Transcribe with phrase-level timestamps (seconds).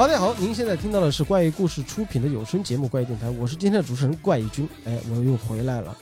[0.00, 4.66] 好，大家好，您现在听到的是怪异故事出品的有声节目《怪异电台》，我是今天的主持人怪异君。
[4.86, 5.94] 哎，我又回来了。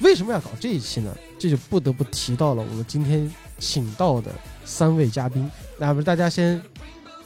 [0.00, 1.14] 为什么要搞这一期呢？
[1.38, 4.30] 这就不得不提到了我们今天请到的
[4.64, 5.46] 三位嘉宾。
[5.76, 6.58] 那不，大家先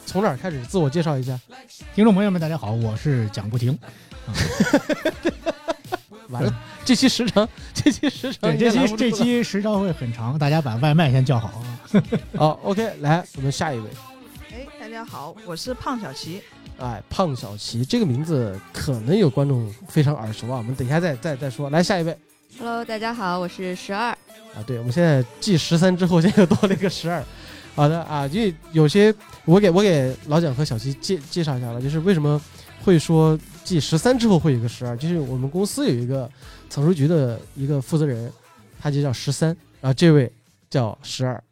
[0.04, 1.38] 从哪儿开始自我介绍一下？
[1.94, 3.78] 听众朋友们，大家好，我是蒋不停。
[6.30, 6.52] 完了，
[6.84, 11.78] 这期时长，这期时长，这期这期时长会很长，大家把外卖先叫好啊。
[12.36, 13.88] 好，OK，来，我们下一位。
[14.96, 16.41] 哎，大家好，我是胖小琪。
[16.78, 21.69] 哎，胖小琪这个名字可能有观众非常耳熟啊，我们等一下再再再说。
[21.69, 22.16] 来，下一位。
[22.59, 24.09] Hello，大家好，我是十二。
[24.09, 27.22] 啊，对，我们现在继十三之后，现在又多了一个十二。
[27.74, 32.41] 好的啊，因为有些我给我给老蒋和小齐介介绍一下了，就是为什么
[32.83, 36.27] 会说继十三之后会有一个十二，就是我们公司有一个
[36.70, 38.33] 草书局的一个负责人，
[38.80, 40.33] 他就叫十三，然后这位
[40.70, 41.44] 叫十二。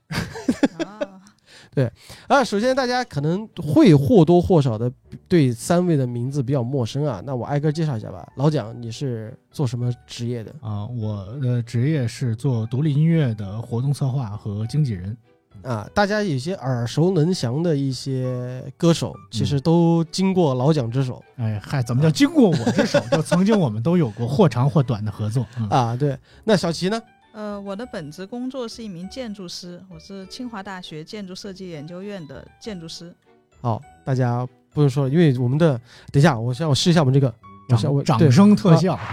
[1.83, 1.91] 啊，
[2.29, 4.91] 啊，首先大家可能会或多或少的
[5.29, 8.27] 对三位的名字比较陌生啊，那我挨个介绍一下吧。
[8.37, 10.55] 老蒋，你是做什么职业的？
[10.61, 15.17] 啊，我的职业是做独立音乐的活动策划和经纪人。
[15.63, 23.01] 啊，大家有些耳熟能详的一些歌手，其实都经过老蒋之手、哎嗨，怎么叫经过我之手？
[23.11, 25.47] 就曾经我们都有过或长或短的合作。
[25.59, 25.97] 嗯、啊。
[25.97, 27.01] 对，那小齐呢？
[27.35, 33.13] 呃，我的本职工作是一名建筑师，我是清华大学建筑设计研究院的建筑师。
[33.61, 35.77] 好，大家不用说了，因为我们的
[36.13, 37.35] 等一下，我先我试一下我们这个，
[37.71, 38.97] 我先我掌声特效。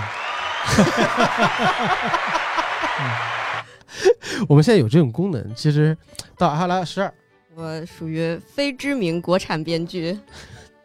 [4.48, 5.98] 我们现在有这种功能，其实
[6.38, 7.12] 到好来十二
[7.56, 10.16] 我属于非知名国产编剧，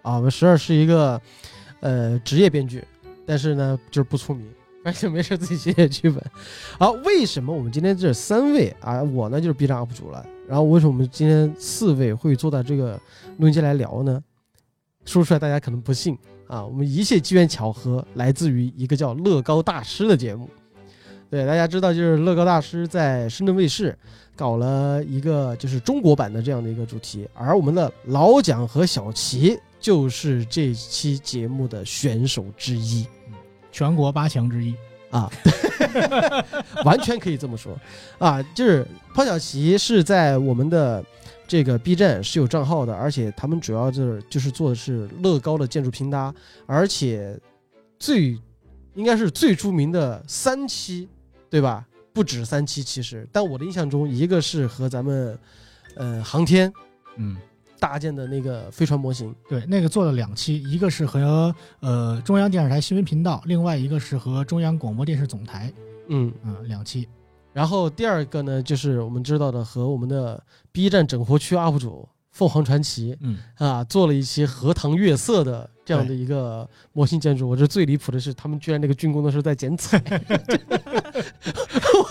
[0.00, 1.20] 啊，我们十二是一个
[1.80, 2.82] 呃职业编剧，
[3.26, 4.50] 但是呢就是不出名，
[4.86, 6.22] 而且没事自己写写剧本。
[6.78, 12.92] 好，为什么我们今天这三位啊，我呢就是 B 站 UP 主了，然后为什么我们今天四位会坐在这个
[13.38, 14.22] 录音间来聊呢？
[15.04, 20.48] 说出来大家可能不信啊，我们一切机缘巧合来自于一个叫乐高大师的节目。
[21.28, 23.98] 对，大家知道，就是乐高大师在深圳卫视
[24.36, 33.04] 搞了一个就是中国版的这样的一个主题，而我们的老蒋和小齐就是这期节目的选手之一
[33.76, 34.74] 全国八强之一。
[35.10, 35.30] 啊，
[36.84, 37.78] 完全可以这么说
[38.18, 41.02] 啊，就是潘小琪是在我们的
[41.46, 46.34] 这个 B 站是有账号的，而且他们主要就是就是做的是乐高的建筑拼搭，
[46.66, 47.38] 而且
[47.98, 48.36] 最
[48.94, 51.08] 应该是最著名的三期，
[51.48, 51.86] 对吧？
[52.12, 55.38] 不止三期其实，但我的印象中，一个是和咱们
[55.94, 56.70] 呃航天
[57.16, 57.36] 嗯，
[57.78, 65.72] 搭建的那个飞船模型，对，那个做了两期，一个是和呃中央电视台新闻频道，另外一个是和中央广播电视总台。
[66.08, 67.08] 嗯，嗯，两期。
[67.52, 70.42] 然后第二个呢，就是我们知道的和我们的
[70.72, 77.48] B 站整活区 UP 主凤凰传奇嗯，啊做了一些荷塘月色的这样的一个模型建筑。
[77.48, 80.18] 我这最离谱的是，他们居然那个竣工的时候在剪彩就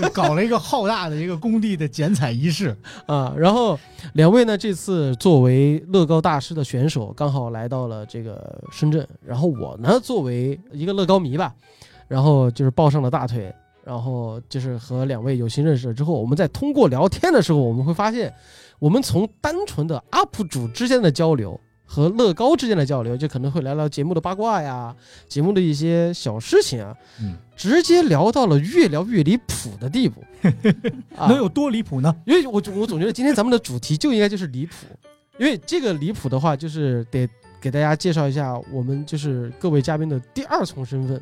[0.11, 2.75] 搞了一个浩大的一个工地的剪彩仪式。
[3.05, 3.35] 啊。
[3.37, 3.79] 然后
[4.13, 9.07] 两位呢，这次作为乐高大师的选手，刚好来到了这个深圳。
[9.23, 11.53] 然后我呢，作为一个乐高迷吧，
[12.07, 13.53] 然后就是抱上了大腿。
[13.83, 18.33] 然后就是和两位有幸认识了之后，我们在通过聊天的时候，我们会发现，
[18.85, 24.95] 我们从单纯的 UP 主之间的交流和乐高之间的交流，就可能会聊聊节目的八卦呀，
[25.27, 30.23] 节目的一些小事情啊，嗯，直接聊到了越聊越离谱的地步。
[31.17, 32.15] 啊能有多离谱呢？
[32.27, 34.75] 因为我我总觉得今天咱们的主题就应该就是离谱，
[35.39, 37.27] 因为这个离谱的话，就是得
[37.59, 41.19] 给大家介绍一下我们就是各位嘉宾的第二重身份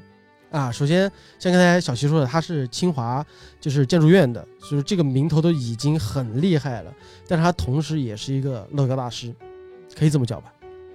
[0.53, 0.72] 啊。
[0.72, 3.25] 首先，像刚才小齐说的，他是清华
[3.59, 6.94] 就是建筑院的，就是这个名头都已经很厉害了，
[7.27, 9.36] 但是他同时也是一个乐高大师，
[9.95, 10.54] 可以这么叫吧？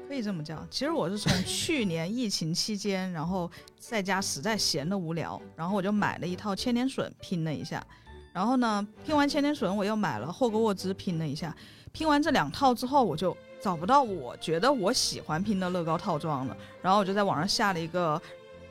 [0.08, 0.66] 可以这么叫。
[0.70, 7.86] 其实我是从去年疫情期间，然后在家实在闲得无聊，然后我就买了一套千年隼拼了一下。
[8.32, 11.54] 然后呢，拼完千年隼，我又买了霍格沃兹拼了一下。
[11.92, 16.56] 拼完这两套之后，我就找不到我觉得我喜欢拼的乐高套装了。
[16.80, 18.20] 然后我就在网上下了一个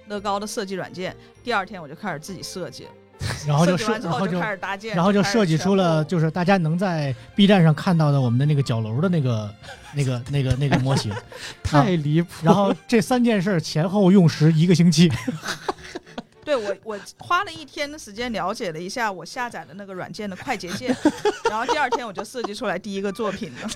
[0.08, 2.90] 乐高的设计软件，第二天我就开始自己设计了。
[3.48, 9.52] 然后就设，计完之然后就开始搭建，然后就设计出了，就是大家能在 B 站上看到的我们的那个角楼的那个、
[9.96, 11.12] 那个、那个、那个模型。
[11.64, 12.30] 太离谱。
[12.44, 15.12] 然后这三件事儿前后用时一个星期。
[16.46, 20.96] 对我，我花了一天的时间了解了一下我下载的那个软件的快捷键，
[21.50, 23.70] 然后第二天我就设计出来第一个作品了。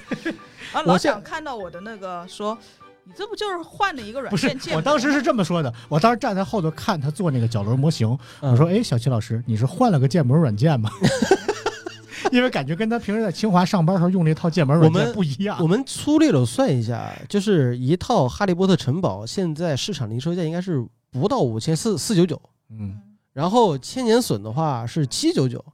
[0.71, 2.57] 然后老我现蒋看到我的那个说
[3.05, 10.89] ：“你这不就是换了一个软不是件建，模我当时是这么说的，我当时站在后头看他做那个角轮模型，嗯我说：“哎，小齐老师，你是换了个建模软件吗？”
[12.31, 15.67] 因为感觉跟他平时在清华上班时候用那套建模软件不一样我。
[15.67, 22.39] 们粗略的算一下，就是一套《哈利波特》城堡，现在市场零售价应该是不到五千四四九九，
[22.69, 23.01] 嗯
[23.33, 25.73] 然后千年隼的话是七九九，嗯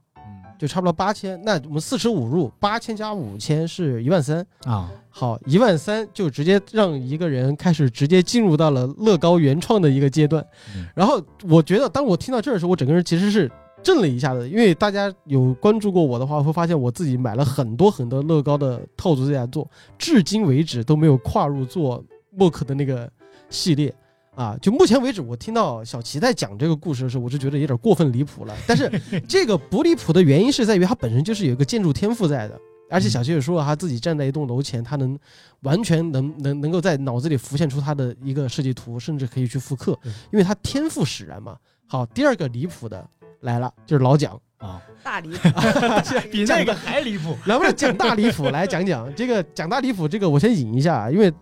[0.58, 1.40] 就差不多八千。
[1.44, 4.44] 那我们四舍五入，八千加五千是一万三。
[4.64, 10.44] 啊，好，一万三就直接让一个人开始直接进入到了乐高原创的一个阶段。
[10.74, 13.50] 嗯然后我觉得，当我听到这儿的时候，我整个人其实是
[13.82, 23.08] 震了一下的，因为大家有关注过我的话，会发现我自己买了很多很多乐高的套组在家做，至今为止都没有跨入做默克的那个
[23.48, 23.94] 系列。
[24.38, 28.54] 啊，就目前为止，我听到小齐在讲这个故事的时候，我就觉得有点过分离谱了。
[28.68, 28.88] 但是
[29.28, 32.56] 这个不离谱的原因是在于他本身就是有一个建筑天赋在的，
[32.88, 35.18] 而且小齐也说了，他自己站在一栋楼前，他能
[35.62, 39.98] 完全能能能够在脑子里浮现出他的一个设计图，甚至可以去复刻，
[40.32, 41.56] 因为他天赋使然嘛。
[41.88, 43.04] 好，第二个离谱的
[43.40, 45.48] 来了，就是老蒋，啊，大离谱
[46.30, 47.36] 比那个还离谱。
[47.46, 51.32] 来不是讲大离谱，来讲讲这个讲大离谱，这个我先引一下啊，因为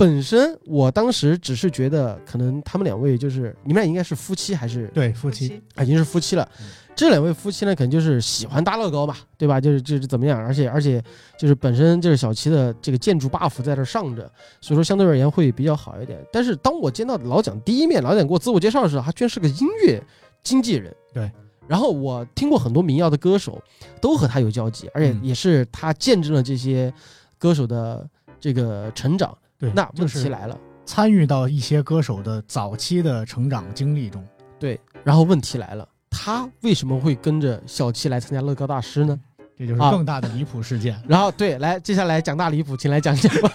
[0.00, 6.66] 本身我当时只是觉得可能他们两位就是你们俩应该是夫妻还是对，夫妻，啊已经是夫妻了嗯。
[6.96, 9.60] 这两位夫妻呢，可能就是喜欢搭乐高吧，对吧？
[9.60, 11.04] 就是就是怎么样，而且而且
[11.38, 14.22] 就是本身就是小七的这个建筑 buff 在这上着，
[14.62, 16.18] 所以说相对而言会比较好一点。
[16.32, 20.02] 但是当我见到老蒋第一面，老蒋给我自我介绍的时候，他居然是个音乐
[20.42, 20.90] 经纪人。
[21.12, 21.30] 对。
[21.68, 23.62] 然后我听过很多民谣的歌手，
[24.00, 26.90] 都和他有交集，而且嗯也是他见证了这些
[27.38, 28.08] 歌手的
[28.40, 29.36] 这个成长。
[29.60, 34.26] 对，那问题来了，参与到一些歌手的早期的成长经历中。
[34.58, 39.20] 对，然后问题来了，他为什么会跟着小七来参加乐高大师呢？
[39.58, 40.98] 这就是啊更大的离谱事件。
[41.06, 43.50] 然后对，来接下来讲大离谱，请来讲讲吧。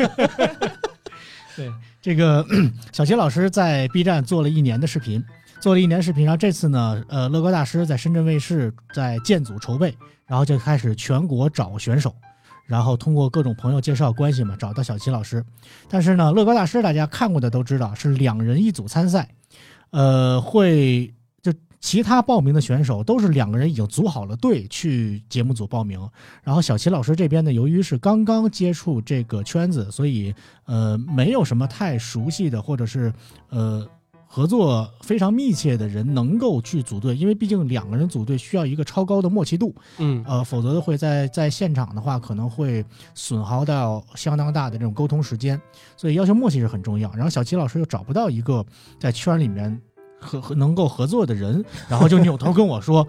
[1.58, 2.46] 对，这个
[2.94, 5.24] 小齐老师在 B 站做了一年的视频，
[5.60, 9.98] 做了一年视频，然后这次呢，呃，乐高大师在深圳卫视在建组筹备，
[10.28, 12.14] 然后就开始全国找选手，
[12.66, 15.44] 然后通过各种朋友介绍关系嘛，找到小齐老师。
[15.88, 19.30] 但是呢，乐高大师大家看过的都知道是两人一组参赛，
[19.92, 26.00] 呃，会就其他报名的选手都是两个人已经组好了队去节目组报名，
[26.44, 30.34] 然后小齐老师这边呢，由于是刚刚接触这个圈子，所以
[30.66, 33.14] 呃没有什么太熟悉的或者是
[33.50, 33.88] 呃。
[34.36, 42.84] 合作非常密切的人能够去组队，因为毕竟两个人组队需要一个超高的默契度，嗯呃，否则的会在在现场的话可能会
[43.14, 45.58] 损耗到相当大的这种沟通时间，
[45.96, 47.10] 所以要求默契是很重要。
[47.14, 48.66] 然后小齐老师又找不到一个
[49.00, 49.82] 在圈里面
[50.20, 53.08] 合合能够合作的人，然后就扭头跟我说，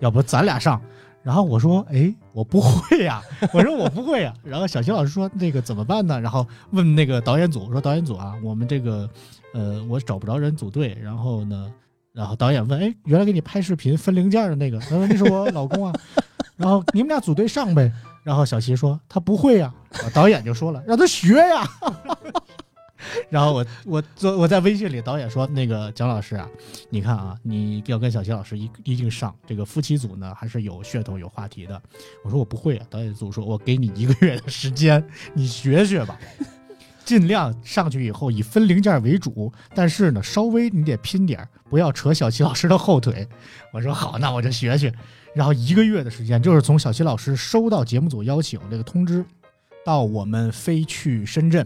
[0.00, 0.78] 要不咱俩上。
[1.22, 3.20] 然后我说，哎，我不会呀，
[3.52, 4.32] 我说我不会呀。
[4.44, 6.20] 然后小齐老师说，那个怎么办呢？
[6.20, 9.10] 然后问那个导演组说，导演组啊，我们这个，
[9.56, 11.72] 呃，我找不着人组队，然后呢，
[12.12, 15.92] 然后导演问，哎，原来给你拍视频分零件的那个，他说那是我老公啊。
[16.56, 17.90] 然后你们俩组队上呗。
[18.22, 19.72] 然后小齐说他不会呀，
[20.12, 21.66] 导演就说了让他学呀。
[23.30, 26.46] 然后我我做我在微信里，导演说那个蒋老师啊，
[26.90, 31.80] 你看啊，你要跟小齐老师一一定上这个夫妻组呢，还是有噱头有话题的。
[32.24, 36.18] 我说我不会啊，导演组说我给你一个月的时间，你学学吧。
[37.06, 43.26] 尽量上去以后以分零件为主，但是呢，稍微你得拼点儿，不要扯小齐老师的后腿。
[43.72, 44.92] 我说好，那我就学学。
[45.32, 49.24] 然后一个月的时间，就是从小齐老师收到节目组邀请这个通知，
[49.84, 51.64] 到我们飞去深圳，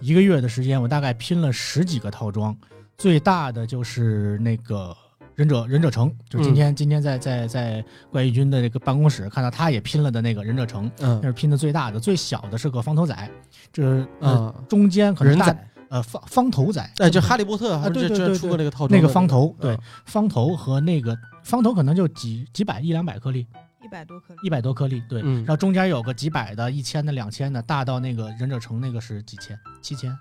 [0.00, 2.56] 一个月的时间，我大概拼了十几个套装，
[2.96, 4.96] 最大的就是那个
[5.38, 13.30] 忍者忍者城，就是今天、今天在在在怪异君的这个办公室看到他也拼了的那个忍者城，那嗯是拼的最大的，最小的是个方头仔，
[13.72, 15.56] 就是呃啊，中间可能大，
[15.90, 23.46] 呃方方头仔，哎，就哈利波特还是这这对对对出过那个套装那个方头，对嗯方头和那个方头可能就几几百一两百颗粒，
[23.84, 30.12] 一百多颗粒，一百多颗粒，对，嗯然后中间有个几百的、一千的、两千的，大到那个忍者城那个是几千、七千。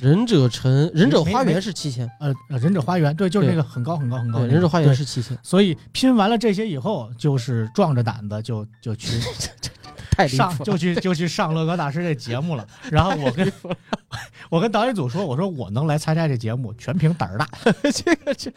[0.00, 4.40] 忍者城、忍者花园是七千，呃呃，忍者花园，对，就是那个很高很高很高。
[4.40, 9.08] 忍者花园对是七千，所以拼完了这些以后，就是壮着胆子就就去
[10.10, 10.56] 太离上。
[10.64, 12.66] 就去就去上乐高大师这节目了。
[12.90, 13.52] 然后我跟
[14.48, 17.46] 我跟导演组说，我说我能来参加这节目，全凭胆儿大。
[17.92, 18.52] 这个这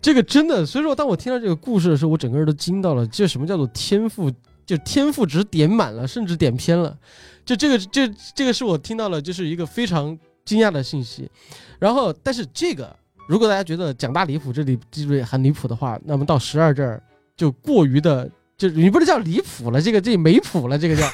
[0.00, 3.06] 这个真的，所以说当我听到这个故事的时候，我整个人都惊到了。
[3.08, 4.30] 这什么叫做天赋？
[4.66, 6.96] 就天赋值点满了，甚至点偏了。
[7.44, 10.16] 就这个这这个是我听到了，就是一个非常
[10.50, 11.30] 惊讶的信息。
[11.78, 12.94] 然后，但是这个
[13.28, 17.02] 如果大家觉得讲大离谱这里这里很离谱的话，那么到十二这儿
[17.36, 21.06] 就过于的，就你不能叫离谱了，这个这没谱了，这个叫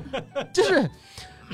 [0.52, 0.90] 就是。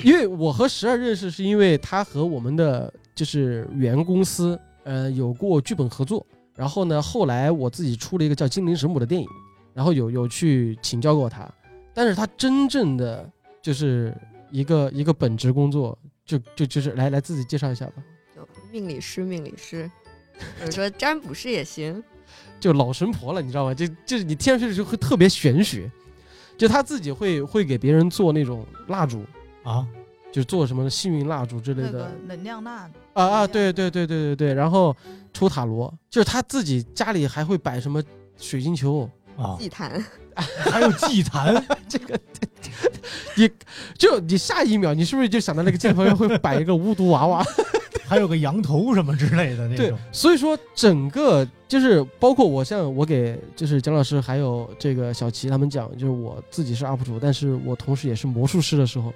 [0.04, 6.24] 因为我和十二认识，是因为他和我们的就是原公司，呃，有过剧本合作。
[6.54, 9.26] 然后呢，后来我自己出了一个叫《精灵神母》的电影，
[9.74, 11.50] 然后有有去请教过他。
[11.92, 13.28] 但是他真正的
[13.60, 14.16] 就是
[14.52, 17.94] 一个一个本职工作，就就就是来来自己介绍一下吧。
[18.36, 19.90] 就命理师，命理师，
[20.60, 22.00] 或者说占卜师也行。
[22.60, 23.72] 就老神婆了，你知道吗？
[23.72, 25.90] 就就是你听上去就会特别玄学，
[26.58, 29.24] 就他自己会会给别人做那种蜡烛，
[29.62, 29.86] 啊，
[30.30, 34.94] 就做什么幸运蜡烛之类的那个能量蜡啊啊，对对对对对对，然后
[35.32, 38.02] 抽塔罗，就是他自己家里还会摆什么
[38.36, 40.04] 水晶球，啊，祭坛，
[40.38, 42.18] 还有祭坛， 这个
[43.36, 43.50] 你
[43.96, 47.44] 就你下一秒你是不是就想到那个镜头上会摆一个巫毒娃娃？
[48.06, 49.98] 还有个羊头什么之类的那对种。
[50.10, 59.12] 所以说整个就是包括我像我给就是蒋老师还有这个小齐他们讲，就是我自己是 UP 主，但是我同时也是魔术师的时候，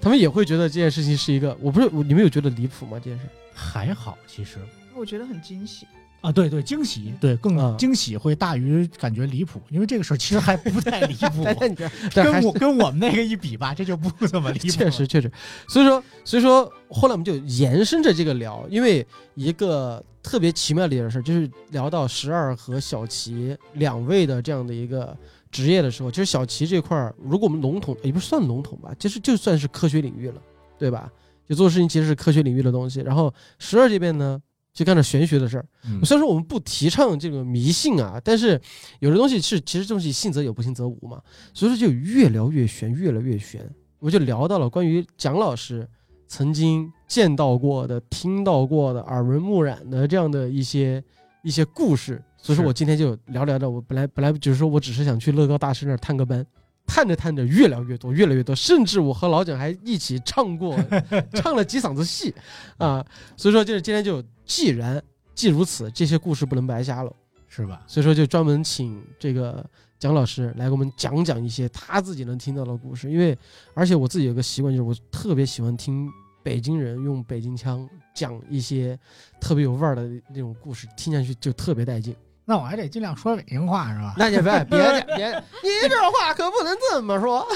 [0.00, 2.98] 他们也会觉得这件事情是一个，我不是你们有觉得离谱吗？
[2.98, 3.24] 这件事？
[3.54, 4.58] 还好，其实
[4.96, 5.86] 我觉得很惊喜。
[6.24, 11.44] 啊，对对，惊喜，对，更啊惊喜会大于感觉离谱，因为这个事儿其实还不太离谱，
[12.14, 14.68] 但是跟我跟我们那个一比吧，这就不怎么离谱。
[14.72, 15.30] 确实确实，
[15.68, 25.14] 所以说所以说后来我们就延伸着这个聊，因为一个特别奇妙的一件事，就是聊到十二和小齐两位的这样的一个
[25.50, 30.40] 职业的时候，其实小齐这块儿，如果我们笼统也不算笼统吧，其实就算是科学领域了，
[30.78, 31.12] 对吧？
[31.46, 34.40] 就做事情其实是科学领域的东西，然后十二这边呢。
[34.74, 38.60] 就干点玄学的事儿，嗯虽然说我们不提倡这个迷信啊，但是
[38.98, 41.22] 有的东西是其实东西信则有，不信则无嘛。
[41.54, 43.64] 所以说就越聊越玄，越来越玄。
[44.00, 45.88] 我就聊到了关于蒋老师
[46.26, 51.02] 曾经见到过的、听到过的、耳闻目染的这样的一些
[51.44, 52.20] 一些故事。
[52.36, 56.44] 所以说我今天就聊聊的，我本来本来就是说我只是想去乐高大师那儿探个班。
[56.86, 60.78] 探着探着，越聊越多，越来越多，甚至我和老蒋还一起唱过，
[61.34, 62.34] 唱了几嗓子戏，
[62.78, 63.04] 啊，
[63.36, 65.02] 所以说就是今天就既然
[65.34, 67.12] 既如此，这些故事不能白瞎了，
[67.48, 67.82] 是吧？
[67.86, 69.64] 所以说就专门请这个
[69.98, 73.10] 蒋老师来给我们讲讲一些他自己能听到的故事。
[73.10, 73.36] 因为
[73.74, 76.08] 而且我自己有个习惯，就是我特别喜欢听
[76.42, 78.98] 北京人用北京腔讲一些
[79.40, 82.14] 特别有味儿的那种故事，听上去就特别带劲。
[82.44, 84.14] 那我还得尽量说北京话是吧？
[84.16, 84.78] 那你别别
[85.16, 85.30] 别，
[85.62, 87.46] 你这话可不能这么说。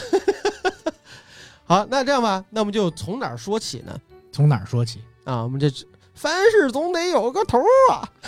[1.65, 3.99] 好，那这样吧，那我们就从哪儿说起呢？
[4.33, 5.03] 从哪儿说起？
[5.25, 5.71] 啊，我们这
[6.15, 8.09] 凡事总得有个头儿啊。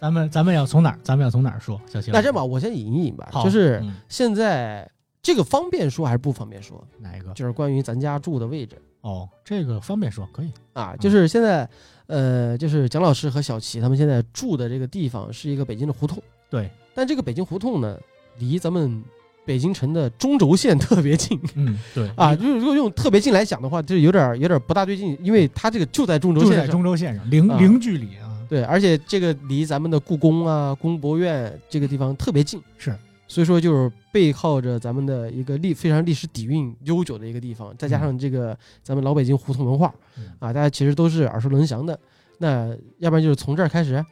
[0.00, 0.98] 咱们咱们要从哪儿？
[1.02, 1.80] 咱们要从哪儿说？
[1.86, 4.88] 小齐，那这样吧，我先引一引吧，就是嗯现在
[5.22, 6.82] 这个方便说还是不方便说？
[6.98, 7.32] 哪一个？
[7.32, 10.52] 就是关于咱家住的位置哦，这个方便说，可以。
[10.72, 11.68] 啊，就是现在，
[12.06, 17.98] 呃，就是蒋老师和小齐他们现在住的这个地方是一个北京的胡同，对，但这个北京胡同呢，
[18.38, 19.02] 离咱们
[19.44, 21.38] 北京城的中轴线特别近。
[21.54, 28.32] 嗯，对啊，就是如果用特别近来讲的话，就有点儿有点儿不大对劲，因为它这个就在中轴线就在中轴线上，零啊零距离啊。
[28.48, 32.96] 对，而且这个离咱们的故宫啊、宫博院这个地方特别近，是，
[33.28, 41.98] 所以说就是背靠着咱们的一个历非常历史底蕴悠久的一个地方，再加上这个咱们老北京胡同文化嗯啊，大家其实都是耳熟能详的。
[42.38, 44.04] 那要不然就是从这儿开始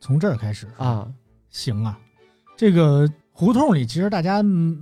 [0.00, 1.10] 从这儿开始，啊，
[1.50, 1.98] 行啊。
[2.56, 4.80] 这个胡同里，其实大家，嗯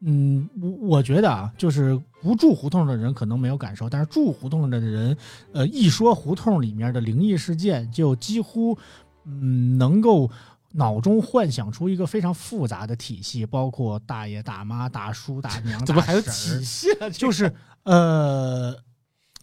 [0.00, 5.16] 嗯，我我觉得啊，就是不住胡同的人可能没有感受，但是住胡同的人，
[5.52, 8.76] 呃，一说胡同里面的灵异事件，就几乎，
[9.24, 10.30] 嗯，能够
[10.72, 17.10] 脑中幻想出一个非常复杂的体系，包括大爷、大妈、大叔、大娘，怎么还有体系了？
[17.10, 17.52] 就是
[17.84, 18.76] 呃，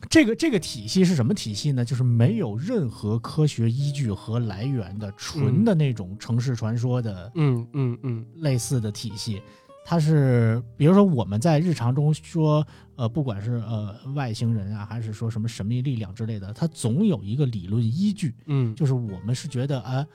[0.10, 1.84] 这个这个体系是什么体系呢？
[1.86, 9.42] 就是没有任何科学依据和来源的，纯的那种城市传说的嗯嗯嗯类似的体系。
[9.86, 18.36] 它是，比如说我们在日常中说，呃，不管是呃外星人啊，还是说什么神秘力量之类的，它总有一个理论依据。
[18.46, 20.08] 嗯，就是我们是觉得啊，呃，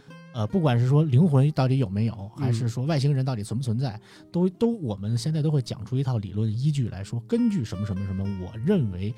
[0.50, 4.00] 不管是说灵魂到底有没有，还嗯是说外星人到底存不存在，
[4.32, 9.14] 都都我们现在都会讲出一套理论依据来说，根据什么什么什么，我认为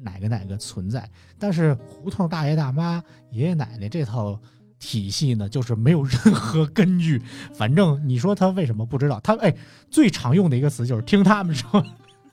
[0.00, 1.10] 哪个哪个存在。
[1.38, 4.40] 但是胡同大爷大妈、爷爷奶奶这套
[4.78, 7.20] 体系呢，就是没有任何根据。
[7.52, 9.18] 反正你说他为什么不知道？
[9.20, 9.54] 他哎，
[9.90, 11.84] 最常用的一个词就是听他们说。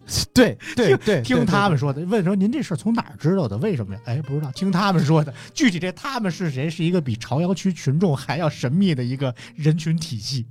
[0.34, 3.58] 对对对，听他们说的，问说您这事儿从哪儿知道的？
[3.58, 4.02] 为什么呀？
[4.06, 5.34] 哎，不知道，听他们说的。
[5.54, 10.46] 具体这他们是谁，是一个比朝阳区群众还要神秘的一个人群体系。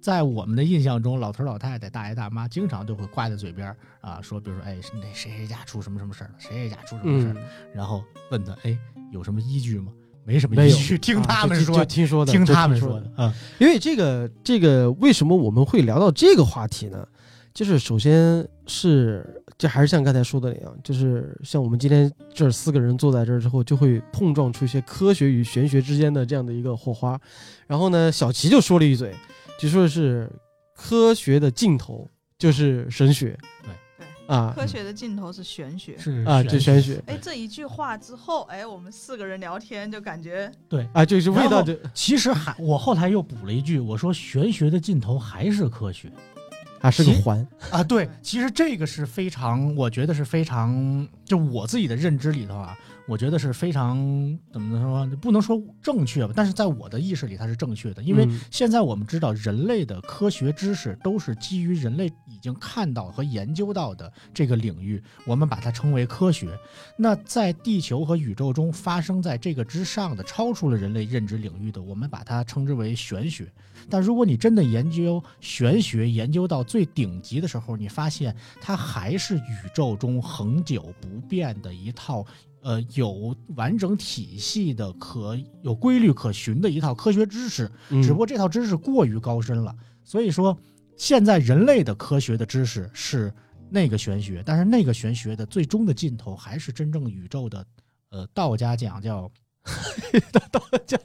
[0.00, 7.36] 在我们的印象中，老头老太太、大爷大妈经常都会挂在嘴边儿啊，说，比如说，哎，那谁谁家出什么什么事儿了，谁谁家出什么事儿，嗯，
[7.74, 8.78] 然后问他，哎，
[9.12, 9.90] 有什么依据吗？
[10.24, 17.06] 没什么依据， 听啊就就他们说，听说的，听他们说的，啊，因为这个这个为什么我们会聊到这个话题呢？
[17.52, 27.18] 就是首先是这还是像刚才说的那样，就是像我们今天这四个人坐在这儿之后，就会碰撞出一些科学与玄学之间的这样的一个火花。
[27.66, 29.14] 然后呢，小齐就说了一嘴，
[29.58, 30.30] 就说是
[30.76, 32.08] 科学的尽头
[32.38, 33.36] 就是神学。
[33.62, 35.96] 对对啊科学的尽头是玄学。
[35.96, 40.86] 是啊，就玄学哎，这一句话之后，哎，我们四个人聊天就感觉对。
[40.92, 46.12] 啊，就是味道就其实还我后台又补了一句，我说玄学的尽头还是科学
[46.80, 47.46] 啊是个环。
[47.70, 47.82] 啊。
[47.82, 52.76] 对，其实这个是非常，我觉得是非常，就我自己的认知里头啊，
[53.08, 53.96] 我觉得是非常
[54.52, 66.50] 怎么说，不能说正确吧，但是在我的意识里它是正确的，因为嗯现在我们知道，人类的科学知识都是基于人类已经看到和研究到的这个领域，我们把它称为科学。
[66.98, 73.50] 那在地球和宇宙中发生在这个之上的、超出了人类认知领域的，我们把它称之为玄学。
[73.88, 82.26] 但如果你真的研究玄学，研究到最顶级的时候，你发现它还是宇宙中恒久不变的一套。
[82.60, 90.58] 呃，有完整体系的、可有规律可循的一套科学知识，嗯只不过这套知识过于高深了，所以说
[90.96, 93.32] 现在人类的科学的知识是
[93.70, 97.64] 那个玄学，但是那个玄学的最终的尽头还是真正宇宙的，
[98.10, 99.30] 呃，道家讲叫
[100.50, 100.98] 道家，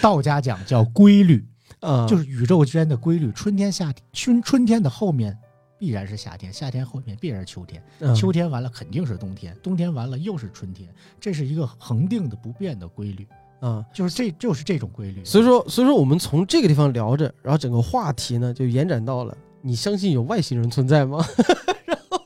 [0.00, 1.46] 道家讲叫规律，
[1.80, 3.30] 呃，就是宇宙之间的规律。
[3.32, 5.36] 春天、夏天，春春天的后面
[5.78, 10.88] 必然是夏天，夏天后面必然是秋天，嗯秋天完了肯定是冬天，冬天完了又是春天，
[11.20, 13.26] 这是一个恒定的不变的规律。
[13.60, 13.84] 啊。
[13.92, 15.24] 就是这就是这种规律。
[15.24, 21.24] 所以说，所以说我们从这个地方聊着，然后整个话题呢就延展到了你相信有外星人存在吗？
[21.86, 22.20] 然后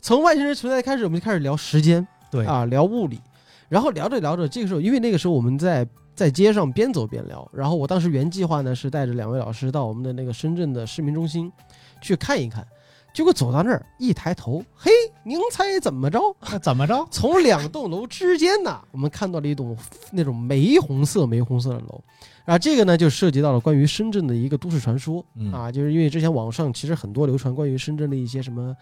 [0.00, 3.20] 从外星人存在开始，我们就开始聊时间，对啊，聊物理，
[3.68, 11.52] 然后聊着聊着，这个时候因为那个时候我们在在街上边走边聊，然后我当时原计划呢是带着两位老师到我们的那个深圳的市民中心
[12.00, 12.66] 去看一看，
[13.16, 14.90] 结果走到那儿一抬头，嘿，
[15.24, 16.20] 您猜怎么着？
[16.52, 17.08] 那怎么着？
[17.10, 19.74] 从两栋楼之间呢，我们看到了一栋
[20.10, 22.04] 那种玫红色、玫红色的楼，
[22.44, 28.76] 啊，这个呢就涉及到了关于深圳的一个都市传说嗯啊，就是因为之前网上其实很多流传关于深圳的一些什么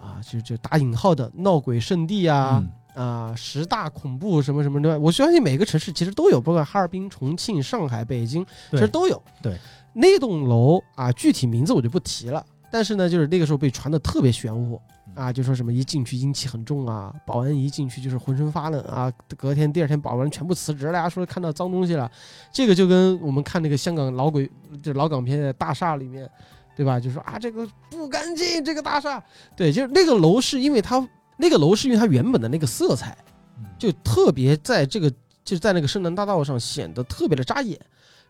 [0.00, 2.62] 啊，就就打引号的闹鬼圣地啊。
[2.64, 9.20] 嗯啊，十大恐怖什么什么的，我相信每个城市其实都有，包括哈尔滨、重庆、上海、北京，其实都有。
[9.42, 9.58] 对，
[9.92, 14.80] 那栋楼啊，具体名字我就不提了，但是呢，就是那个时候被传的特别玄乎
[15.14, 22.10] 啊，就说什么一进去阴气很重啊，保安一进去就是浑身发冷啊，隔天第二天保安全部辞职了呀，说看到脏东西了，
[22.52, 24.50] 这个就跟我们看那个香港老鬼，
[24.82, 26.28] 就老港片的大厦里面，
[26.74, 26.98] 对吧？
[26.98, 29.22] 就说啊这个不干净，这个大厦，
[29.54, 33.16] 对，就是那个楼是因为它那个楼是因为它原本的那个色彩。
[33.56, 35.08] 嗯就特别在这个
[35.44, 37.78] 就是在那个深南大道上显得特别的扎眼。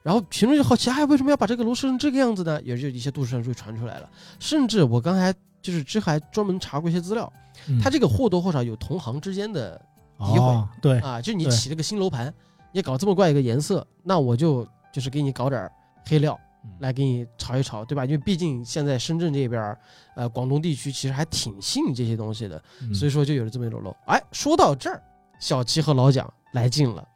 [0.04, 2.60] 然后群众就好奇，哎，为什么要把这个楼设成这个样子呢？
[2.62, 4.10] 也就一些都市传说传出来了。
[4.38, 7.32] 甚至我刚才就是之还专门查过一些资料，
[7.68, 9.80] 嗯它这个或多或少有同行之间的
[10.18, 12.32] 诋毁哦，对，啊，就是你起了个新楼盘，
[12.70, 15.72] 你搞这么怪一个颜色，那我就就是给你搞点儿
[16.04, 18.04] 黑料嗯来给你炒一炒，对吧？
[18.04, 19.78] 因为毕竟现在深圳这边儿，
[20.16, 22.62] 呃，广东地区其实还挺信这些东西的。
[22.82, 23.96] 嗯所以说就有了这么一种楼。
[24.04, 25.02] 哎，说到这儿，
[25.40, 27.08] 小齐和老蒋来劲了，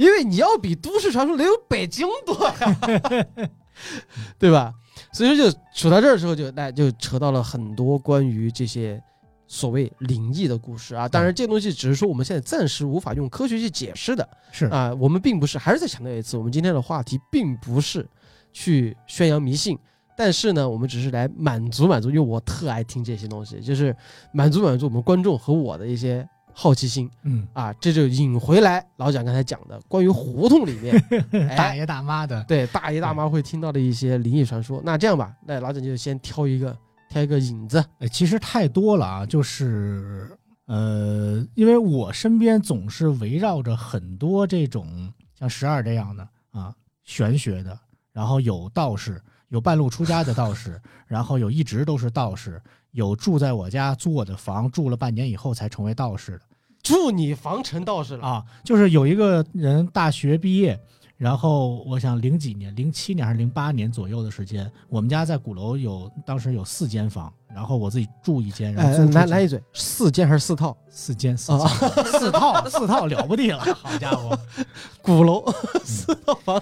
[0.00, 3.48] 因为你要比都市传说得有北京多呀，
[4.40, 4.72] 对吧？
[5.12, 8.98] 所以说就扯到这儿的时候就，那就扯到了很多关于这些
[9.46, 11.06] 所谓灵异的故事啊。
[11.06, 14.90] 当然，这东西只是说我们现在暂时无法用科学去解释的是啊。
[14.98, 18.08] 我们并不是，还是再强调一次，我们今天的话题并不是
[18.54, 19.78] 去宣扬迷信。
[20.16, 23.94] 但是呢，我们只是来满足满足，因为我特爱听这些东西，就是
[24.32, 27.72] 满足满足我们观众和我的一些好奇心嗯，啊。
[27.74, 30.94] 这就引回来老蒋刚才讲的关于胡同里面，
[31.48, 34.80] 哎，大爷大妈的，对大爷大妈会听到的一些灵异传说。
[34.84, 36.76] 那这样吧，那老蒋就先挑一个，
[37.08, 37.84] 挑一个引子。
[37.98, 40.30] 哎，其实太多了啊，就是
[40.66, 47.76] 呃，因为我身边总是围绕着很多这种像十二这样的啊玄学的，
[48.12, 56.40] 然后有道士，有半路出家的道士， 然后有一直都是道士，有住在我家租我的房住了半年以后才成为道士的
[56.82, 60.80] 住你房成道士了，啊，就是有一个人大学毕业。
[61.20, 68.74] 然后我想零几年，零七年还是零八年左右的时间，我们家在鼓楼有当时有四间房，然后我自己住一间，
[69.12, 70.74] 来来一嘴，四间还是四套？
[70.88, 74.36] 四间四啊间、四 套四套了不地了，好家伙！
[75.02, 75.44] 鼓楼
[75.84, 76.58] 四套房，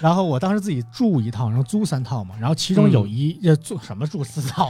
[0.00, 4.68] 然后我当时自己住一套，然后租三套嘛，然后其中有一呃住什么住四套，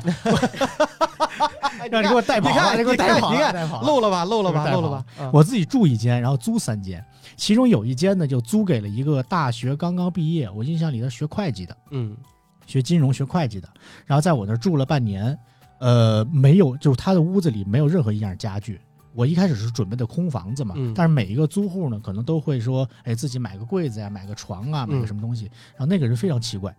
[1.91, 3.71] 让你给我带跑了，你给我带跑了，你看。
[3.83, 5.05] 漏了吧，漏了吧，漏了吧。
[5.19, 7.03] 啊我自己住一间，然后租三间，
[7.43, 12.17] 其中有一间呢就租给了一个大学刚刚毕业，我印象里他学会计的，嗯。
[12.69, 13.69] 学金融学会计的，
[14.07, 15.37] 然后在我那儿住了半年，
[15.81, 18.81] 呃，没有，就是他的屋子里没有任何一样家具，
[19.13, 20.95] 我一开始是准备的空房子嘛，嗯。
[20.95, 25.47] 但是每一个租户呢，可能都会说，哎，自己买个柜子呀，买个床啊，买个嗯什么东西。
[25.73, 26.73] 然后那个人非常奇怪，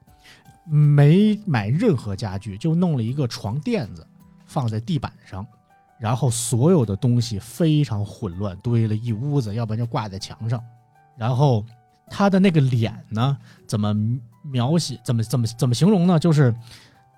[0.65, 4.07] 没买任何家具，就弄了一个床垫子
[4.45, 5.45] 放在地板上，
[6.03, 10.61] 然后所有的东西非常混乱，堆了一屋子，要不然就挂在墙上。
[11.15, 11.65] 然后
[12.07, 13.95] 他的那个脸呢，怎么
[14.41, 14.99] 描写？
[15.01, 16.19] 怎么怎么怎么形容呢？
[16.19, 16.53] 就是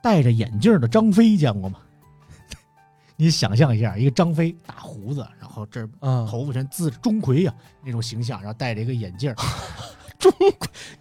[0.03, 1.79] 戴着眼镜的张飞，见过吗？
[3.17, 7.51] 你想象一下，一个张飞大胡子，然后这儿啊，头发全自钟馗呀、
[7.83, 9.33] 那种形象，然后戴着一个眼镜，
[10.19, 10.53] 钟馗，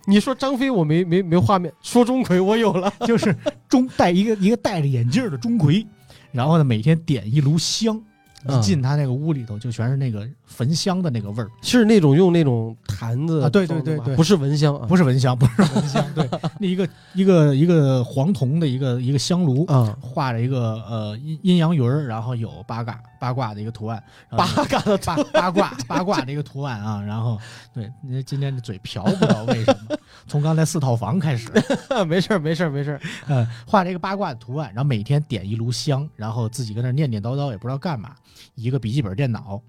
[0.06, 3.36] 你说张飞我没没没画面，说钟馗我有了，就是
[3.68, 5.86] 钟戴一个一个戴着眼镜的钟馗，
[6.34, 8.02] 然后呢每天点一炉香，
[8.48, 16.28] 一进他那个屋里头就全是那个焚香的那个味儿，是那种用那种坛子啊对对对对不是蚊香啊，不是蚊香，不是蚊香，对，
[16.60, 27.38] 那一个一个一个黄铜的一个一个香炉，啊，画着一个呃阴阴阳鱼儿，然后有八卦八卦的一个图案，八嘎的八八卦八卦的一个图案啊，然后
[27.72, 31.50] 对，你今天这嘴瓢，不知道为什么，从刚才四套房开始，
[32.06, 38.10] 没事儿没事儿没事儿，呃，画这个八卦的图案，然后每天点一炉香，然后自己跟那儿念念叨叨，也不知道干嘛。
[38.54, 39.60] 一个笔记本电脑，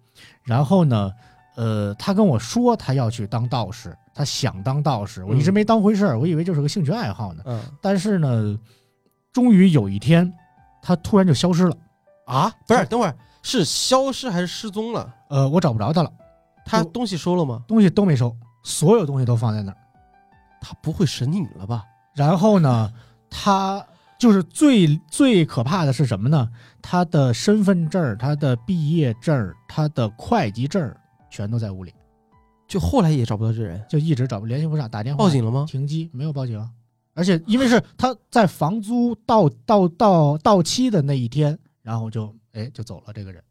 [0.44, 1.12] 然后呢，
[1.56, 7.44] 呃，他跟我说他要去当道士，他想当道士，我一直没当回事儿，我以为就是个兴趣爱好呢。
[7.46, 8.58] 嗯但是呢，
[9.32, 10.32] 终于有一天，
[10.82, 11.76] 他突然就消失了。
[12.26, 15.14] 啊，不是，等会儿是消失还是失踪了？
[15.30, 16.12] 呃，我找不着他了，
[16.66, 17.64] 他东西收了吗？
[17.68, 19.78] 东西都没收，所有东西都放在那儿。
[20.60, 21.84] 他不会神隐了吧？
[22.16, 22.92] 然后呢，
[23.30, 23.86] 他
[24.18, 26.50] 就是最最可怕的是什么呢？
[26.88, 30.96] 他的身份证、他的毕业证、他的会计证
[31.32, 31.92] 全都在屋里，
[32.68, 35.66] 就后来也找不到这人，就一直找不联系不上，打电话报警了吗？
[35.68, 36.70] 停机，没有报警啊。
[37.16, 43.44] 而且因为是他在房租到到到到期的那一天，然后就哎就走了这个人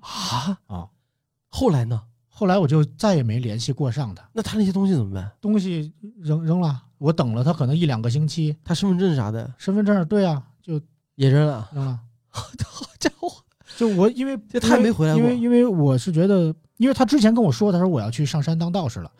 [0.00, 0.88] 啊啊。
[1.48, 2.02] 后来呢？
[2.28, 5.30] 后来我就再也没联系过上他，那他那些东西怎么办？
[5.40, 10.80] 东西扔扔了，我等了他可能一两个星期，他身份证啥的身份证对啊就
[11.14, 11.70] 也扔了。
[11.72, 12.00] 扔了。
[12.30, 12.48] 好
[12.98, 13.30] 家伙，
[13.76, 19.10] 就我因为这他也没回来过因为因为我是觉得，因为他之前跟我说，他说我要去上山当道士了，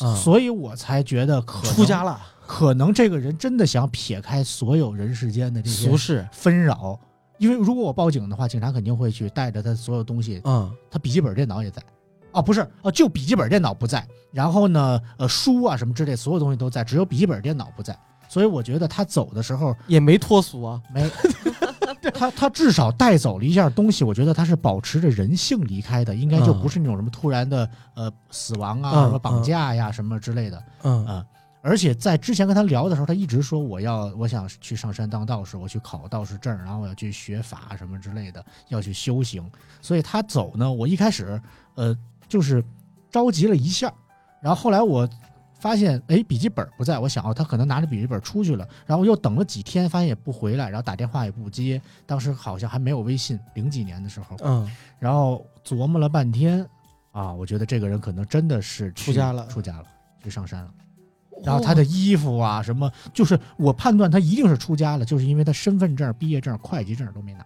[0.00, 6.98] 啊所以我才觉得可能出家，了，可能这个人真的想撇开所有人世间的这些俗世纷扰。
[7.38, 11.82] 因为如果我报警的话，警察肯定会去带着他所有东西，嗯，他笔记本电脑也在。
[12.32, 17.98] 哦，不是，哦，就笔记本电脑不在，然后呢，呃，书啊什么之类，所有东西都在，只有笔记本电脑不在。
[18.28, 20.80] 所以我觉得他走的时候也没脱俗啊。
[20.92, 21.08] 没，
[22.14, 31.26] 他他至少带走了一件东西，我觉得他是保持着人性离开的，应该就不是那种什么突然的呃死亡啊、嗯什么绑架呀、什么之类的嗯啊。
[31.62, 39.44] 而且在之前跟他聊的时候，他一直说我要我想去上山当道士，我去考道士证，然后我要去学法什么之类的，要去修行。
[39.82, 41.40] 所以他走呢，我一开始
[41.74, 41.96] 呃
[42.28, 42.64] 就是
[43.10, 43.92] 着急了一下，
[44.40, 45.08] 然后后来我
[45.58, 56.66] 发现哎笔记本不在，我想哦他可能拿着笔记本出去了，然后又等了几天，发现也不回来，然后打电话也不接，当时好像还没有微信，零几年的时候，嗯，然后琢磨了半天
[57.12, 59.84] 啊，我觉得这个人可能真的是出家了出家了，
[60.22, 60.70] 去上山了。
[61.44, 67.44] 然后他的衣服啊什么，就是我判断他一定是出家了，就是因为他身份证、毕业证、会计证都没拿。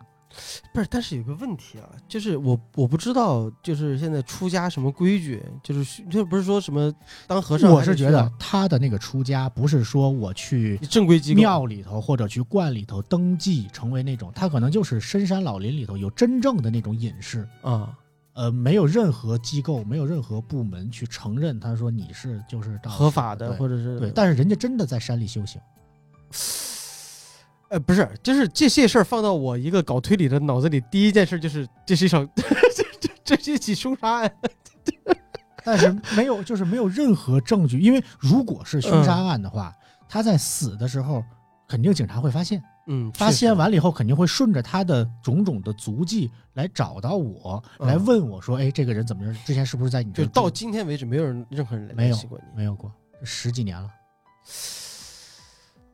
[0.73, 6.93] 不是，但是有个问题啊，就是我我不知道，就是现在出家什么规矩，就是需就不是说什么
[7.27, 17.93] 当和尚，我是觉得他的那个出家不是说我去正规机构庙里头或者去观里头登记成为那种，他可能就是深山老林里头有真正的那种隐士，啊，
[18.35, 25.61] 呃，没有任何机构，没有任何部门去承认他说你是就是合法的或者是对，但是人家真的在山里修行。
[27.71, 34.33] 呃，不是，就是这些事儿放到我一个搞推理的脑子里，第一件事就是这是一场 这这这是一起凶杀案。
[35.65, 39.73] 但是没有，就是没有任何证据，因为如果是凶杀案的话，
[40.09, 41.23] 他在死的时候，
[41.69, 49.33] 肯定警察会发现，嗯，发现完了以后，肯定会顺着他的种种的足迹来找到我，嗯来问我说，哎，这个人怎么着？
[49.45, 52.45] 之前是不是在你这就到今天为止，没有人任何人来没有联系过你。
[52.57, 52.91] 没有过
[53.23, 53.89] 十几年了？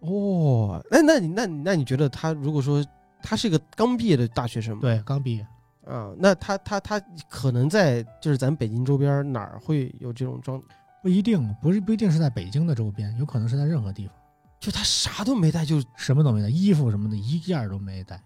[0.07, 2.85] 哦，那那你那你那你觉得他如果说
[3.23, 4.81] 他是一个刚毕业的大学生嘛？
[4.81, 5.47] 对，刚毕业。
[5.85, 10.62] 啊，那他他他可能在就是咱北京周边哪儿会有这种装？
[11.03, 14.14] 不一定，不是不一定是在北京的周边，有可能是在任何地方，
[14.59, 18.21] 就他啥都没带，就什么都没带，衣服什么的一件都没带。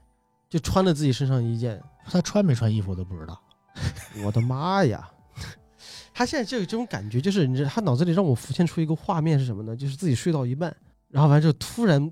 [0.48, 1.80] 就穿了自己身上一件。
[2.04, 3.40] 他穿没穿衣服我都不知道。
[4.24, 5.08] 我的妈呀！
[6.12, 9.76] 他现在这个这种感觉，就是你知道，他脑子里让我浮现出一个画面是什么呢？
[9.76, 10.74] 就是自己睡到一半，
[11.10, 12.10] 然后完之后突然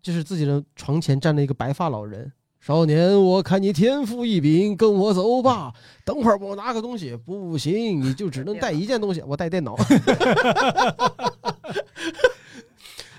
[0.00, 5.72] 就是自己的床前站了一个白发老人，少年，我看你天赋异禀，跟我走吧。
[6.04, 9.76] 等会儿我拿个东西，不行，你就只能带一件东西，我带电脑。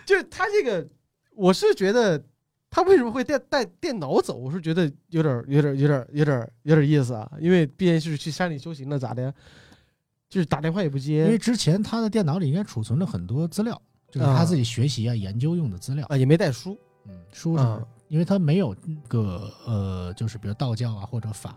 [0.06, 0.88] 就是他这个，
[1.36, 2.24] 我是觉得
[2.70, 4.36] 他为什么会带带电脑走？
[4.38, 9.34] 我是觉得有点有点有点有点有点意思啊，因为毕竟是去山里修行的，咋的？
[10.30, 16.06] 就是打电话也不接因为之前他的电脑里应该储存了很多资料，就是他自己学习啊、研究用的资料。
[16.10, 21.56] 啊，也没带书嗯，书是啊因为他没有那个呃，就是比如道教啊或者法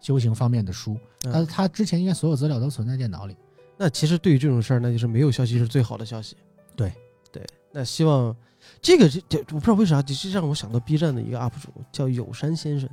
[0.00, 3.36] 修行方面的书，他嗯他之前应该所有资料都存在电脑里。
[3.76, 6.36] 那其实对于这种事儿，那就是没有消息是最好的消息。
[6.76, 6.92] 对
[7.32, 8.34] 对，那希望
[8.82, 12.88] 这个这这我不知道为啥，这这让我想到 B 站的一个 UP 主叫有山先生，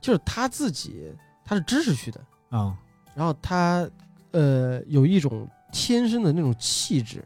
[0.00, 1.12] 就是他自己
[1.44, 2.76] 他是知识区的，啊、
[3.14, 3.88] 然后他
[4.30, 7.24] 呃有一种天生的那种气质，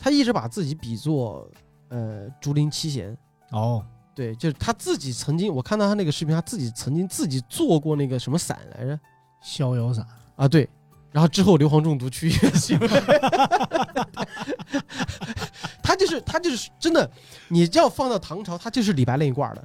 [0.00, 1.46] 他一直把自己比作
[1.88, 3.16] 呃竹林七贤。
[3.50, 3.84] 哦，
[4.14, 8.98] 对，就是他自己曾经，我看到他那个视频，他自己曾经自己做过那个什么伞来着
[9.42, 10.06] 逍遥伞。
[10.36, 10.48] 啊？
[10.48, 10.66] 对，
[11.12, 12.88] 然后之后硫磺中毒去医院行为，
[15.82, 17.10] 他就是他就是真的，
[17.48, 19.62] 你这样放到唐朝，他就是李白那一挂的。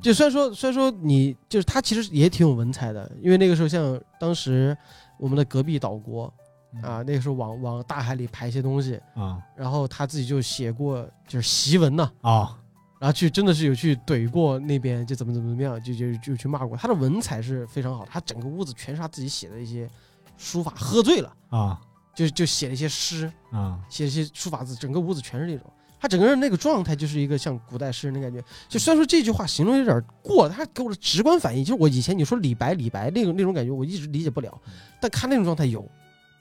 [0.00, 4.76] 就虽然说虽然说你就是他其实也挺有文采的，因为那个时候像当时
[5.16, 6.41] 我们的隔壁岛国嗯
[6.80, 12.58] 啊，那个时候往往大海里排一些东西，啊然后他自己就写过就是檄文呐、啊
[12.98, 16.76] 然后去真的是有去怼过那边，就怎么怎么怎么样，就就就去骂过。
[16.76, 19.90] 他的文采是非常好的，他整个屋子全是他自己写的一些
[20.38, 21.80] 书法，喝醉了啊
[22.14, 25.68] 就就写了一些诗，啊写一些书法字，整个屋子全是那种。
[25.98, 28.40] 他整个人那个状态就是一个像古代诗人的感觉。
[28.68, 34.56] 就虽然说这句话形容有点过，他给我的直观反应就是我以前你说李白李白那种那种感觉，我一直理解不了，
[35.00, 35.84] 但看那种状态有，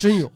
[0.02, 0.32] 真有，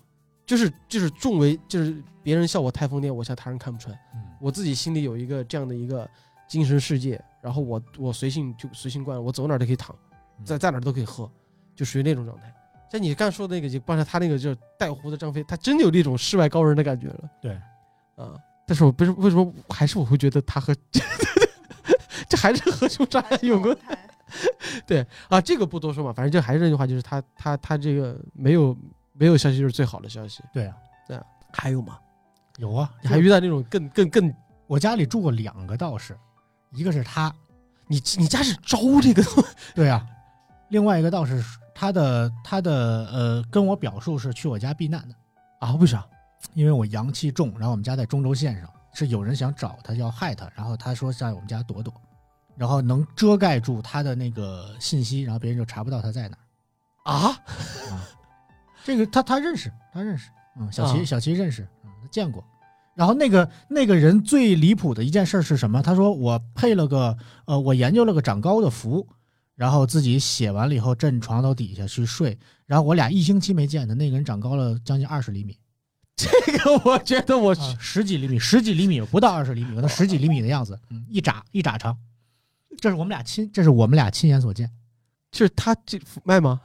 [0.46, 3.92] 就是就是众为就是别人笑我太疯癫，我笑他人看不穿。
[4.14, 6.08] 嗯我自己心里有一个这样的一个
[6.48, 9.96] 精神世界，然后我我随性就随性惯了，我走哪儿都可以躺，
[10.44, 11.28] 在在哪儿都可以喝，
[11.74, 12.54] 就属于那种状态。
[12.92, 17.30] 像你刚说的那个，就刚才他那个就是带胡子张飞，他真的有那种世外高人的感觉了。
[17.42, 17.54] 对，
[18.16, 18.36] 啊，
[18.68, 20.76] 但是我不是为什么还是我会觉得他和
[22.30, 23.76] 这还是和凶杀案有关
[24.86, 28.78] 对啊，这个不多说嘛，反正就还是那句话，就是他他他这个没有
[29.18, 30.44] 没有消息就是最好的消息。
[30.54, 30.76] 对啊，
[31.08, 31.98] 对啊还有吗？
[32.58, 34.34] 有啊，你还遇到那种更更更
[34.68, 36.18] 我家里住过两个道士，
[36.72, 37.34] 一个是他，
[37.88, 39.24] 你你家是招这个
[39.76, 40.06] 对啊，
[40.70, 42.72] 另外一个道士他的他的
[43.12, 45.16] 呃跟我表述是去我家避难的，
[45.60, 45.74] 啊？
[45.76, 46.06] 为啥？
[46.54, 51.94] 因为我阳气重，然后我们家在中轴线上，是有人想找他要害他，然后他说在我们家躲躲，
[52.56, 56.38] 然后能遮盖住他的那个信息，然后别人就查不到他在哪
[57.04, 57.28] 儿啊？
[57.92, 58.10] 啊。
[58.86, 62.46] 这个他他认识，他认识，嗯，小齐、啊小齐认识，嗯，他见过。
[62.94, 65.82] 然后那个那个人最离谱的一件事是什么？
[65.82, 69.08] 他说我配了个呃，我研究了个长高的符，
[69.56, 75.58] 然后自己写完了以后枕床头底下去睡，然后我俩一星期没见他，那个人长高了将近二十厘米。
[76.16, 81.98] 这个我觉得我啊，十几厘米，十几厘米，不到二十厘米，可能十几厘米的样子，嗯，一拃一拃长。
[82.78, 84.72] 这是我们俩亲，这是我们俩亲眼所见。
[85.32, 86.62] 就是他这卖吗？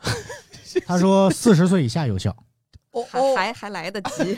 [0.87, 2.30] 他说四十岁以下有效，
[2.92, 4.37] 哦还还还来得及，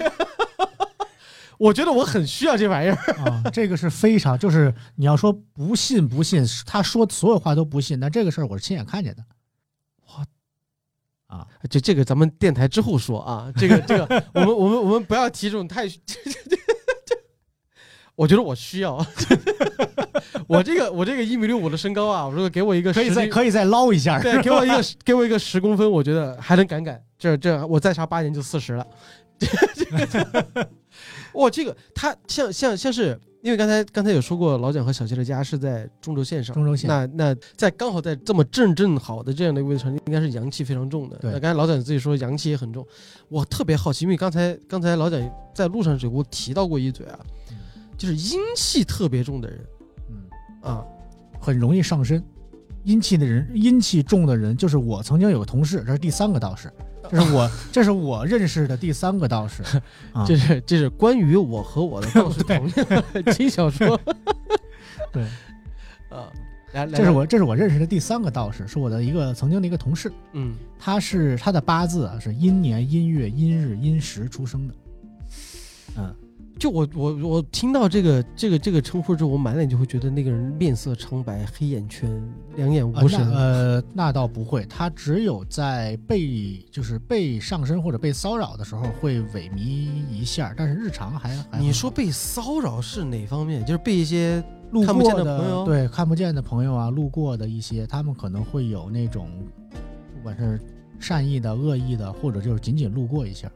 [1.59, 2.97] 我觉得我很需要这玩意儿。
[3.25, 9.25] 啊，这个是非常，就是你要说不信不信，他说所有话都不信，但这个事儿我是亲眼看见的。
[11.71, 16.57] 这这个咱们电台之后说啊，这个这个我们我们我们不要提这种太，这这这这，
[18.15, 19.05] 我觉得我需要，
[20.47, 24.21] 我这个我这个一米六五的身高啊，我说给我一个可以再可以再捞一下。
[24.21, 27.03] 对，给我一个给我一个十公分，我觉得还能赶赶。
[27.19, 28.87] 这这我再差八年就四十了。
[29.39, 29.47] 这
[29.87, 30.69] 个，
[31.35, 36.55] 哇，这个他像像像是，因为刚才刚才有说过，老蒋和小谢的家是在中轴线上。
[36.55, 41.17] 中轴线，那那在刚好在这么正正好的这样的一个位置上，应该是阳气非常重的。
[41.17, 42.87] 对那刚才老蒋自己说阳气也很重，
[43.29, 45.19] 我特别好奇，因为刚才刚才老蒋
[45.55, 47.19] 在路上只给我提到过一嘴啊，
[48.03, 49.65] 就是阴气特别重的人
[50.11, 50.85] 嗯，啊，
[51.41, 52.21] 很容易上身。
[52.83, 56.69] 阴气的人，阴气重的人，就是我曾经有个同事，这是第三个道士，
[57.09, 59.63] 这是我 这是我认识的第三个道士。
[60.13, 63.97] 啊，这是这是关于我和我的道士对同样轻小说
[65.13, 65.23] 对，
[66.11, 66.27] 啊，
[66.73, 70.13] 来来，这是我这是我认识的第三个道士，是我的一个曾经的一个同事。
[70.33, 70.57] 嗯。
[70.77, 74.75] 他是他的八字啊是阴年阴月阴日阴时出生的，
[75.99, 76.13] 嗯，
[76.59, 82.09] 就我我我听到这个这个这个称呼之后，我满脸就会觉得那个人面色苍白，黑眼圈，
[82.57, 83.21] 两眼啊无神。
[83.29, 93.65] 那呃那倒不会，他只有在被就是被上身或者被骚扰的时候会萎靡一下，但是日常还还你说被骚扰是哪方面？
[93.65, 99.29] 就是被一些路看不见过的朋友对看不见的朋友啊，路过的一些，他们可能会有那种，
[100.15, 100.61] 不管是
[101.01, 103.51] 善意的、恶意的，或者就是仅仅路过一下。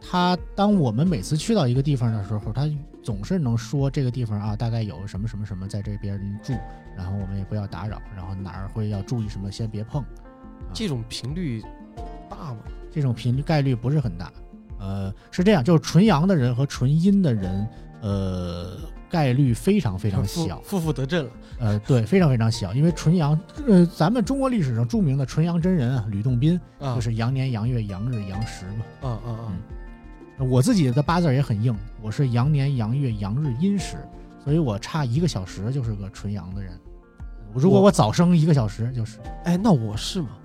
[0.00, 2.68] 他当我们每次去到一个地方的时候，他
[3.02, 6.52] 总是能说这个地方啊，大概有什么什么什么在这边住，
[6.96, 10.04] 然后我们也不要打扰，然后哪儿会要注意什么，先别碰。
[10.72, 11.62] 这种频率
[12.28, 12.58] 大吗？
[12.92, 14.32] 这种频率概率不是很大。
[14.78, 17.68] 呃，是这样，就是纯阳的人和纯阴的人，
[18.00, 18.76] 呃，
[19.10, 20.60] 概率非常非常小。
[20.64, 21.30] 负负得正了。
[21.58, 28.84] 呃，对，非常非常小，因为纯阳，呃，咱们中国历史上著名的纯阳真人啊，吕洞宾，啊就是阳年、阳月、阳日、阳时嘛。
[29.02, 29.52] 啊啊啊！
[30.38, 33.96] 我自己的八字也很硬，我是羊年、羊月、阳日、阴时，
[34.42, 36.78] 所以我差一个小时就是个纯阳的人。
[37.52, 40.38] 如果我我早生一个小时，就是哎，那我是吗？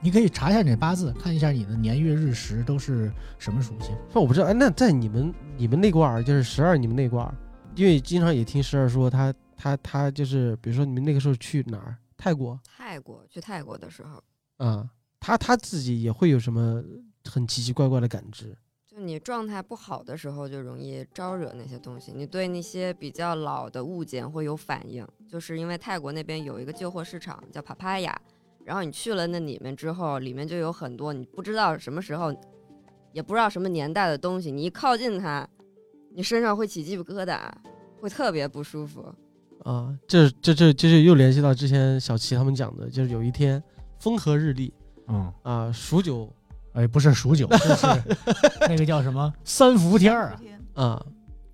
[0.00, 3.96] 你可以查一下你的八字，看一下你的年月日时都是什么属性。
[4.12, 4.46] 那我不知道。
[4.46, 7.34] 哎，那在你们你们那卦儿就是十二，你们那卦儿，
[7.74, 11.96] 因为经常也听十二说他他他就是，比如说你们那个时候去哪儿？
[12.16, 14.22] 泰国泰国去泰国的时候，
[14.64, 16.82] 啊，他他自己也会有什么
[17.24, 18.56] 很奇奇怪怪的感知？
[18.98, 22.10] 就你状态不好的时候，就容易招惹那些东西。
[22.12, 28.20] 你对那些比较老的物件会有反应，就是因为泰国那边有一个旧货市场叫帕帕亚，
[28.64, 32.34] 然后你去了那里面之后，里面就有很多你不知道什么时候，
[33.12, 35.48] 也不知道什么年代的东西，你一靠近它，
[36.12, 37.38] 你身上会起鸡皮疙瘩，
[38.00, 39.14] 会特别不舒服。
[39.62, 43.62] 啊，这这这这就又联系到之前小齐他们讲的，就是有一天
[44.00, 44.74] 风和日丽
[45.06, 46.32] 嗯，啊，数九
[46.72, 47.86] 哎，不是数九， 就是
[48.60, 50.40] 那个叫什么 三伏天儿啊。
[50.40, 51.04] 天啊，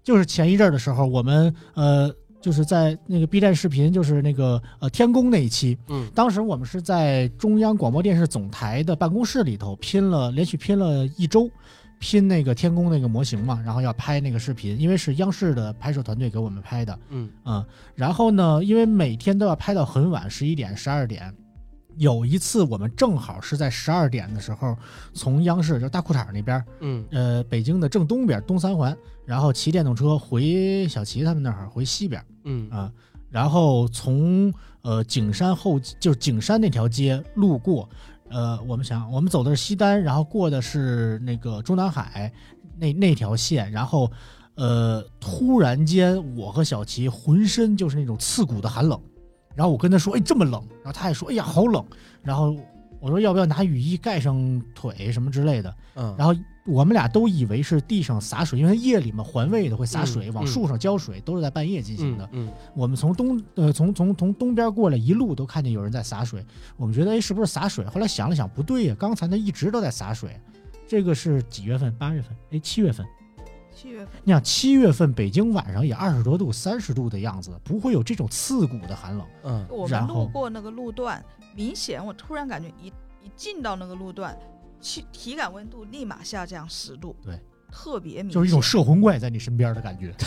[0.03, 11.49] 就是前一阵儿的时候，我们呃，就是在那个 B 站视频，就是那个呃天宫那一期，嗯当时我们是在中央广播电视总台的办公室里头拼了，连续拼了一周，
[11.99, 21.35] 拼那个天宫那个模型嘛，然后要拍那个视频，因为是央视的拍摄团队给我们拍的，嗯嗯，然后呢，因为每天都要拍到很晚，十一点、十二点。
[21.97, 24.77] 有一次，我们正好是在十二点的时候，
[25.13, 27.05] 从央视就大裤衩那边，嗯。
[27.11, 32.69] 呃，北京的正东边东三环，然后骑电动车回小齐他们那儿回西边嗯。
[32.71, 32.93] 啊，
[33.31, 34.53] 然后从
[34.83, 37.89] 呃景山后就是景山那条街路过，
[38.31, 42.33] 呃，我们想我们走的是西单，然后过的是那个中南海
[42.77, 44.11] 那那条线，然后
[44.57, 49.01] 呃突然间我和小齐浑身就是那种刺骨的寒冷，
[49.55, 51.85] 然后我跟他说，哎这么冷，然后他也说，哎呀好冷，
[52.23, 52.57] 然后
[53.01, 55.75] 我说要不要拿雨衣盖上腿什么之类的。
[55.95, 56.35] 嗯，然后
[56.67, 62.29] 我们俩都以为是地上洒水，因为夜里嘛环卫的会洒水，嗯往树上浇水，都是在半夜进行的。
[62.33, 66.45] 嗯我们从东呃从从从东边过来，一路都看见有人在洒水，
[66.77, 67.85] 我们觉得哎是不是洒水？
[67.87, 70.41] 后来想了想，不对呀，刚才那一直都在洒水。
[70.87, 71.95] 这个是几月份？
[71.97, 72.37] 八月份？
[72.51, 73.07] 哎，七月份。
[73.75, 79.27] 七月份，你想七月份北京晚上也二十多度、三十度的样子，不会有这种刺骨的寒冷。
[79.43, 79.67] 嗯。
[79.69, 81.23] 我们路过那个路段，
[81.55, 82.87] 明显我突然感觉一
[83.23, 84.39] 一进到那个路段，
[84.81, 87.39] 气体感温度立马下降十度，对，
[87.73, 90.15] 特别明显，就是一种摄魂怪在你身边的感觉。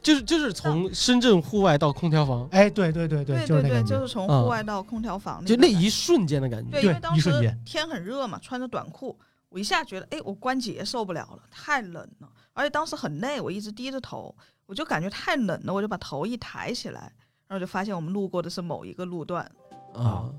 [0.00, 3.94] 就是就是从深圳户外到空调房，哎，对对对对对就是那感觉。
[3.94, 4.42] 就是从嗯。
[4.42, 6.70] 户外到空调房，就那一瞬间的感觉。
[6.70, 7.30] 对，因为当时
[7.66, 9.18] 天很热嘛，穿着短裤，
[9.50, 14.34] 我一下觉得，哎，我关节受不了了，太冷了，而且当时很累，我一直低着头，
[14.66, 17.12] 我就感觉太冷了，我就把头一抬起来，
[17.46, 19.50] 然后就发现我们路过的是某一个路段，
[19.94, 20.30] 啊，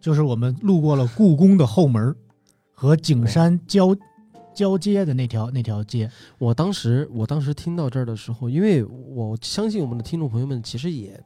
[0.00, 2.14] 就是我们路过了故宫的后门
[2.72, 3.96] 和景山交
[4.52, 6.10] 交接的那条那条街。
[6.38, 11.22] 我当时我当时听到这儿的时候，因为我相信我们的听众朋友们其实也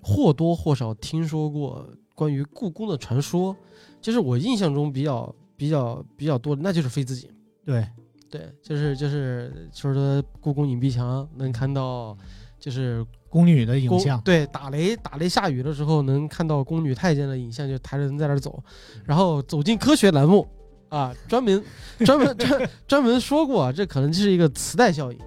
[0.00, 3.56] 或多或少听说过关于故宫的传说，
[4.00, 7.30] 就是我印象中比较比较比较多的，那就是飞自己。
[7.66, 7.86] 对，
[8.30, 12.16] 对，就是就是就是说故宫隐蔽墙能看到，
[12.58, 14.18] 就是宫女的影像。
[14.22, 18.62] 对，打雷打雷下雨的时候能看到宫女太监的影像，就抬着人在那儿走，
[19.04, 20.48] 然后走进科学栏目
[20.88, 21.62] 啊，专门
[22.06, 25.18] 专门专专门说过、啊，这可能就是一个磁带效应，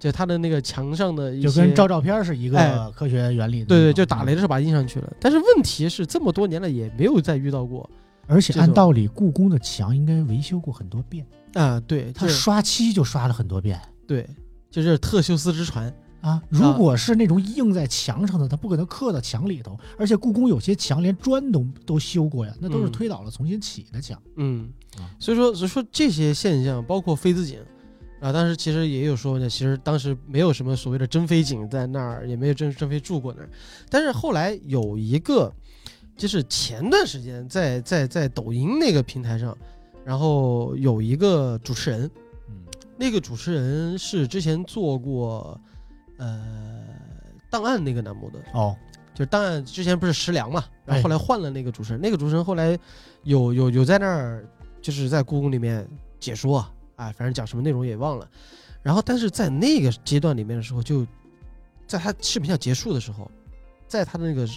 [0.00, 3.64] 就它的那个墙上的一些，就跟照照片是一哎个科学原理。
[3.64, 5.12] 对对，就打雷的嗯时候把它印上去了。
[5.20, 7.88] 但是问题是这么多年了也没有再遇到过
[8.26, 14.28] 而且按道理，故宫的墙应该维修过很多遍，啊，对，它刷漆就刷了很多遍对，
[14.70, 16.42] 就是特修斯之船，啊。
[16.48, 19.78] 如果是那种印在墙上的，它不可能刻到墙里头。
[19.98, 24.20] 而且故宫有些墙连砖都都修过呀，那都是嗯推倒了重新起的墙。
[24.36, 24.68] 嗯
[24.98, 27.58] 啊，所以说所以说这些现象，包括妃子井。
[28.18, 33.50] 啊，当时其实也有说呢，其实当时没有什么所谓的珍妃井在那儿，也没有珍珍妃住过那儿。
[33.90, 35.52] 但是后来有一个，
[36.16, 39.56] 就是前段时间在在在抖音那个平台上，
[40.04, 42.10] 然后有一个主持人，
[42.48, 42.54] 嗯
[42.96, 45.60] 那个主持人是之前做过
[46.16, 46.42] 呃
[47.50, 48.74] 档案那个栏目的，哦，
[49.12, 52.78] 就是档案之前不是石良嘛，然后哎后来换了那个主持人，那个主持人后来
[53.24, 54.48] 有有有在那儿
[54.80, 55.86] 就是在故宫里面
[56.18, 58.26] 解说啊，哎，反正讲什么内容也忘了。
[58.82, 61.04] 然后但是在那个阶段里面的时候，就
[61.86, 63.30] 在他视频要结束的时候，
[63.88, 64.48] 在他的那个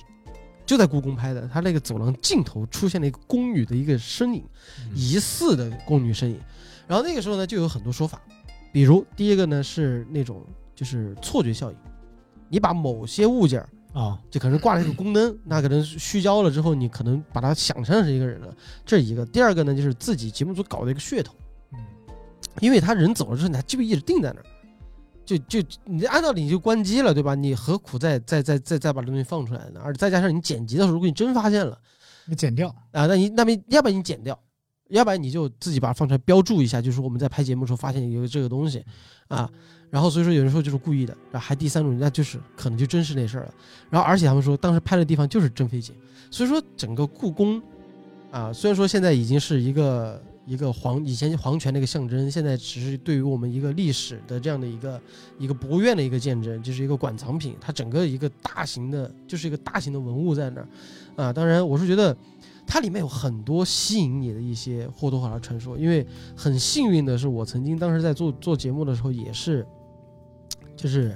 [0.69, 4.43] 就在故宫拍的，他那个走廊尽头出现了一个宫女的一个身影，
[4.85, 4.95] 嗯。
[4.95, 6.39] 疑似的宫女身影。
[6.87, 8.21] 然后那个时候呢，就有很多说法，
[8.71, 10.45] 比如第一个呢是那种
[10.75, 11.77] 就是错觉效应，
[12.49, 18.55] 你把某些物件儿哦，就可能挂了一个宫灯，那可能虚焦了之后，你可能把它想象是一个人了，
[18.85, 19.25] 这是一个。
[19.25, 21.33] 第二个呢，就是自己节目组搞的一个噱头，
[21.73, 21.79] 嗯。
[22.59, 24.45] 因为他人走了之后，你还就一直定在那儿，
[25.37, 27.35] 就就你按道理你就关机了，对吧？
[27.35, 29.79] 你何苦再再再再再把这东西放出来呢？
[29.83, 31.77] 而且再加上你剪辑的时候，如果你真发现了
[32.25, 34.37] 你剪掉，啊，那你那边要不然你剪掉，
[34.89, 38.83] 要不然你就自己把它放出来标注一下，就是我们在拍节目的时候发现有这个东西
[39.27, 39.47] 啊。
[39.91, 43.53] 然后所以说有人说就是故意的，然后还第三种，那就是可能就真是那事儿了。
[43.89, 45.93] 然后而且他们说当时拍的地方就是真飞机，
[46.29, 47.61] 所以说整个故宫
[48.29, 54.99] 啊，虽然说现在已经是一个一个皇以前皇权的一个象征，现在只是对于我们一个历史的这样的一个
[55.37, 60.67] 一个博物院的一个见证，就是一个馆藏品，它整个一个大型的，就是一个大型的文物在那儿
[61.15, 61.31] 啊。
[61.31, 62.17] 当然，我是觉得
[62.65, 66.03] 它里面有很多吸引你的一些或多或少传说，因为
[66.35, 69.63] 很幸运的是，我曾经当时在做做节目的时候也是，
[70.75, 71.15] 就是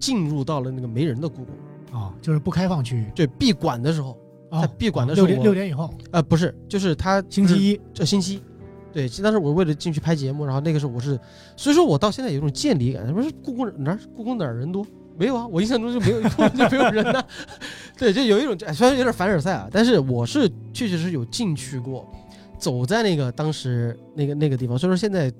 [0.00, 3.06] 进入到了那个没人的故宫，啊，就是不开放区域。
[3.14, 8.42] 对闭馆的时候，啊在闭馆的时候六点我六点以后，啊，不是，就是他星期一这星期一，
[8.92, 11.18] 对，当时我为了进去拍节目，然后那个时候我是，
[11.56, 14.86] 所以说我到现在有一种见离感，不是故宫哪儿故宫哪儿人多？
[15.18, 17.22] 没有啊，我印象中就没有， 就没有人呢、
[17.98, 22.10] 对，就有一种哎虽然有点凡尔赛啊，但是我是确确实是有进去过，
[22.58, 25.30] 走在那个当时那个那个地方，所以说现在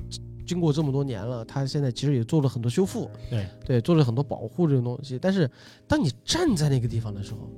[0.47, 5.51] 经过这么多年了，他现在其实也做了很多修复，对对，做了很多保护这种东西，但是
[5.89, 7.49] 当你站在那个地方的时候，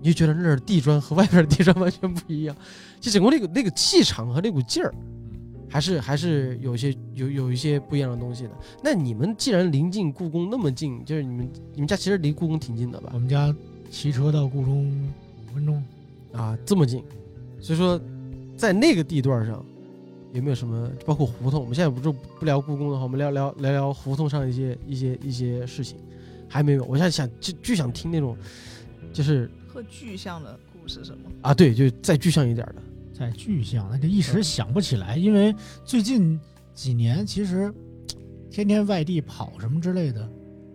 [0.00, 2.56] 你就觉得那儿的地砖和外边的地砖完全不一样，
[3.00, 4.94] 就整个那个那个气场和那股劲儿，
[5.68, 8.50] 还是还是有一些有有一些不一样的东西的。
[8.82, 13.18] 那你们既然临近故宫那么近，就是你们你们家其实离故宫挺近的吧我？
[13.18, 13.54] 们家
[13.90, 15.82] 骑车到故宫五分钟。
[16.30, 17.02] 啊，这么近，
[17.58, 17.98] 所以说
[18.54, 19.64] 在那个地段上
[20.34, 21.58] 有没有什么，包括胡同？
[21.58, 25.96] 我们现在不是不聊故宫的话，我们聊聊聊聊胡同上一些一些一些事情，
[26.46, 26.84] 还没有。
[26.84, 28.36] 我现在想就就想听那种，
[29.10, 31.30] 就是特具象的故事什么？
[31.40, 32.82] 啊，对，就再具象一点的。
[33.16, 35.54] 再具象，那就一时想不起来，因为
[35.84, 36.38] 最近
[36.74, 37.72] 几年其实
[38.50, 40.28] 天天外地跑什么之类的，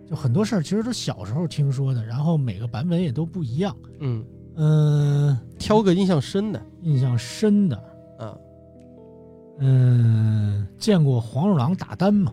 [0.08, 3.76] 就很多事儿其实都小时候听说的，然后每个版本也都不一样。
[3.98, 4.24] 嗯，
[4.56, 7.76] 嗯、挑个印象深的印象深的，
[8.18, 8.34] 啊，
[9.58, 12.32] 嗯、见过黄鼠狼打单吗？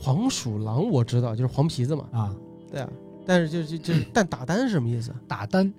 [0.00, 2.36] 黄鼠狼我知道，就是黄皮子嘛，啊，
[2.70, 2.88] 对啊。
[3.28, 5.70] 但是就就就是，但打单是什么意思打单，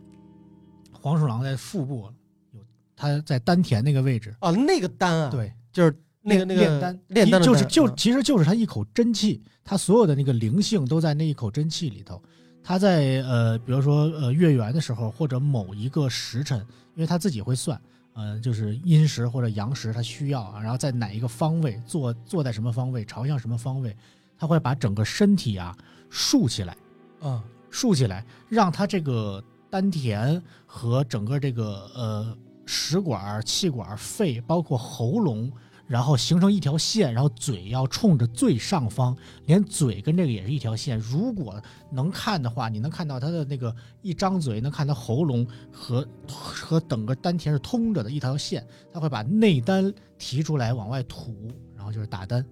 [0.92, 2.08] 黄鼠狼在腹部
[2.52, 2.60] 有，
[2.96, 4.52] 它在丹田那个位置，啊？
[4.52, 5.92] 那个丹啊，，对，就是
[6.22, 12.22] 那个那个炼丹，炼丹就是就其实就是它一口真气，它所有的那个灵性都在那一口真气里头。
[12.62, 16.60] 它在呃，比如说呃月圆的时候，或者某一个时辰，
[16.94, 17.82] 因为它自己会算，
[18.14, 23.98] 呃，就是阴时或者阳时，它需要啊，然后在哪一个方位坐坐在什么方位，朝向什么方位，
[24.38, 25.76] 它会把整个身体啊
[26.12, 26.78] 竖起来，
[27.22, 35.52] 啊，竖起来，让它这个丹田和整个这个呃食管、气管、肺，包括喉咙，
[35.86, 39.16] 然后形成一条线，然后嘴要冲着最上方，
[39.46, 40.98] 连嘴跟这个也是一条线。
[41.00, 41.62] 如果
[41.92, 51.36] 能看的话，你能看到它的那个一张嘴，能看到喉咙和和整个丹田是通着的一条线，它会把内丹提出来往外吐，
[51.76, 52.46] 然后就是打丹。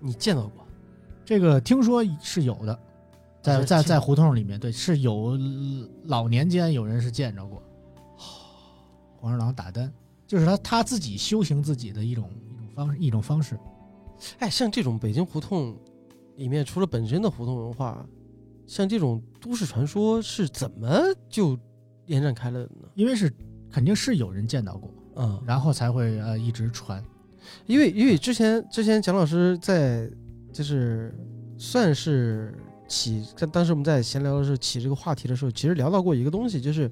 [0.00, 0.66] 你见到过？
[1.24, 2.78] 这个听说是有的，
[3.46, 5.38] 在在在胡同里面，对，是有
[6.04, 7.62] 老年间有人是见着过
[9.18, 9.90] 黄鼠狼打灯，
[10.26, 13.58] 就是他他自己修行自己的一种一种方一种方式。
[14.38, 15.76] 哎，像这种北京胡同
[16.36, 18.04] 里面，除了本身的胡同文化，
[18.66, 20.88] 像这种都市传说是怎么
[21.28, 21.58] 就
[22.06, 22.88] 延展开了的呢？
[22.94, 23.32] 因为是
[23.70, 27.02] 肯定是有人见到过，嗯、然后才会呃一直传。
[27.66, 30.10] 因为因为之前之前蒋老师在
[30.52, 31.14] 就是
[31.56, 32.58] 算是
[32.88, 36.90] 起，当当时我们在闲聊的时候起这个话题的时候，其实聊到过一个东西，就是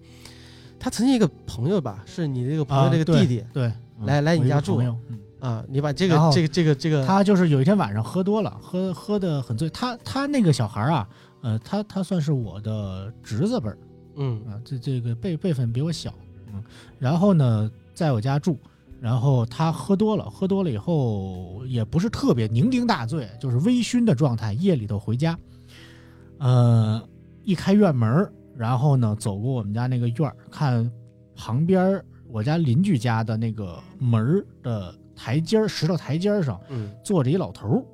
[0.79, 3.67] 他曾经一个朋友吧，是你这个朋友这个弟弟对，
[4.01, 9.71] 嗯来来你家住个朋友，嗯，啊你把这个这个这个这个他就是有一天晚上喝多了，喝喝的很醉。
[9.71, 11.09] 他他那个小孩啊，
[11.43, 13.79] 呃，他他算是我的侄子辈儿，
[14.17, 16.13] 嗯啊，这这个辈辈分比我小，
[16.53, 16.63] 嗯，
[16.99, 18.59] 然后呢，在我家住，
[19.01, 24.53] 然后他喝多了，喝多了以后也不是特别酩酊大醉，就是微醺的状态。
[24.55, 25.39] 夜里头回家，
[26.39, 27.03] 呃，
[27.43, 30.91] 一开院门儿，然后呢，走过我们家那个院儿，看
[31.35, 37.85] 旁边儿我家邻居家的那个门儿的台阶儿，石头台阶儿上嗯坐着一老头儿。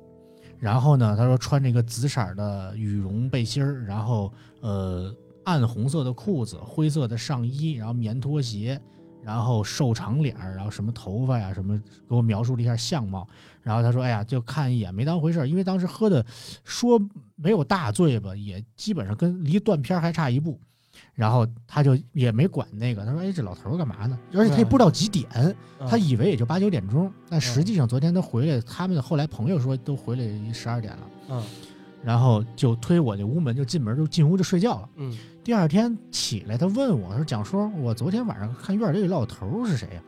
[0.59, 4.31] 然后呢，他说穿着一个紫色的羽绒背心儿，然后
[4.61, 5.11] 呃
[5.43, 8.79] 暗红色的裤子，灰色的上衣，然后棉拖鞋，
[9.23, 11.75] 然后瘦长脸儿，然后什么头发呀什么，
[12.07, 13.27] 给我描述了一下相貌。
[13.63, 16.25] 然后他说：“哎呀，就看一眼，没当回事儿，因为当时喝的
[16.63, 16.99] 说
[17.35, 20.59] 没有大醉吧，也基本上跟离断片儿还差一步。”
[21.13, 25.27] 然后他就也没管那个，他说：“哎，这老头儿干嘛呢？”而且他也不知道几点，
[25.79, 31.43] 嗯他以为也就八九点钟，但实际上昨天他回来，他们的后来朋友说都回来十二点了，嗯
[32.03, 34.89] 然后就推我这屋门就进门就进屋就睡觉了。
[34.95, 40.01] 嗯第二天起来，他问我他说：“蒋叔，我昨天晚上看院里有老头儿是谁呀、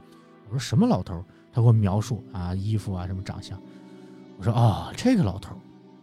[0.48, 1.24] 我说：“什么老头儿？”
[1.54, 3.58] 他给我描述啊，衣服啊，什么长相。
[4.38, 5.58] 我说：“啊、这个老头儿。”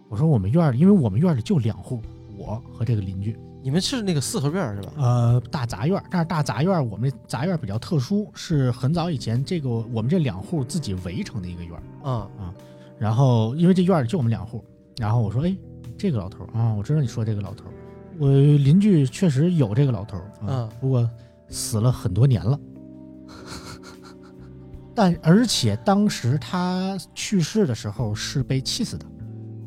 [0.09, 2.01] 我说：“我们院里，因为我们院里就两户，
[2.39, 3.37] 我和这个邻居。
[3.63, 4.93] 你们是那个四合院儿是吧？
[4.97, 12.09] 呃，大杂院儿，但是大杂院儿我们杂院儿比较特殊，是很早以前这个我们这两户自己围成的一个院儿。
[12.09, 12.31] 啊
[12.99, 14.65] 然后因为这院儿里就我们两户，
[14.99, 15.57] 然后我说，哎，
[15.99, 17.73] 这个老头儿啊，我知道你说这个老头儿，
[18.19, 21.11] 我邻居确实有这个老头儿啊嗯，不过
[21.49, 22.59] 死了很多年了。
[25.01, 29.07] 但而且当时他去世的时候是被气死的，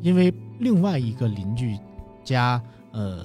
[0.00, 1.76] 因为另外一个邻居
[2.22, 2.62] 家
[2.92, 3.18] 呃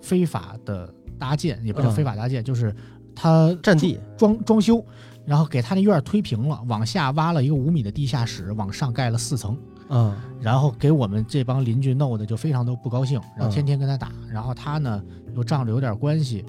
[0.00, 0.88] 非法的
[1.18, 1.92] 搭建，也不叫嗯。
[1.92, 2.72] 非法搭建，就是
[3.12, 3.98] 他占地。
[4.16, 4.80] 装装修，
[5.26, 10.14] 然后给他那院儿推平了，往下挖了一个五米的地下室，往上盖了四层，嗯。
[10.40, 13.50] 然后给我们这帮邻居弄的就非常的不高兴，然后嗯。
[13.52, 15.02] 天天跟他打，然后他呢
[15.34, 16.44] 又仗着有点关系，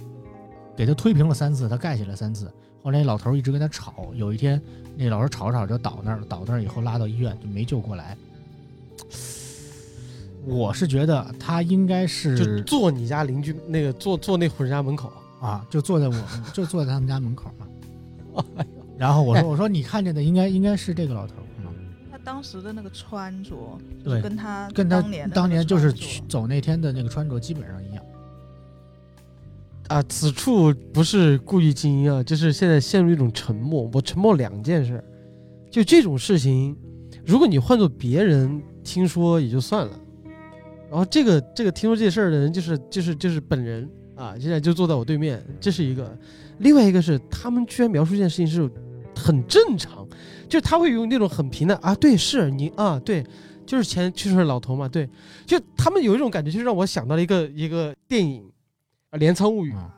[0.77, 2.47] 给他推平了三次，他盖起来三次。
[2.83, 4.61] 后来老头儿一直跟他吵，有一天
[5.01, 8.17] 那老师吵吵就倒那儿了，倒那儿以后拉到医院就没救过来。
[10.45, 15.11] 我是觉得他应该是就是坐你家邻居那个坐坐那户人家门口。
[15.39, 16.15] 啊，就坐在我
[16.53, 18.43] 就坐在他们家门口嘛。
[18.57, 18.65] 哎
[18.97, 21.73] 然后我哎说我说你看见的应该应该是这个老头儿，嗯
[22.11, 23.51] 他当时的那个穿着，
[24.03, 27.98] 就对是跟他跟他当年当年就是去走那天的那个穿着基本上一样。
[29.89, 33.89] 啊，此处不是故意静音啊，就是现在陷入一种沉默。
[33.91, 35.03] 我沉默两件事，
[35.71, 36.77] 就这种事情，
[37.25, 39.99] 如果你换做别人听说也就算了，
[40.91, 46.15] 然后这个这个听说这事儿的人就是就是就是本人啊，现在就坐在我对面，这是一个。
[46.59, 48.69] 另外一个是他们居然描述这件事情是
[49.15, 50.07] 很正常，
[50.47, 53.25] 就是他会用那种很平淡啊，对，是你啊，对，
[53.65, 55.09] 就是前去世的老头嘛，对，
[55.47, 58.43] 就他们有一种感觉，就是让我想到了一个一个电影
[59.09, 59.73] 啊，《镰仓物语》。
[59.77, 59.91] 嗯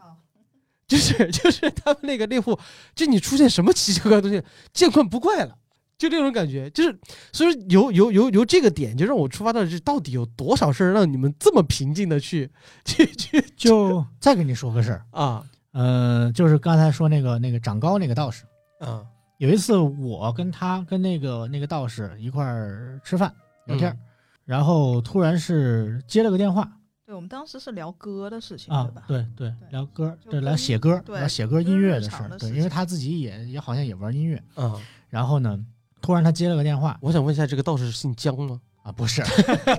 [0.91, 2.59] 就是就是他们那个那户，
[2.93, 4.43] 就你出现什么奇奇怪怪的东西，
[4.73, 5.55] 见怪不怪了，
[5.97, 6.69] 就这种感觉。
[6.71, 6.99] 就是
[7.31, 12.51] 所以由由由由这个点，就让我出发到这到底有多少事儿让你们这么平静的去
[12.83, 18.43] 去去就再跟你说个事儿，啊呃，就是刚才说那个那个长高那个道士，
[18.81, 19.01] 啊
[19.37, 23.33] 有一次我跟他跟那个那个道士一块儿吃饭
[23.67, 23.97] 聊天儿，
[24.43, 26.69] 然后突然是接了个电话
[27.11, 34.79] 对，我们当时是聊歌的事情，啊对吧？，对对，聊歌，对，聊写歌，对聊写歌音乐的事儿，对，因为他自己也也好像也玩音乐，嗯！
[35.09, 35.59] 然后呢，
[36.01, 38.61] 突然他接了个电话我想问一下，这个道士姓姜吗？
[38.83, 39.21] 啊，不是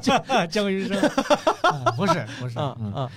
[0.03, 1.01] 江江云生，
[1.64, 3.11] 啊不是不是，嗯嗯啊！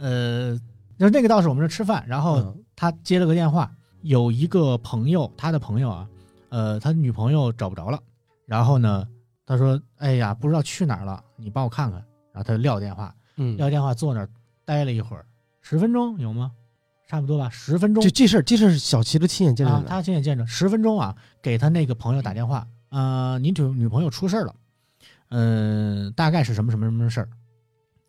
[0.00, 0.60] 呃，
[0.98, 6.08] 就是那个道士，我们这吃饭，然后嗯他接了个电话，有一个朋友，他的朋友啊，
[6.50, 7.98] 呃，他女朋友找不着了，
[8.44, 9.08] 然后呢，
[9.46, 12.04] 他说，哎呀，不知道去哪儿了，你帮我看看。
[12.32, 14.28] 然后他就撂电话，嗯，撂电话坐那儿
[14.64, 15.24] 待了一会儿，
[15.60, 16.52] 十分钟有吗？
[17.08, 18.02] 差不多吧，十分钟。
[18.02, 24.54] 就这事儿，这事儿小齐都亲眼见着啊，他亲眼见着，十分钟啊，给他那个朋友打电话，呃，你女女朋友出事儿了，
[25.28, 27.28] 嗯、大概是什么什么什么事儿，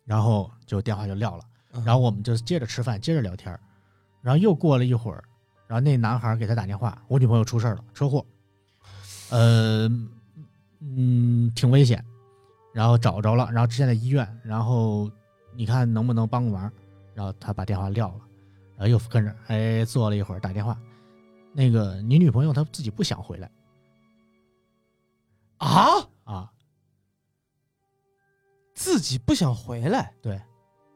[0.04, 1.44] 然后就电话就撂了。
[1.74, 1.84] 嗯。
[1.84, 3.60] 然后我们就接着吃饭，接着聊天儿
[4.20, 5.22] 然后又过了一会儿，
[5.68, 8.26] 然后那男孩给他打电话，我女朋友出事儿了，车祸，
[9.30, 9.88] 呃，
[10.80, 12.04] 嗯，挺危险，
[12.74, 15.08] 然后找着了，然后现在医院，然后
[15.58, 16.72] 你看能不能帮个忙？
[17.14, 18.20] 然后他把电话撂了，
[18.76, 20.78] 然后又跟着哎坐了一会儿打电话，
[21.52, 23.50] 那个你女朋友她自己不想回来
[25.56, 26.52] 啊，啊，
[28.72, 30.40] 自己不想回来，对，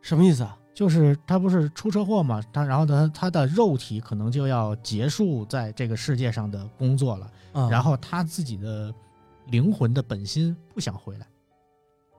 [0.00, 0.56] 什么意思啊？
[0.72, 7.30] 就是他不是出车祸嘛，他然后他他的肉体可能就要结束在这个世界上的工作了。
[7.52, 8.94] 啊，然后他自己的
[9.48, 11.26] 灵魂的本心不想回来，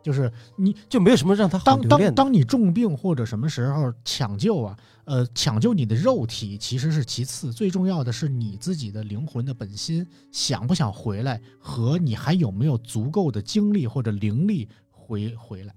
[0.03, 2.13] 就是你就没有什么让他当当。
[2.13, 15.73] 当你重病或者什么时候抢救啊，呃，抢救你的肉体其实是其次，最重要的是你自己的灵魂的本心想不想回来，和你还有没有足够的精力或者灵力回回来。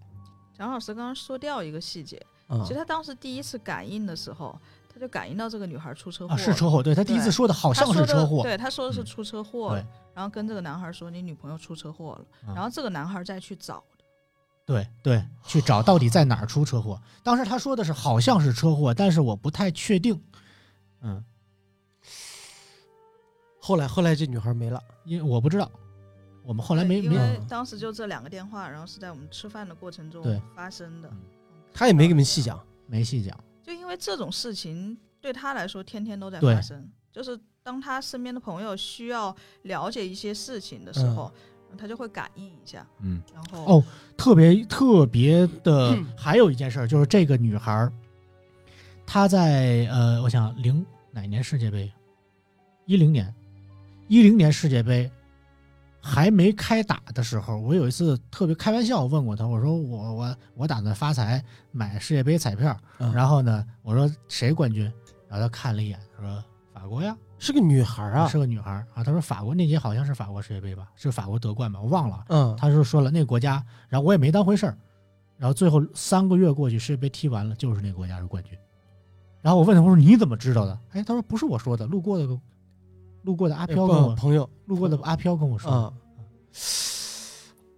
[0.52, 4.58] 蒋老师刚刚说掉一个细节，啊其实他当时第一次感应的时候，
[4.88, 9.78] 他就感应到这个女孩出车祸啊，是车祸，对他第一次说的好像是车祸，对，他说的是嗯出车祸
[10.14, 13.84] 然后跟这个男孩说你女朋友出车祸了，啊然后这个男孩再去找，
[14.66, 17.00] 对对，去找到底在哪儿出车祸。
[17.22, 20.20] 当时他说的是好像是车祸，但是我不太确定。
[21.02, 21.24] 嗯，
[23.60, 25.70] 后来后来这女孩没了，因为我不知道，
[26.42, 31.18] 我们后来没没因为嗯当时就这两个电话，然后是在我们吃饭的过程中发生的嗯，
[31.72, 32.60] 他也没给你们细讲。
[32.88, 33.38] 没细讲。
[33.62, 41.32] 就因为这种事情对他来说天天都在发生，就是当他身边的朋友需要了解一些事情的时候，
[41.76, 43.84] 他就会感应一下，嗯，然后哦，
[44.16, 47.92] 特别特别的嗯，还有一件事儿，就是这个女孩儿，
[49.06, 51.92] 她在呃，我想零哪年世界杯？
[52.86, 53.34] 一零年，
[54.08, 55.10] 一零年世界杯
[56.00, 64.84] 还没开打的时候，我有一次特别开玩笑问过她，我说我我我打算发财买世界杯彩票，嗯然后呢，我说谁冠军？
[65.28, 66.44] 然后她看了一眼，说
[66.76, 69.02] 法国呀，是个女孩啊是，个女孩啊。
[69.02, 72.22] 他说法国那届好像是法国世界杯吧，是法国夺冠吧，我忘了。
[72.28, 74.76] 嗯，他就说了那个国家，然后我也没当回事儿，
[75.38, 78.52] 然后最后三个月过去，世界杯踢完了，就是那个国家是冠军。
[79.40, 80.78] 然后我问他，我说你怎么知道的？
[80.92, 82.26] 哎，他说不是我说的，路过的
[83.22, 85.76] 路过的阿飘跟我朋友路过的阿飘跟我说的。
[85.78, 85.92] 啊。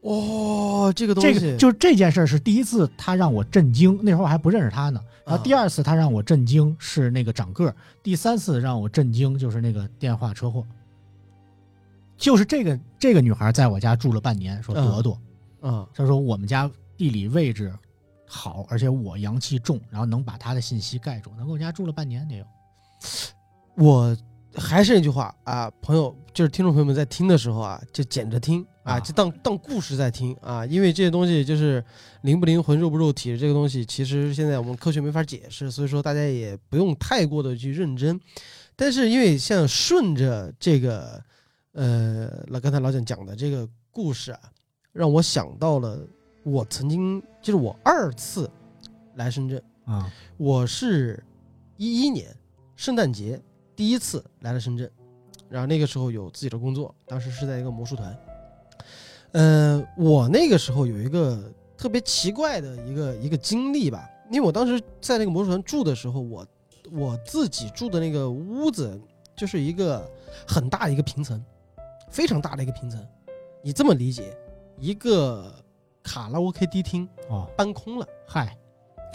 [0.01, 3.97] 哦，这个东这西个就这件事儿是第一次，他让我震惊。
[4.03, 5.01] 那时候我还不认识他呢。
[5.29, 10.65] 然后第二次他让我震惊是那个长个儿，第三次让我震惊就是那个电话车祸。
[12.17, 15.21] 就是这个这个女孩在我家住了半年，说朵朵，
[15.61, 17.73] 嗯，她说我们家地理位置
[18.27, 22.45] 好，而且我阳气重，然后能把她的信息盖住，能跟我家住了半年得有。
[23.77, 24.17] 我
[24.57, 31.85] 还是那句话啊，朋友，就是听众朋友们在听的时候啊，就捡着听啊，啊就当当故事在听啊，因为这些东西就是
[32.23, 38.19] 灵不灵魂、肉不肉体这个东西，其实现在我们科学没法解释，所以说大家也不用太过的去认真。
[38.75, 41.23] 但是因为像顺着这个，
[41.73, 44.41] 呃，老刚才老蒋讲的这个故事啊，
[44.93, 46.01] 让我想到了
[46.45, 48.51] 我曾经就是我二次
[49.17, 49.63] 来深圳。
[49.85, 51.23] 啊，我是
[51.77, 52.29] 一一年
[52.77, 53.41] 圣诞节
[53.75, 54.91] 第一次来了深圳，
[55.49, 58.15] 然后那个时候有自己的工作，当时是在一个魔术团。
[59.33, 61.39] 呃，我那个时候有一个
[61.77, 66.47] 特别奇怪的一个一个经历吧，因为我当时在那个魔术团住的时候，我
[66.91, 68.99] 我自己住的那个屋子
[69.37, 70.11] 就是一个
[70.47, 71.43] 很大的一个平层，
[72.11, 73.07] 非常大的一个平层。
[73.63, 74.37] 你这么理解，
[74.79, 75.53] 一个
[76.03, 78.07] 卡拉 OK 迪厅哦，搬空了。
[78.27, 78.57] 嗨，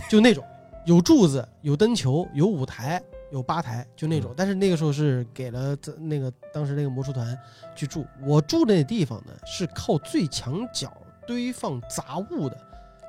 [0.09, 0.43] 就那种
[0.85, 3.01] 有柱子、有灯球、有舞台、
[3.33, 4.31] 有吧台，就那种。
[4.37, 7.35] 但是那个时候是给了这那个当时那个魔术团
[7.75, 8.05] 去住。
[8.21, 12.55] 我住的那地方呢，是靠最墙角堆放杂物的，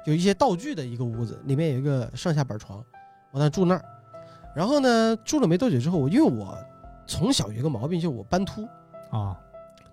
[0.06, 2.82] 有一些道具的一个屋子，里面有一个上下板床，
[3.32, 3.84] 我那住那儿。
[4.56, 6.56] 然后呢，住了没多久之后，我因为我
[7.06, 8.66] 从小有一个毛病，就是我斑秃，
[9.10, 9.38] 啊，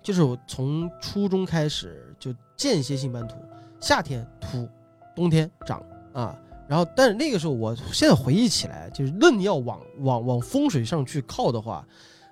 [0.02, 3.36] 就是我从初中开始就间歇性斑秃，
[3.78, 4.66] 夏天秃，
[5.14, 6.34] 冬天长啊。
[6.72, 11.86] 然后，但是那个时候，我现在回忆起来，就是愣要往往往风水上去靠的话，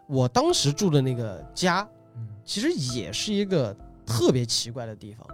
[0.06, 1.86] 我当时住的那个家，
[2.16, 3.76] 嗯其实也是一个
[4.06, 5.26] 特别奇怪的地方。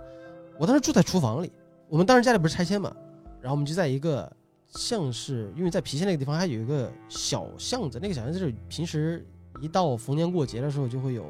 [0.59, 1.53] 我当时住在厨房里，
[1.89, 2.93] 我们当时家里不是拆迁嘛，
[3.41, 4.29] 然后我们就在一个
[4.67, 9.25] 像是因为在郫县那个地方还有一个小巷子，那个小巷子就是平时
[9.61, 11.25] 一到逢年过节的时候就会有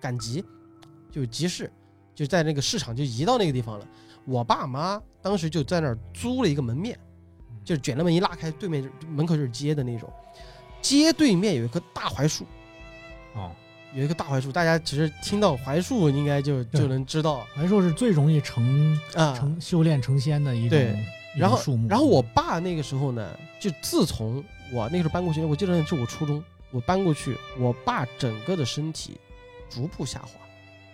[0.00, 0.44] 赶集，
[1.12, 1.70] 就有集市，
[2.12, 3.86] 就在那个市场就移到那个地方了。
[4.24, 6.98] 我爸妈当时就在那儿租了一个门面，
[7.64, 10.12] 就是卷帘门一拉开，对面就门口就是街的那种，
[10.80, 12.44] 街对面有一棵大槐树，
[13.34, 13.50] 哦，
[13.94, 19.34] 有一棵大槐树，大家其实听到槐树应该就就能知道槐树是最容易成啊。
[19.38, 20.78] 成修炼成仙的一种
[21.36, 21.88] 然后种树木。
[21.88, 24.42] 然后我爸那个时候呢，就自从
[24.72, 29.18] 我那个时候搬过去，我记得是我初中，我搬过去，我爸整个的身体
[29.68, 30.30] 逐步下滑，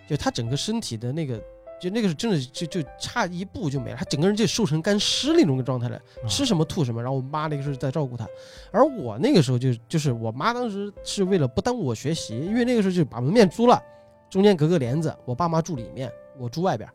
[0.07, 1.41] 就他整个身体的那个，
[1.79, 7.01] 就那个是真的就就差一步就没了，他整个人就瘦成干尸那种状态了，啊吃什么吐什么。
[7.01, 8.27] 然后我妈那个时候在照顾他，
[8.71, 13.81] 而我那个时候就就是我妈当时是为了不耽误我学习，因为那个时候就把门面租了，
[14.29, 16.89] 中间隔个帘子，我爸妈住里面，我住外边。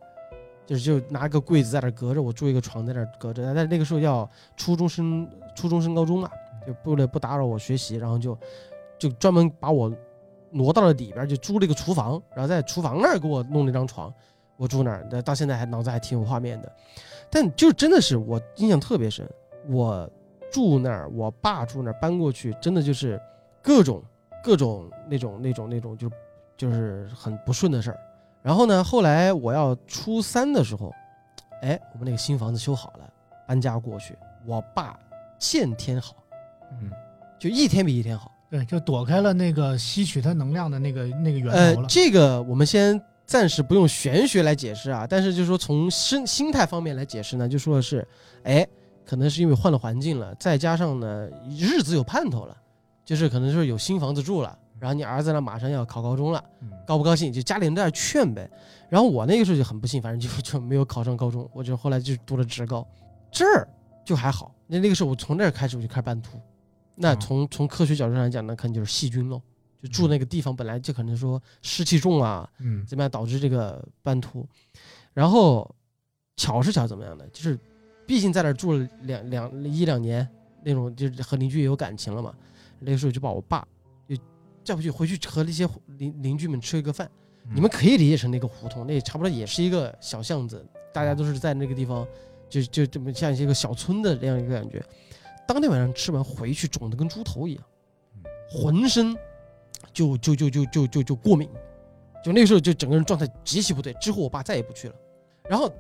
[0.65, 3.53] 就是就拿个柜子在那儿隔着，我住一个床在那儿隔着。
[3.53, 6.31] 但那个时候要初中升初中升高中嘛，
[6.65, 8.39] 就为了不打扰我学习，然后就
[8.97, 9.93] 就专门把我
[10.53, 14.11] 挪到了里边，就租了一个厨房，然后在厨房那儿给我弄了一张床。
[14.57, 16.73] 我住那儿，那到现在还脑子还挺有画面的。
[17.31, 19.29] 但就真的是我印象特别深，
[19.69, 20.09] 我
[20.51, 23.21] 住那儿，我爸住那儿，搬过去，真的就是
[23.63, 24.03] 各种
[24.43, 26.11] 各种那种那种那种就
[26.57, 27.99] 就是很不顺的事儿。
[28.43, 30.93] 然后呢，后来我要初三的时候，
[31.63, 33.11] 哎，我们那个新房子修好了，
[33.47, 34.99] 搬家过去，我爸
[35.39, 36.17] 见天好，
[36.81, 36.91] 嗯，
[37.39, 38.31] 就一天比一天好。
[38.51, 41.89] 对，就躲开了那个吸取它能量的那个那个源呃头，了。
[41.89, 43.01] 这个我们先
[43.33, 48.07] 暂时不用玄学来解释啊，但是就是说从心心态方面来解释呢，就说的是，
[48.43, 48.69] 哎，
[49.07, 52.55] 可能是因为换了环境了，再加上呢日子有盼头了，
[53.07, 58.47] 就是可能是有新房子住了，然后你儿子呢马上要考高中了，嗯高不高兴就家里人在那劝呗。
[58.91, 62.87] 然后我那个时候就很不幸，反正就就没有考上高中，我就后来就读了职高，
[63.31, 63.67] 这儿
[64.05, 64.55] 就还好。
[64.67, 66.39] 那那个时候我从那儿开始我就开始搬图，
[66.95, 69.41] 那哦从从科学角度上来讲，呢，可能就是细菌喽。
[69.83, 74.47] 就住那个地方本来就可能说湿气重啊，嗯怎么样导致这个斑秃。
[75.13, 75.69] 然后
[76.37, 77.27] 巧是巧怎么样的？
[77.31, 77.59] 就是
[78.07, 80.27] 毕竟在那儿住了两两一两年，
[80.65, 82.33] 那种就是和邻居也有感情了嘛。
[82.79, 83.67] 那个时候就把我爸
[84.09, 84.17] 就
[84.63, 85.69] 叫回去，回去和那些
[85.99, 87.11] 邻邻居们吃一个饭。
[87.53, 90.65] 你们可以理解成那个胡同，那差不多也是一个小巷子，
[90.95, 92.07] 大家都是在那个地方，
[92.49, 94.81] 就就这么像一个小村的这样一个感觉。
[95.47, 97.65] 当天晚上吃完回去，肿的跟猪头一样，
[98.49, 99.17] 浑身
[99.93, 101.49] 就就就就就就就过敏，
[102.25, 103.93] 就那个时候就整个人状态极其不对。
[103.95, 104.95] 之后我爸再也不去了。
[105.49, 105.71] 然后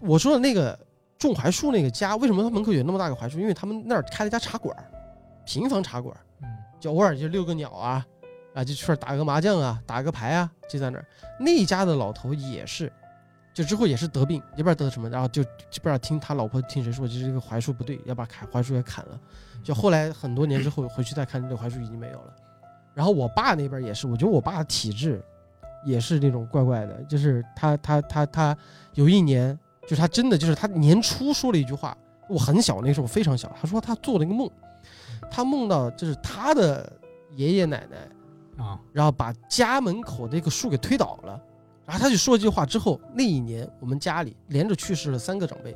[0.00, 0.78] 我说的那个
[1.18, 3.38] 种槐树那个家，为什么他门口有那么大个槐树？
[3.38, 4.84] 因为他们那儿开了一家茶馆儿，
[5.44, 6.16] 平房茶馆
[6.80, 8.06] 就偶尔就遛个鸟啊，
[8.54, 11.06] 啊，就去那儿打个麻将啊，打个牌啊，就在那儿。
[11.38, 12.90] 那一家的老头也是，
[13.52, 19.20] 就之后也是得病，也不知道得什么，然后就就不知道听他老婆听谁说，就是这个槐树不对，要把砍槐树给砍了。
[19.62, 22.34] 就后来很多年之后回去再看，这个槐树已经没有了。
[22.94, 25.22] 然后我爸那边也是，我觉得我爸的体质
[25.84, 28.56] 也是那种怪怪的，就是他他他他
[28.94, 31.96] 有一年，就是他真的就是他年初说了一句话，
[32.28, 34.50] 我很小那时候非常小，他说他做了一个梦，
[35.30, 36.92] 他梦到就是他的
[37.36, 37.96] 爷爷奶奶。
[38.62, 41.40] 啊然后把家门口的一个树给推倒了，
[41.86, 45.74] 然后他就说这句话之后，那一年我们家里连着去世了三个长辈，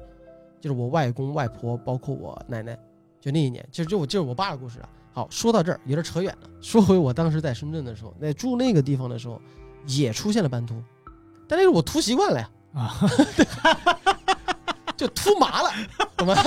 [0.61, 2.79] 就是我外公外婆，包括我奶奶，
[3.23, 4.89] 就那一年，就是就我就是我爸的故事啊。
[5.15, 9.41] 好，说到这儿有点扯远了，说回我当时在深圳的时候，那住那个地方的时候，
[9.87, 10.75] 也出现了斑秃，
[11.49, 12.99] 但那是我秃习惯了呀，啊，
[14.97, 15.71] 就秃麻了，
[16.17, 16.35] 懂吗？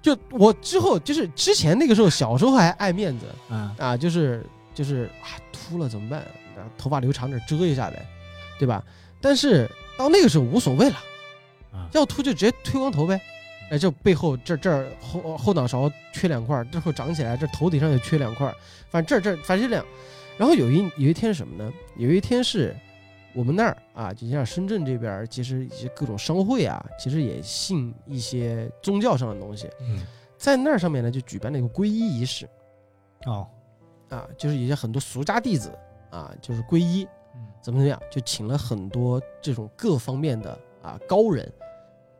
[0.00, 4.42] 就我之后就是之前那个时候小时候还爱面子，嗯啊，就是
[4.74, 6.20] 就是啊，秃了怎么办？
[6.20, 8.06] 啊头发留长点遮一下呗，
[8.58, 8.82] 对吧？
[9.20, 10.96] 但是到那个时候无所谓了，
[11.72, 13.20] 啊要秃就直接推光头呗。
[13.70, 18.54] 哎，这背后这这儿后后脑勺缺两块儿，之后长起来，这头顶上也缺两块儿，
[18.90, 19.84] 反正这儿这儿反正就这样。
[20.36, 21.72] 然后有一有一天是什么呢？
[21.96, 22.74] 有一天是
[23.34, 30.00] 我们那儿啊，就像深圳这边儿，其实一些各种商会啊，其实也信一些宗教上的东西，嗯
[30.36, 32.48] 在那儿上面呢就举办了一个皈依仪式。
[33.26, 33.46] 哦
[34.08, 35.76] 啊，就是有些很多俗家弟子
[36.10, 41.52] 啊，就是皈依，嗯怎么怎么样，就请了很多这种各方面的啊高人，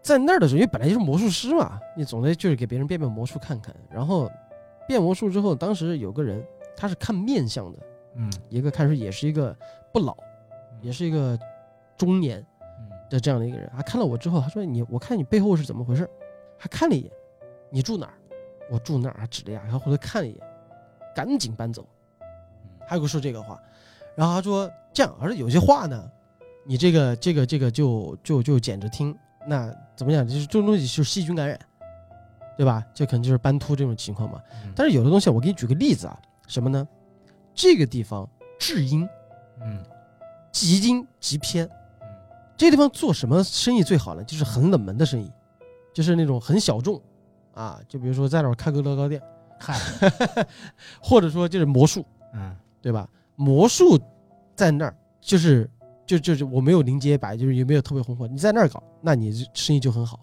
[0.09, 3.75] 在那儿的时候，因为本来就是魔术师嘛，你总得就是给别人变变魔术看看。
[3.91, 4.31] 然后
[4.87, 6.43] 变魔术之后，当时有个人
[6.75, 7.79] 他是看面相的，
[8.15, 9.55] 嗯一个看出也是一个
[9.93, 10.17] 不老，
[10.81, 11.39] 也是一个
[11.97, 12.45] 中年
[12.81, 13.71] 嗯的这样的一个人。
[13.77, 16.09] 他看了我之后，他说你我看你背后是怎么回事，
[16.57, 17.13] 还看了一眼，
[17.71, 18.15] 你住哪儿？
[18.71, 20.41] 我住那儿，还指了一下，然后回头看了一眼，
[21.15, 21.87] 赶紧搬走。
[22.87, 23.61] 还有个说这个话，
[24.17, 26.11] 然后他说这样，而且有些话呢，
[26.65, 29.15] 你这个这个这个就就就捡着听，
[29.49, 30.27] 那怎么讲？
[30.27, 31.59] 就是这种东西就是细菌感染，
[32.57, 32.85] 对吧？
[32.93, 34.41] 这可能就是斑秃这种情况嘛。
[34.65, 36.87] 嗯但是有的东西，我给你举个例子啊，什么呢？
[37.55, 38.29] 这个地方
[38.59, 39.09] 至阴，
[39.63, 39.83] 嗯
[40.53, 41.67] 极阴极偏，
[42.01, 42.09] 嗯
[42.57, 44.23] 这个地方做什么生意最好呢？
[44.25, 45.33] 就是很冷门的生意，
[45.95, 47.01] 就是那种很小众
[47.55, 49.21] 啊，就比如说在那儿开个乐高店，
[49.59, 49.75] 嗨
[51.01, 53.09] 或者说就是魔术，嗯对吧？
[53.35, 53.99] 魔术
[54.55, 55.69] 在那儿就是
[56.09, 58.27] 就就是我没有临街摆，就是也没有特别红火。
[58.27, 60.19] 你在那儿搞，那你生意就很好，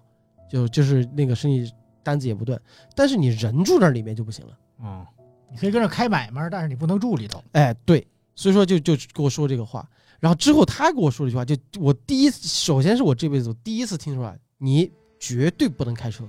[0.50, 1.72] 就就是那个生意
[2.02, 2.60] 单子也不断。
[2.96, 4.58] 但是你人住那里面就不行了。
[4.80, 5.06] 哦，
[5.52, 7.42] 你可以跟着开买卖，但是你不能住里头。
[7.52, 8.06] 哎，对，
[8.36, 9.88] 所以说就就跟我说这个话。
[10.20, 16.24] 然后之后他跟我说了一句话，就我第一次，首先是我这辈子我第一次听出来，你绝对不能开车，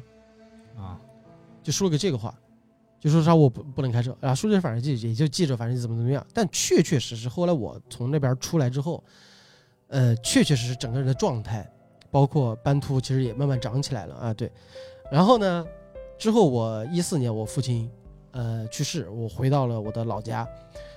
[0.77, 1.01] 啊
[1.63, 2.35] 就说了个这个话，
[3.01, 6.25] 就说啥我不不能开车，然后说这反正就也就记着，反正怎么怎么样。
[6.35, 9.03] 但确确实实后来我从那边出来之后，
[9.89, 11.69] 呃，确确实实整个人的状态，
[12.11, 14.35] 包括斑秃，其实也慢慢长起来了啊。
[14.35, 14.51] 对，
[15.11, 15.65] 然后呢，
[16.19, 17.91] 之后我一四年我父亲
[18.33, 20.47] 呃去世，我回到了我的老家。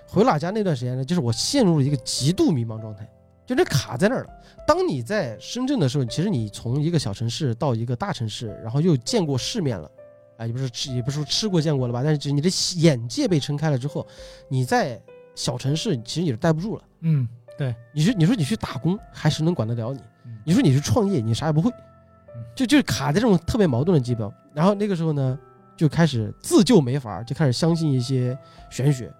[0.07, 3.07] 回老家那段时间呢，就是我陷入了一个极度迷茫状态，
[3.45, 4.29] 就这卡在那儿了。
[4.65, 9.91] 当你在深圳的时候，其实你从一个小城市到一个大城市，然后又见过世面了，
[10.37, 14.07] 啊，也不是吃，也不是说吃过见过了吧，但是你的眼界被撑开了之后，
[14.47, 14.99] 你在
[15.35, 16.83] 小城市其实也是待不住了。
[17.01, 17.27] 嗯，
[17.93, 20.37] 你说你说你去打工，还谁能管得了你嗯？
[20.45, 21.69] 你说你去创业，你啥也不会
[22.35, 24.31] 嗯，就就卡在这种特别矛盾的地方。
[24.53, 25.37] 然后那个时候呢，
[25.75, 28.37] 就开始自救没法，就开始相信一些
[28.69, 29.11] 玄学。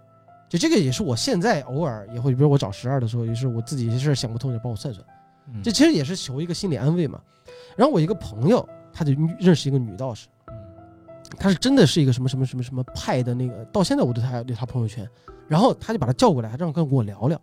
[0.47, 5.05] 就这个也是我现在偶尔也会，比如我找十二的时候，也是我自己一些事儿想不通，就帮我算算。
[5.51, 7.19] 嗯这其实也是求一个心理安慰嘛。
[7.75, 10.53] 然后我一个朋友，他就认识一个女道士，嗯
[11.37, 15.07] 她是真的是一个什么什么什么什么派的那个，到现在我对她对她朋友圈，
[15.47, 17.39] 然后他就把她叫过来，他让跟我聊聊，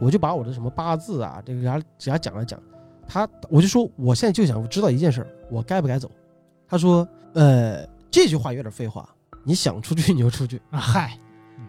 [0.00, 2.60] 我就把我的什么八字啊，这个给他给他讲了讲，
[3.06, 6.10] 他我就说我现在就想知道一件事儿，我该不该走？
[6.66, 9.08] 他说，呃，这句话有点废话，
[9.42, 11.18] 你想出去你就出去， 啊，嗨，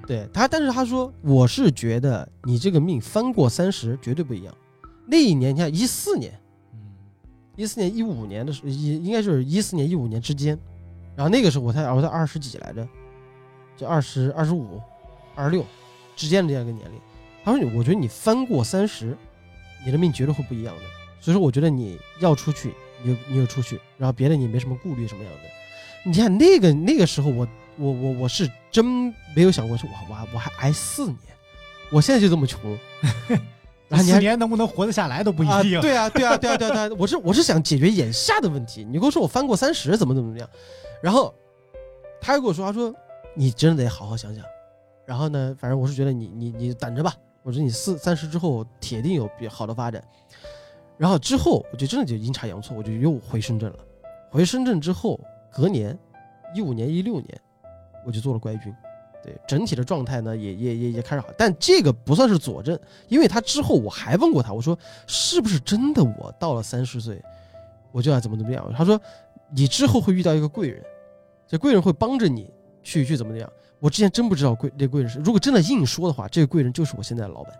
[0.07, 4.55] 对他，但是他说我是觉得你这个命翻过三十绝对不一样。
[5.07, 6.31] 那一年你看一四年。
[6.33, 6.39] 嗯
[7.57, 10.59] 一四年、一五年的时候，应应该就是一四年、一五年之间，
[11.15, 12.85] 然后那个时候我才我才二十几来着，
[13.77, 14.81] 就二十二十五、
[15.35, 15.65] 二十六
[16.17, 16.99] 之间的这样一个年龄。
[17.45, 19.15] 他说：“我觉得你翻过三十，
[19.85, 20.81] 你的命绝对会不一样的。
[21.21, 22.73] 所以说，我觉得你要出去，
[23.03, 25.39] 你就你就出去，然后别的你没什么顾虑什么样的。
[26.03, 28.83] 你看那个那个时候我，我我我是真
[29.35, 31.17] 没有想过说，我我还我还挨四年，
[31.91, 32.59] 我现在就这么穷，
[33.87, 35.79] 然后你年能不能活得下来都不一啊，定。
[35.81, 38.83] 对啊，对啊，对啊，对啊，对啊，我是我是想解决眼下的问题。
[38.83, 40.49] 你跟我说我翻过三十，怎么怎么怎么样，
[41.01, 41.33] 然后
[42.19, 42.93] 他又跟我说，他说
[43.35, 44.43] 你真的得好好想想。
[45.05, 47.13] 然后呢，反正我是觉得你你你等着吧，
[47.45, 50.03] 我说你四三十之后铁定有比较好的发展。
[50.97, 53.77] 然后之后我就真的就阴差阳错，我就又回深圳了。
[54.31, 55.19] 回深圳之后，
[55.51, 55.95] 隔年
[56.55, 57.41] 一五年一六年，
[58.03, 58.73] 我就做了冠军。
[59.23, 62.79] 对整体的状态呢，也也也也开始好，但这个不算是佐证，
[63.09, 67.21] 因为他之后我还问过他，我说是不是真的我到了三十岁，
[67.91, 68.73] 我就要怎么怎么样？
[68.75, 68.99] 他说
[69.51, 70.83] 你之后会遇到一个贵人，
[71.47, 72.49] 这贵人会帮着你
[72.81, 73.51] 去去怎么怎么样。
[73.79, 77.53] 我之前真不知道贵这贵人是，如果真的硬说的话，这个贵人就是我现在的老板。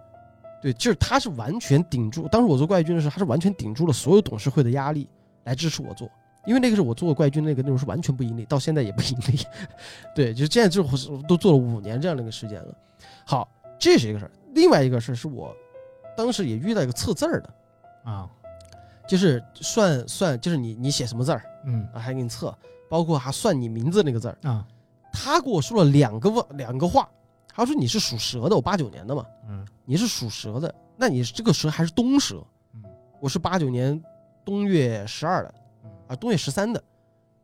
[0.61, 5.07] 对，就是他是完全顶住，当时我做怪军的时候，他是完全顶住了所有董事会的压力
[5.43, 6.09] 来支持我做，
[6.45, 9.39] 因为那个是我做怪军那个内容是完全不盈利，到现在也不盈利。
[10.15, 12.75] 对，就现在之后是都做了五年这样的一个时间了。
[13.25, 13.47] 好，
[13.77, 14.31] 这是一个事儿。
[14.55, 15.55] 另外一个事儿是我
[16.17, 17.53] 当时也遇到一个测字儿的，
[18.03, 18.27] 啊，
[19.07, 22.57] 就是算算，就是你你写什么字儿嗯啊，还给你测，
[22.89, 24.37] 包括还算你名字那个字儿。
[24.43, 24.65] 啊，
[25.15, 27.09] 他给我说了两个问两个话，
[27.47, 32.83] 他说你是属蛇的，我八九年的嘛，嗯你是属蛇的，那你这个蛇还是冬蛇，嗯
[33.21, 33.99] 我是八九年
[34.43, 35.55] 冬月十二的，
[35.85, 36.83] 嗯啊，冬月十三的，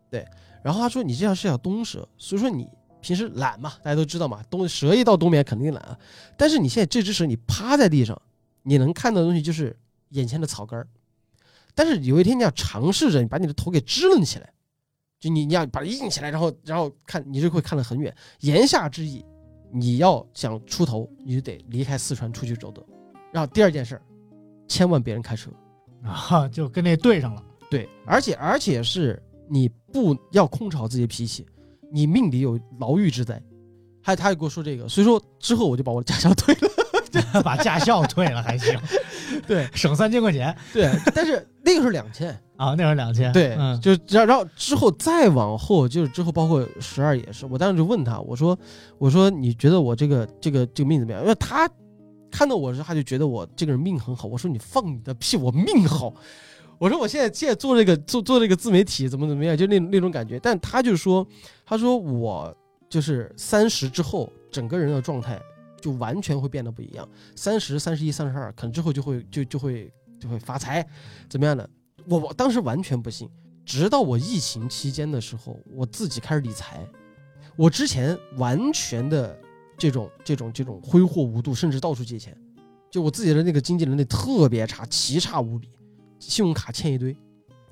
[0.10, 0.28] 对。
[0.62, 2.68] 然后他说你这样是叫冬蛇，所以说你
[3.00, 5.98] 平时懒嘛，大家都知道嘛，冬蛇一到冬眠肯定懒啊。
[6.38, 8.22] 但是你现在这只蛇你趴在地上，
[8.62, 9.76] 你能看到的东西就是
[10.10, 10.88] 眼前的草根儿。
[11.74, 14.54] 但是有一天你要尝试着你把你的头给支棱起来，
[15.22, 18.14] 就你你要把它硬起来，然后然后看你就会看得很远。
[18.40, 19.24] 言下之意，
[19.72, 22.84] 你要想出头，你就得离开四川出去走走。
[23.32, 24.02] 然后第二件事儿，
[24.68, 25.52] 千万别人开车。
[26.04, 27.44] 啊，就跟那对上了。
[27.70, 31.46] 对，而且而且是你不要控制好自己的脾气，
[31.92, 33.40] 你命里有牢狱之灾。
[34.02, 36.70] 还他也给我说这个，所以说之后我就把我的驾校退了。
[37.44, 38.80] 把驾校退了还行，
[39.46, 43.34] 对省三千块钱对，但是那个是两千，啊，那是两千。
[43.34, 48.56] 对，嗯就然然后之后再往后，就是之后包括十二也是，我当时就问他，我说
[49.00, 51.24] 我说你觉得我这个这个这个命怎么样？
[51.24, 51.68] 因为他
[52.30, 54.28] 看到我时，他就觉得我这个人命很好。
[54.28, 56.14] 我说你放你的屁，我命好。
[56.78, 60.40] 我说我现在现在做这个做做这个自媒体怎么怎么样，就那那种感觉。
[60.40, 61.26] 但他就说，
[61.66, 62.56] 他说我
[62.90, 65.42] 就是三十之后，整个人的状态
[65.82, 67.10] 就完全会变得不一样。
[67.36, 70.88] 三十三十一、三十二，可能之后就会就就会就会发财，
[71.28, 71.68] 怎么样的？
[72.08, 73.30] 我我当时完全不信，
[73.66, 76.86] 直到我疫情期间的时候，我自己开始理财。
[77.56, 79.38] 我之前完全的
[79.78, 82.36] 这种这种这种挥霍无度，甚至到处借钱，
[82.90, 85.70] 就我自己的那个经济能力特别差，奇差无比，
[86.20, 87.16] 信用卡欠一堆。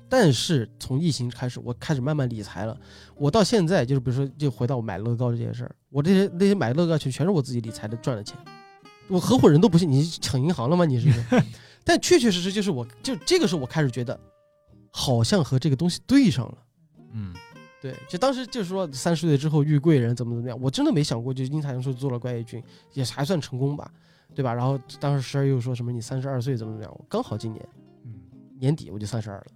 [0.08, 2.76] 但是从疫情开始，我开始慢慢理财了。
[3.16, 8.36] 我到现在就是，比如说，就回到我买乐高这件事儿，我这些那些买乐高全全是我自己理财的赚的钱。
[9.06, 10.84] 我合伙人都不信，你抢银行了吗？
[10.84, 11.42] 你是不是？
[11.84, 14.18] 但确确实实就是我，就这个时候我开始觉得，
[14.90, 16.58] 好像和这个东西对上了。
[17.12, 17.34] 嗯，
[17.80, 22.62] 对，就当时就是说三十岁之后遇贵人怎么怎么样，我真的没想过，就阴差阳错做了怪异君，
[22.92, 23.90] 也还算成功吧，
[24.34, 24.54] 对吧？
[24.54, 27.68] 然后当时十二又说什么你三十二岁怎么怎么样，我刚好今年
[28.04, 28.14] 嗯
[28.58, 29.46] 年底我就三十二了，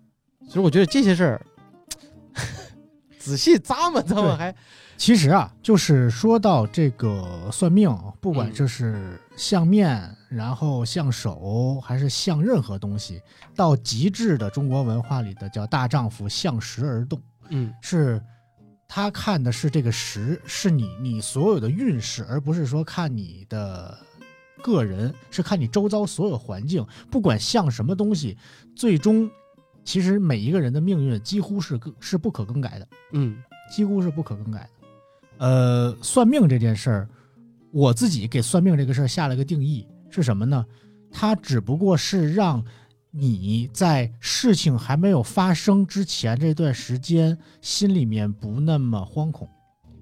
[0.49, 1.47] 所以我觉得这些事儿
[3.19, 4.55] 仔细咂摸咂摸，还
[4.97, 7.89] 其实啊，就是说到这个算命，
[8.21, 13.23] 不管嗯这是相面，然后像手，还是像任何东西，
[13.55, 17.21] 到极致的中国文化里的叫大丈夫向时而动，
[17.51, 18.21] 嗯是
[18.89, 23.97] 他看的是这个时，是你你所有的运势，而不是说看你的
[24.63, 28.37] 个人，是看你周遭所有环境，不管像什么东西，
[28.77, 29.31] 最终
[29.85, 32.89] 其实每一个人的命运几乎是更是不可更改的。
[33.13, 34.69] 嗯几乎是不可更改的。
[35.39, 37.09] 呃，算命这件事儿，
[37.73, 40.65] 我自己给算命这个事儿下了个定义是什么呢？
[41.11, 42.65] 它只不过是让
[43.11, 49.49] 你在事情还没有发生之前这段时间，心里面不那么惶恐。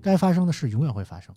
[0.01, 1.35] 该发生的事永远会发生。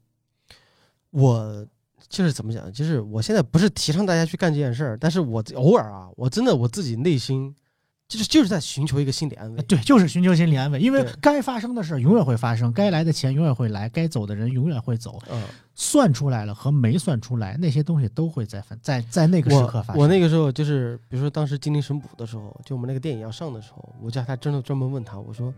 [1.12, 1.68] 我
[2.08, 7.54] 就是怎么讲，就是我现在不是提倡大家去干这件事儿，但是我偶尔啊，我真的我自己内心
[8.08, 9.62] 就是就是在寻求一个心理安慰。
[9.64, 15.20] 对，就是寻求心理安慰，因为该发生的事儿永远会发生，该来的钱永远会来，该走的人永远会走。
[15.32, 15.41] 嗯，
[15.74, 19.95] 算出来了和没算出来，那些东西都会在发在在那个时刻发生。
[19.95, 25.51] 我我那个时候就是，比如说当时《精灵神捕》的时候，就我们那个电影要上的时候，我叫他真的专门问他，我说，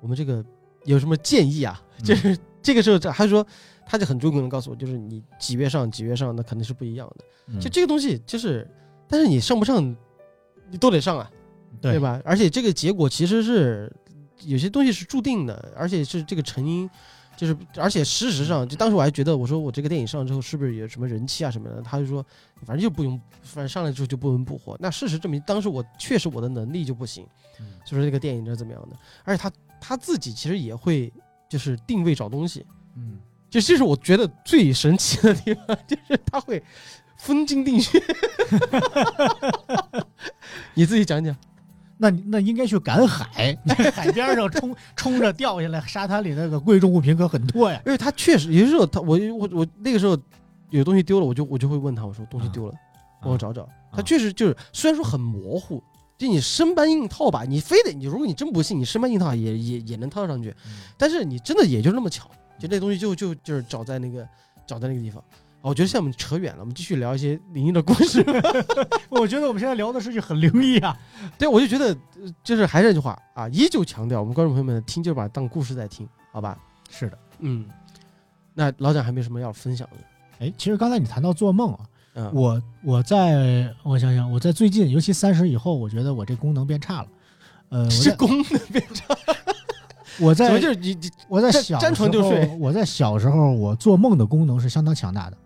[0.00, 0.44] 我们这个
[0.84, 1.82] 有什么建议啊？
[2.00, 3.46] 嗯就是这个时候，这他说
[3.86, 7.24] 他就很中肯的告诉我，就是你几月上几月上，那肯定是不一样的。
[7.48, 8.68] 嗯就这个东西，就是，
[9.08, 9.96] 但是你上不上，
[10.74, 11.30] 你都得上啊，
[11.80, 12.00] 对对？
[12.00, 12.20] 吧？
[12.24, 13.88] 而且这个结果其实是
[14.42, 16.90] 有些东西是注定的，而且是这个成因。
[17.36, 21.80] 就是，而且事实上，就当时我还觉得，我说我这个电影上之后是不是有什么人气啊什么的？
[21.82, 22.24] 他就说，
[22.64, 24.76] 反正就不用，反正上来之后就不温不火。
[24.80, 27.24] 那事实证明，当时我确实我的能力就不行，
[27.60, 28.96] 嗯所以说这个电影是怎么样的？
[29.24, 31.12] 而且他他自己其实也会
[31.48, 32.64] 就是定位找东西，
[32.94, 33.18] 嗯，
[33.50, 36.62] 就这是我觉得最神奇的地方， 就是他会
[37.24, 38.00] 分金定穴。
[40.74, 41.34] 你自己讲讲。
[41.96, 47.80] 那那应该去赶海，你海边上冲冲着掉下来，沙滩里那个贵重物品可很多呀。
[47.86, 50.18] 因为他确实有的时候他我我我那个时候
[50.70, 52.74] 有东西丢了，我就我就会问他，我说东西丢了，
[53.22, 53.66] 帮我找找。
[53.92, 55.80] 他确实就是虽然说很模糊，
[56.18, 60.52] 就你生搬硬套吧，你非得你如果你真不信，你生搬硬套也也也能套上去，
[60.98, 64.28] 但是你真的也就那么巧，就那东西就就就是找在那个
[64.66, 65.22] 找在那个地方。
[65.64, 68.22] 啊我觉得现在我们扯远了，我们继续聊一些灵异的故事。
[69.08, 70.94] 我觉得我们现在聊的事情很灵异啊。
[71.38, 71.86] 对，我就觉得
[72.22, 76.58] 呃就是还是那句话啊，依旧强调我们观众朋友们听就把它当故事在听，好吧？
[76.90, 77.64] 是的，嗯，
[78.52, 80.46] 那老蒋还没什么要分享的？
[80.46, 81.80] 哎，其实刚才你谈到做梦啊，
[82.12, 87.08] 嗯，我我在我想想，我在最近，尤其三十以后，我觉得我这功能变差了。
[87.70, 89.16] 呃，我是功能变差，
[90.20, 95.38] 我在就是你你我在小时候床就睡我在小时候，我做梦的功能是相当强大的。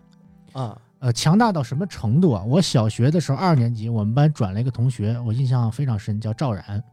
[0.53, 0.79] 啊。
[0.99, 2.43] 呃，强大到什么程度啊？
[2.43, 6.83] 我小学的时候，二年级，我们班转了一个同学，我印象非常深，叫赵然，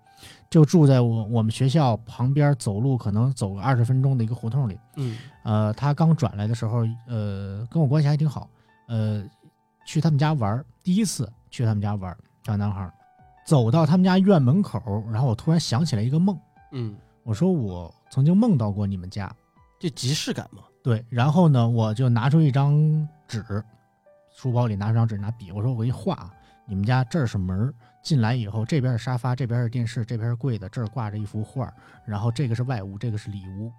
[0.48, 4.78] 就住在我我们学校旁边，走路可能走个二十分钟的一个胡同里。
[4.94, 5.18] 嗯。
[5.42, 8.48] 呃，他刚转来的时候，呃，跟我关系还挺好，
[8.86, 9.24] 呃，
[9.84, 12.88] 去他们家玩，第一次去他们家玩，小男孩，
[13.44, 14.80] 走到他们家院门口，
[15.10, 16.38] 然后我突然想起来一个梦，
[16.70, 19.34] 嗯，我说我曾经梦到过你们家，
[19.80, 20.62] 这即视感嘛。
[20.80, 23.44] 对，然后呢，我就拿出一张纸，
[24.34, 26.30] 书包里拿张纸，拿笔，我说我给你画，
[26.66, 27.72] 你们家这儿是门，
[28.02, 31.72] 进来以后这边是沙发，这边是电视，这边是柜子，这儿挂着一幅画，
[32.04, 33.72] 然后这个是外屋，这个是里屋。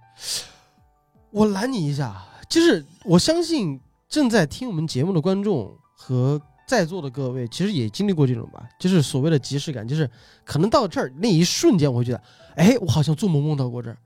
[1.30, 10.10] 我拦你一下，就是我相信正在听我们节目的观众和在座的各位，其实也经历过这种吧，就是所谓的即视感，就是
[10.44, 12.22] 可能到这儿那一瞬间，我会觉得，
[12.56, 13.98] 哎，我好像做梦梦到过这儿，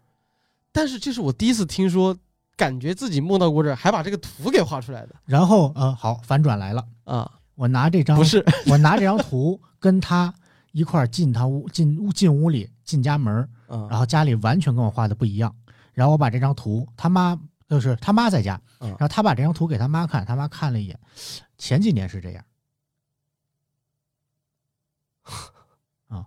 [0.71, 2.17] 但是这是我第一次听说，
[2.57, 5.15] 感觉自己梦到过这儿，还把这个图给画出来的。
[5.25, 10.33] 然后呃，好，反转来了，啊，我拿这张不是， 我拿这张图跟他
[10.71, 15.55] 一块儿进他屋，进屋进屋里，进家门儿，啊，然后家里完全跟我画的不一样。
[15.93, 17.37] 然后我把这张图，他妈
[17.67, 20.99] 就是他妈在家，嗯然后他把这张图给他妈看，他妈看了一眼，
[21.57, 22.45] 前几年是这样，
[26.07, 26.25] 啊，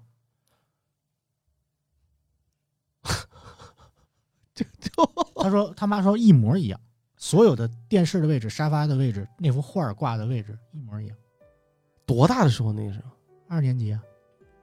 [5.37, 6.79] 他说他妈说一模一样，
[7.17, 11.17] 所有的电视的位置、沙发的位置、那幅画儿挂的位置一模一样。
[12.07, 13.11] 多大的时候那个时候？
[13.49, 14.01] 二年级啊，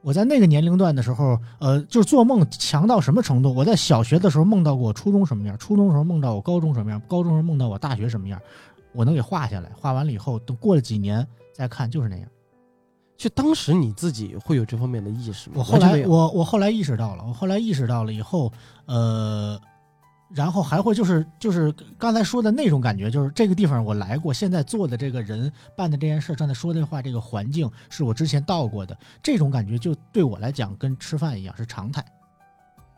[0.02, 3.54] 我在那个年龄段的时候，呃，就是做梦强到什么程度？
[3.54, 8.42] 我在小学的时候梦到过我初中什么样，初中的时候梦到我高中什么样，高中时候梦到我大学什么样，
[8.94, 9.72] 我能给画下来。
[9.80, 12.28] 画完了以后，等过了几年再看，就是那样。
[13.18, 15.58] 就当时你自己会有这方面的意识吗？
[15.58, 18.52] 我后来我我后来意识到了，我后来意识到了以后，
[18.88, 19.60] 呃，
[20.34, 32.04] 然后还会就是就是刚才说的那种感觉，就是这个地方我来过，现在做的这个人办的这件事，正在说这话，这个环境是我之前到过的，这种感觉就对我来讲跟吃饭一样是常态。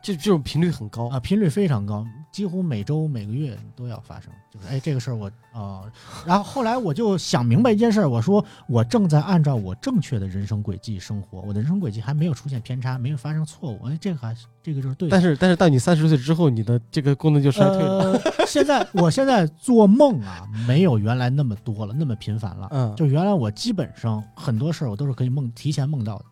[0.04, 4.30] 就这种频率很高啊，频率非常高，几乎每周每个月都要发生。
[4.52, 5.82] 就是哎，这个事儿我啊、
[6.26, 15.12] 然后后来我就想明白一件事儿，我说我正在按照我正确的人生轨迹生活，我的人生轨迹还没有出现偏差，没有发生错误，哎，这个还是这个就是对的。
[15.12, 18.12] 但是但是到你三十岁之后，你的这个功能就衰退了。
[18.12, 22.68] 呃，现在我现在做梦啊，没有原来那么多了，那么频繁了。
[22.70, 26.24] 嗯，就原来我基本上很多事儿我都是可以梦提前梦到的，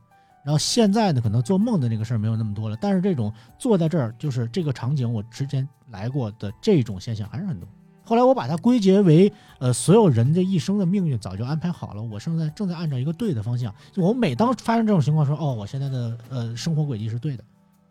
[0.45, 7.69] 然后现在呢，可能做梦的那个事儿没有那么多了，但是这种坐在这儿就是这个场景我之前来过的这种现象还是很多。
[8.05, 13.73] 后来我把它归结为，呃，所有人的一生的命运早就安排好了，我正在正在按照一个对的方向。
[13.93, 17.45] 就我每当发生这种情况说，哦，我现在的呃生活轨迹是对的，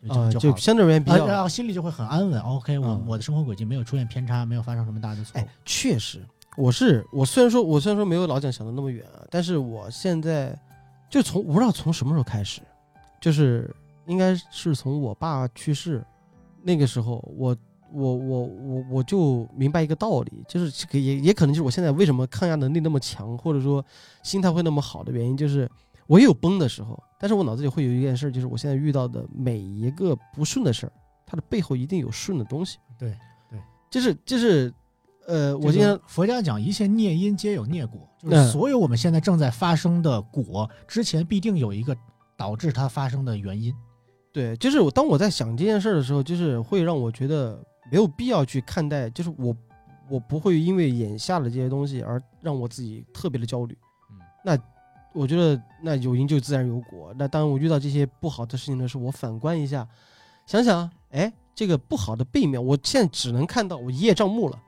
[0.09, 2.39] 就啊，就就相对而言比啊较然后心里就会很安稳。
[2.41, 6.19] OK，我、嗯我的生活轨迹没有出现偏差，没有发生什么大的错误哎。，确实，
[6.57, 10.53] 我是我虽然说我虽然说没有老蒋想的那么远啊，但是我现在
[11.11, 12.61] 就从我不知道从什么时候开始，
[13.19, 13.69] 就是
[14.07, 16.03] 应该是从我爸去世
[16.63, 17.55] 那个时候，我
[17.91, 23.85] 我我我我就明白一个道理，就是这个也也可能就是我现在为什么抗压能力那么强，或者说
[24.23, 25.69] 心态会那么好的原因，就是
[26.07, 30.93] 我也有崩的时候，但是我脑子里会有一件事，就是我现在遇到的每一个不顺的事儿，
[31.25, 32.77] 它的背后一定有顺的东西。
[32.97, 33.13] 对
[33.49, 33.59] 对，
[33.89, 34.73] 就是就是，
[35.31, 41.95] 呃，我这个今天佛家讲一切孽因皆有孽果，就嗯是所有我们现在正在发生的果之前必定有一个
[42.35, 43.73] 导致它发生的原因。
[44.33, 47.57] 对，就是我当我在想这件事儿的时候，就是会让我觉得
[47.89, 49.55] 没有必要去看待，就是我
[50.09, 53.77] 我不会因为眼下的这些东西而让我自己特别的焦虑。
[54.11, 54.57] 嗯，那
[55.13, 57.13] 我觉得那有因就自然有果。
[57.17, 59.87] 那当我遇到这些不好的事情的时候，我反观一下，
[60.45, 64.59] 想想，哎，这个不好的背面，我现在只能看到我一叶障目了。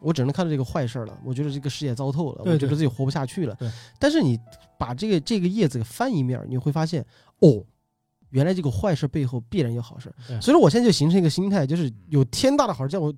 [0.00, 3.54] 我只能看到这个坏事了，我觉得这个世界糟透了，对对我觉得自己活不下去了。
[3.54, 4.38] 对，但是你
[4.78, 7.04] 把这个这个叶子给翻一面，你会发现，
[7.40, 7.62] 哦，
[8.30, 10.12] 原来这个坏事背后必然有好事。
[10.26, 13.12] 对所以说，我现在就形成一个心态，就是有天大的好事降我，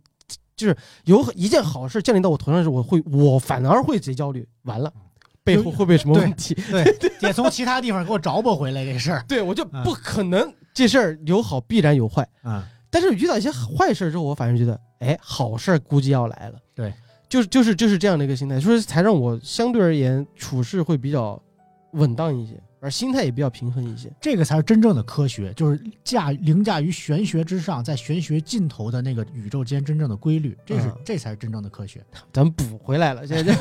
[0.56, 4.92] 就是有一件好事降临到我头上的时候，我会我反而会贼焦虑，完了，
[5.44, 6.54] 背后会不会有什么问题？
[6.70, 6.84] 对，
[7.20, 9.24] 也从其他地方给我找补回来这事儿。
[9.28, 12.28] 对我就嗯不可能这事儿有好必然有坏。
[12.42, 16.58] 啊，但是遇到一些坏事之后，我反而觉得，哎，好事儿估计要来了。
[16.74, 16.92] 对，
[17.26, 21.42] 就是就是就是这样的一个心态，所以才让我相对而言处事会比较
[21.92, 24.12] 稳当一些，而心态也比较平衡一些。
[24.20, 32.04] 这个才是真正的科学，就是驾凌驾于玄学之上，在玄学尽头的那个宇宙间真正的规律，这是、嗯这才是真正的科学。
[32.30, 33.54] 咱们补回来了，现在，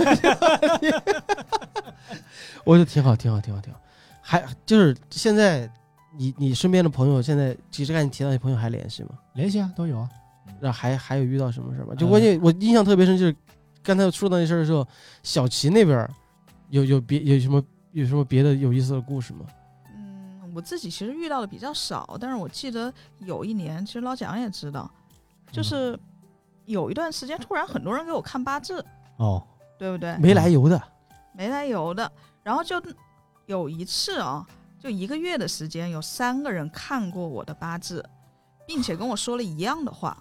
[2.66, 3.80] 我觉得挺好，挺好，挺好，挺好。
[4.22, 5.72] 还就是现在
[6.18, 9.10] 你你身边的朋友，现在其实刚才你提到你朋友还联系吗？
[9.34, 10.10] 联系啊，都有啊。
[10.60, 11.96] 然后还还有遇到什么事儿吗？
[11.96, 13.36] 就嗯关键我印象特别深，就是
[13.82, 14.88] 刚才说到那事儿的时候，
[15.24, 16.10] 小齐那边儿
[16.70, 19.46] 有有别有什么有什么别的有意思的故事吗？
[19.96, 24.90] 嗯，我自己其实遇到的比较少，但是我记得有一年，其实老蒋也知道，
[25.52, 25.98] 就是
[26.66, 28.86] 有一段时间突然很多人给我看八字，
[29.18, 29.42] 哦，
[29.80, 30.16] 对不对？
[30.18, 30.82] 没来由的，
[31.34, 32.12] 没来由的。
[32.44, 32.82] 然后就
[33.46, 34.46] 有一次啊，
[34.82, 38.04] 就一个月的时间，有三个人看过我的八字，
[38.66, 40.18] 并且跟我说了一样的话，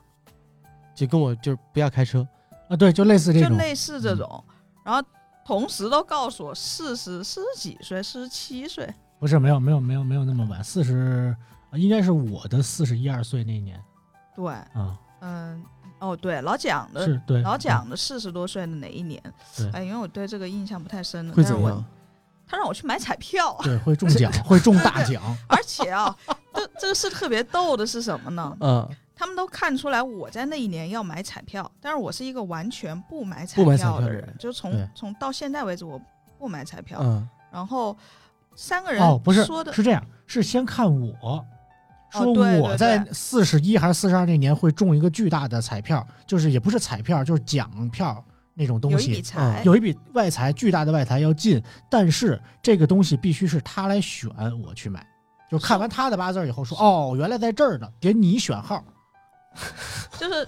[0.95, 2.27] 就跟我就是不要开车，
[2.69, 3.49] 啊，对，就类似这种。
[3.49, 4.45] 就类似这种。
[4.85, 5.03] 然后
[5.47, 8.93] 同时都告诉我四十四十几岁，四十七岁。
[9.19, 11.35] 不是，没有，没有，没有，没有那么晚，四十，
[11.73, 13.83] 应该是我的四十一二岁那年
[14.37, 15.65] 对，啊，嗯，
[16.01, 19.23] 哦，对，老蒋的是对，老蒋的四十多岁的哪一年？
[19.57, 21.35] 对哎，因为我对这个印象不太深了。
[21.35, 21.85] 会但是我怎样？
[22.51, 26.17] 他让我去买彩票，对会中 奖，会中大奖，而且啊，
[26.53, 28.57] 这这个是特别逗的是什么呢？
[28.61, 36.01] 嗯，他们都看出来我在那一年要买彩票，但是我是一个完全不买彩票的人就从从到现在为止我
[36.39, 36.99] 不买彩票。
[37.01, 37.97] 嗯，然后
[38.57, 41.14] 三个人哦，不是说的，是这样，是先看我。
[41.22, 41.47] 哦
[42.13, 48.21] 说我在对四十一还是四十二那年会中一个巨大的彩票，就是也不是彩票，就是奖票
[48.61, 54.30] 那种东有一笔西，财，有一笔外财，巨大的外财要进，但是这个东西必须是他来选，
[54.62, 55.07] 我去买。
[55.50, 58.84] 就看完他的八字以后说，哦，原来在这儿呢，给你选号。
[60.20, 60.46] 就是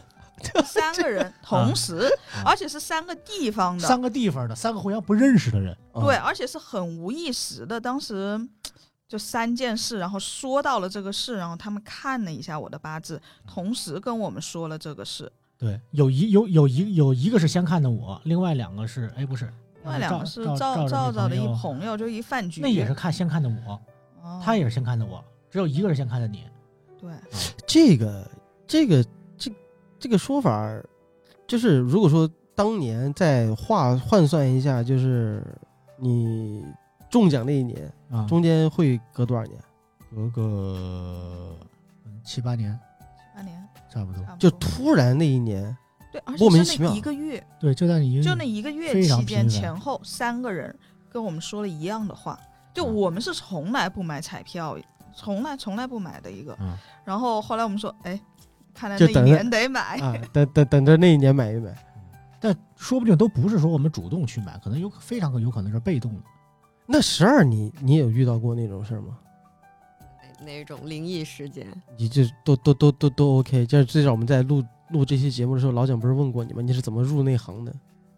[0.66, 7.80] 三个人 同时，啊而且是三个地方的，三个地方的，三个互相不认识的人，嗯对，，而且是很无意识的。
[7.80, 8.38] 当时
[9.08, 15.32] 就三件事，然后说到了这个事，然后他们看了一下我的八字，同时跟我们说了这个事。
[15.62, 19.48] 对，有一有有一有一个是先看的我，另外两个是，哎，不是，
[19.84, 23.80] 另外两个是赵赵赵赵的一朋友，就一饭局，那也是看先看的我，
[24.24, 26.42] 哦他也是先看的我，只有一个是先看的你。
[27.00, 27.12] 对，
[27.64, 28.28] 这个
[28.66, 29.04] 这个
[29.36, 29.52] 这
[30.00, 30.68] 这个说法，
[31.46, 35.46] 就是如果说当年再换换算一下，就是
[35.96, 36.64] 你
[37.08, 39.56] 中奖那一年，啊，中间会隔多少年？
[40.12, 41.56] 隔个
[42.04, 42.76] 嗯七八年，
[43.92, 44.24] 差不多。
[44.38, 45.76] 就突然那一年，
[46.10, 50.74] 对，而且是那莫名其妙一个月，对，就在你就那一个月期间前后三个人
[51.10, 52.38] 跟我们说了一样的话，
[52.72, 54.78] 就嗯我们是从来不买彩票，
[55.14, 56.56] 从来从来不买的一个。
[56.60, 58.18] 嗯然后后来我们说，哎，
[58.72, 59.98] 看来那一年得买。
[59.98, 61.74] 啊，等等等着那一年买一买。
[62.40, 66.20] 但说不定都不是说我们主动去买，可能有非常有可能是被动的。
[66.86, 69.18] 那十二，你你有遇到过那种事儿吗？
[70.44, 71.66] 哪哪种灵异事件？
[71.96, 73.64] 你这都都都都都 OK。
[73.66, 76.60] 就是最早我们在录录这期节目的时候，老蒋不是问过你吗？
[76.60, 77.74] 你是怎么入内行的？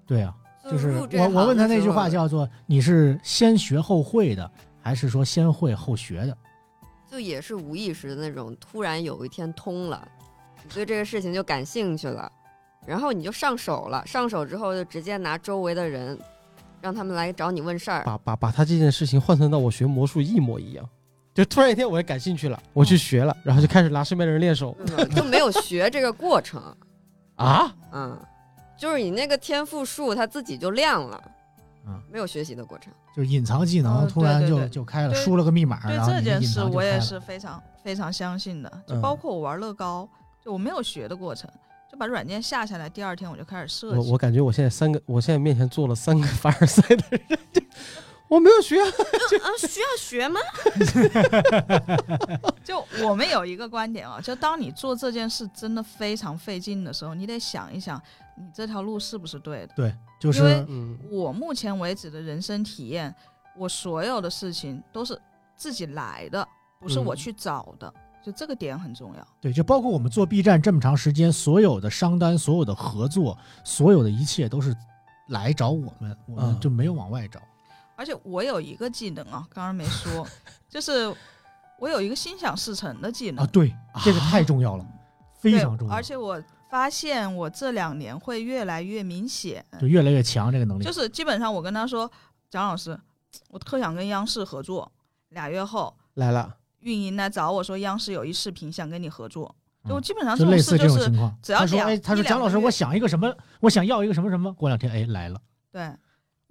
[0.06, 0.34] 对啊，
[0.70, 6.36] 就是我我问他那句话叫做“你是先学后会的，还是说先会后学的
[7.10, 10.06] 就也是无意识的那种，突然有一天通了，
[10.64, 12.30] 你对这个事情就感兴趣了，
[12.84, 16.18] 然后你就上手了，上手之后就直接拿周围的人，
[16.80, 18.02] 让他们来找你问事儿。
[18.04, 20.86] 把把把他这件事情换算到我学魔术一模一样。
[21.34, 26.62] 就突然一天我也感兴趣了，我去学了，然后就开始拿身边的人练手嗯就没有学这个过程，
[27.36, 27.74] 啊。
[27.92, 28.16] 嗯，
[28.78, 31.20] 就是你那个天赋树它自己就亮了，
[31.86, 38.70] 嗯没有学习的过程。”，就是隐藏技能哦突然就对对对就开了，输了个密码，对这件事，我也是非常非常相信的。
[38.86, 40.08] 就嗯包括我玩乐高，
[40.44, 41.50] 就我没有学的过程，
[41.90, 43.98] 就把软件下下来，第二天我就开始设计。
[43.98, 47.62] 我我感觉我现在三个，我现在面前坐了三个 凡尔赛的人，就
[48.34, 48.86] 我没有学啊。
[49.42, 50.40] 啊，需要学吗？
[52.64, 58.00] 就我们有一个观点啊，就当你做这件事真的非常费劲的时候，你得想一想，
[58.36, 59.74] 你这条路是不是对的。
[59.76, 63.14] 对，就是因为我目前为止的人生体验，
[63.56, 65.16] 我所有的事情都是
[65.56, 66.46] 自己来的，
[66.80, 67.92] 不是我嗯去找的，
[68.24, 69.26] 就这个点很重要。
[69.40, 74.74] 对，就包括我们做 B 站这么长时间，所有的商单、所有的合作、所有的一切都是
[75.28, 77.40] 来找我们，我们嗯就没有往外找。
[77.96, 80.26] 而且我有一个技能啊，刚刚没说，
[80.68, 81.14] 就是
[81.78, 84.86] 我有一个心想事成的技能啊，，对，这个太重要了，
[85.38, 90.84] 非常重要，而且我发现我这两年会越来越明显，就越来越强这个能力。
[90.84, 92.10] 就是基本上我跟他说，
[92.50, 92.98] 蒋老师，
[93.48, 94.90] 我特想跟央视合作，
[95.28, 99.54] 俩月后来了，运营来找我说央视有一视频想跟你合作，
[99.84, 101.38] 嗯就基本上这种就类似事就是这种情况。
[101.40, 105.40] 只要两他说哎，他说蒋老师，我想一个什么，我想要一个什么什么，过两天哎来了。
[105.70, 105.92] 对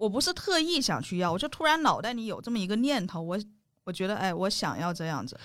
[0.04, 3.40] 我不是特意想去要，我就突然脑袋里有这么一个念头，我
[3.86, 5.40] 我觉得哎，我想要这样子，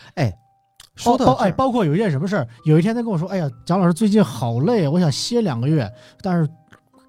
[0.96, 5.88] 说到这儿包包哎，包括有一件什么事儿，有一天他跟我说，哎呀，蒋老师最近好累，啊我想歇两个月，
[6.22, 6.50] 但是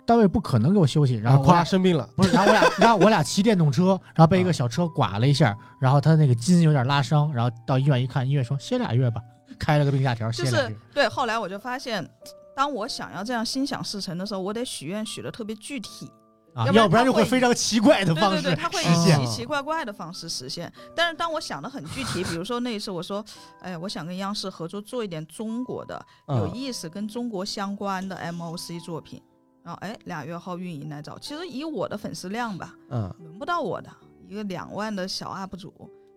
[0.06, 9.20] 单位不可能给我休息，然然后夸生病了， 不是，然后我俩，然后我俩骑电动车，然后被一个小车剐了一下，然后他那个筋有点拉伤，然后到医院一看，医院说歇俩月吧，
[9.58, 10.76] 开了个病假条，就是歇俩月。
[10.94, 11.08] 对。
[11.08, 12.08] 后来我就发现，
[12.56, 16.12] 当我想要这样心想事成的时候，我得许愿许的特别具体，
[16.60, 19.26] 啊，要不然就会会非常奇怪的方式对对对，它会实现以。
[19.26, 20.72] 奇奇怪怪的方式实现。
[20.96, 23.24] 但是当我想的很具体，比如说那一次我说，
[23.62, 29.22] 哎，我想跟央视合作做一点中国的有嗯意思、跟中国相关的 MOC 作品，
[29.64, 33.90] 然后哎，俩月后运营来找，其实以我的粉丝量吧，嗯，轮不到我的
[34.28, 35.74] 一个两万的小 UP 主，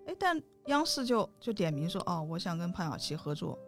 [0.09, 3.59] 哎，但央视就就点名说，哦，我想跟潘晓琪合作，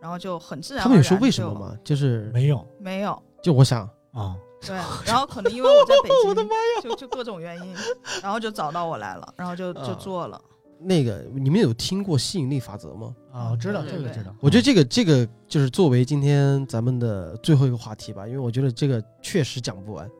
[0.00, 0.82] 然后就很自然。
[0.82, 1.54] 他们有说为什么？
[1.54, 1.76] 吗？
[1.84, 3.20] 就是没有没有。
[3.42, 4.76] 就我想，啊，对，
[5.06, 6.82] 然后可能因为我在北京， 我的妈呀！
[6.82, 7.74] 就就各种原因，
[8.22, 10.40] 然后就找到我来了，然后就就啊做了。
[10.80, 13.14] 那个你们有听过吸引力法则吗？
[13.32, 14.34] 啊，我知道这个知道。
[14.40, 20.10] 我觉得这个这个就是作为今天咱们的最后一个话题吧，因为我觉得这个确实讲不完，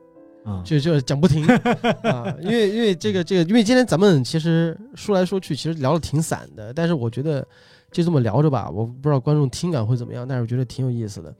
[0.43, 1.45] 啊，就就讲不停
[2.03, 7.45] 啊，因为因为这个这个，因为今天咱们其实说来说去，其实聊的挺散的，但是我觉得
[7.91, 11.35] 就这么聊着吧，我不知道观众听感会怎么样，但是我觉得挺有意思的。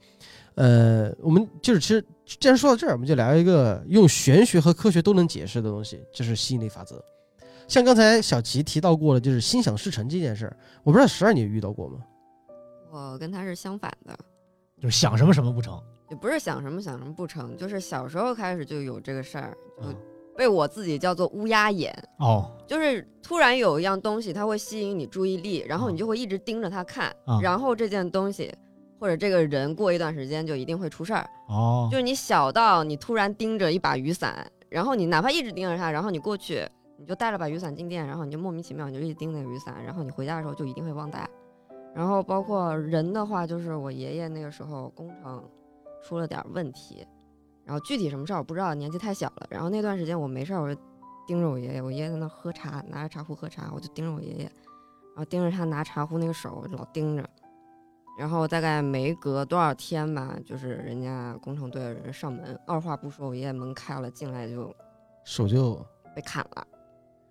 [0.56, 7.02] 呃，我们就是其实既然说到这儿，我们就聊一个用玄学和科学都能解释的东西，就是吸引力法则。
[7.68, 11.98] 像刚才小齐提到过的，就是心想事成这件事儿，我不知道十二你遇到过吗？
[12.90, 14.16] 我跟他是相反的，
[14.80, 15.80] 就是想什么什么不成。
[16.08, 19.94] 也不是想什么想什么不成，就是小时候开始就有这个事儿，就啊
[20.36, 21.92] 被我自己叫做乌鸦眼。
[22.18, 28.54] 哦，就是突然有一样东西，它会吸引你注意力，然后你啊就会一直盯着它看，啊然后这件东西
[28.98, 31.28] 或者这个人过一段时间就一定会出事儿。
[31.48, 36.66] 哦，就是你小到你突然盯着一把雨伞，然后你哪怕一直盯着它，然后你过去
[36.98, 41.28] 你就带了把雨伞进店，然后你就莫名其妙你就一直盯那个雨伞，然后你回家的时候就一定会忘带。
[41.94, 45.42] 然后包括人的话，就是我爷爷那个时候工程
[46.02, 47.06] 出了点问题，
[47.64, 49.46] 然后具体什么事儿我不知道，年纪太小了。
[49.50, 50.80] 然后那段时间我没事儿，我就
[51.26, 57.28] 盯着我爷爷，我爷爷在那喝茶，拿着茶壶喝茶，我就盯着我爷爷，然后盯着他拿茶壶那个手，我就老盯着。
[58.18, 64.74] 然后大概没隔多少天吧，就是人家工程队的人上门，二话不说，我爷爷门开了，进来就
[65.24, 65.74] 手就
[66.14, 66.66] 被砍了。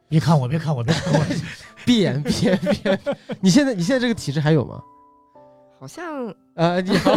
[0.08, 1.26] 别看我，别看我，别看我。
[1.86, 3.00] 闭眼闭眼闭眼。
[3.42, 4.80] 你现在你现在这个体质还有吗？
[5.80, 7.12] 好像呃，你好，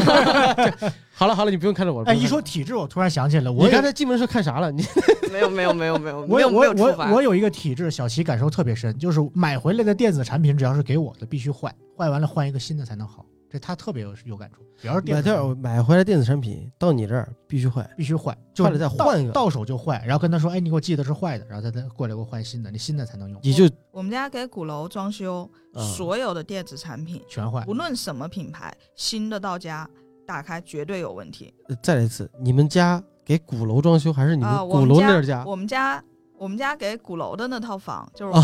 [1.15, 2.11] 好了好了，你不用看着我了。
[2.11, 4.73] 哎，不用看着一说体质，我突然想起来，我，我刚才进门的时候看啥了？
[4.73, 4.83] 你
[5.31, 6.73] 没有没有没有没有我有我有。
[6.73, 13.25] 我我有一个体质，小齐感受特别深，就是买回来的电子产品，只要是给我的，必须坏，坏完了换一个新的才能好。
[13.51, 27.65] 这他特别有有感触，比方说电买子产品点买回来电子产品到你这儿必须坏，必须坏，就坏了再换一个到到手就坏，然后跟他说，哎，你给我寄的是坏的，然后他再过来给我换新的，你新的才能用，你就我们家给鼓楼装修，啊所有的电子产品，全坏。
[27.67, 29.89] 无论什么品牌，新的到家
[30.27, 31.55] 打开绝对有问题。
[31.69, 35.43] 呃再来一次，你们家给鼓楼装修还是你啊，们鼓楼那儿家？
[35.47, 36.03] 我们家
[36.39, 38.41] 我们家给鼓楼的那套房，就是啊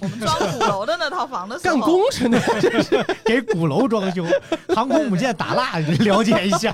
[0.00, 2.40] 我们装鼓楼的那套房的时候干候，工程的，
[3.24, 4.24] 给鼓楼装修，
[4.74, 6.72] 航空母舰打蜡，你了解一下。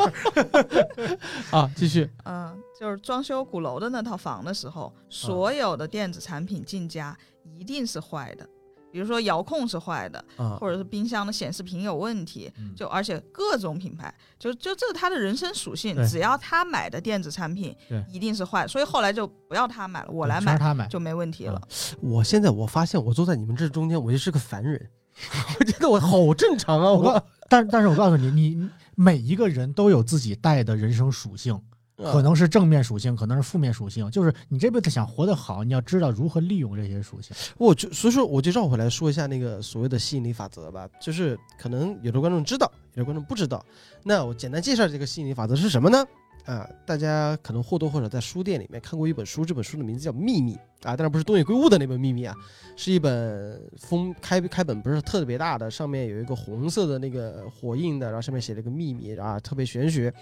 [1.52, 2.10] 啊，继续。
[2.24, 8.48] 嗯，就是装修鼓楼的那套房的时候，所有的电子产品进家一定是坏的，
[8.92, 17.74] 比如说遥控是坏的，啊，或者是冰箱的显示屏有问题，嗯就而且各种品牌，就就这是他的人生属性，只要他买的电子产品
[18.08, 21.60] 一定是坏，所以后来就不要他买了，我来买他买，就没问题了。
[22.00, 24.90] 我现在我发现我坐在你们这中间，我就是个凡人，
[25.58, 26.90] 我觉得我好正常啊！
[26.90, 31.58] 我我告，但但是我告诉，你你每一个人都有自己带的人生属性，
[31.96, 34.10] 可能是正面属性，可能是负面属性。
[34.10, 37.36] 就是你这辈子想活得好，你要知道如何利用这些属性。
[37.58, 40.88] 我就所以说，我就绕回来说一下那个所谓的吸引力法则吧。
[41.00, 43.64] 就是可能有的观众知道，有的观众不知道。
[44.02, 46.04] 那我简单介绍这个吸引力法则是什么呢？
[46.44, 50.54] 啊，大家可能或多或少在书店里面看过一本书，这本书的名字叫《秘密》
[50.88, 52.34] 啊，当然不是东野圭吾的那本《秘密》啊，
[52.76, 60.12] 是一本封开开本不是特别大的，上面有一个红色的那个火印的，然后上面写了一个秘密啊，特别玄学。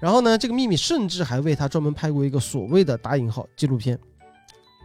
[0.00, 3.98] 然后呢，这个秘密甚至还为他专门拍过一个所谓的打引号纪录片，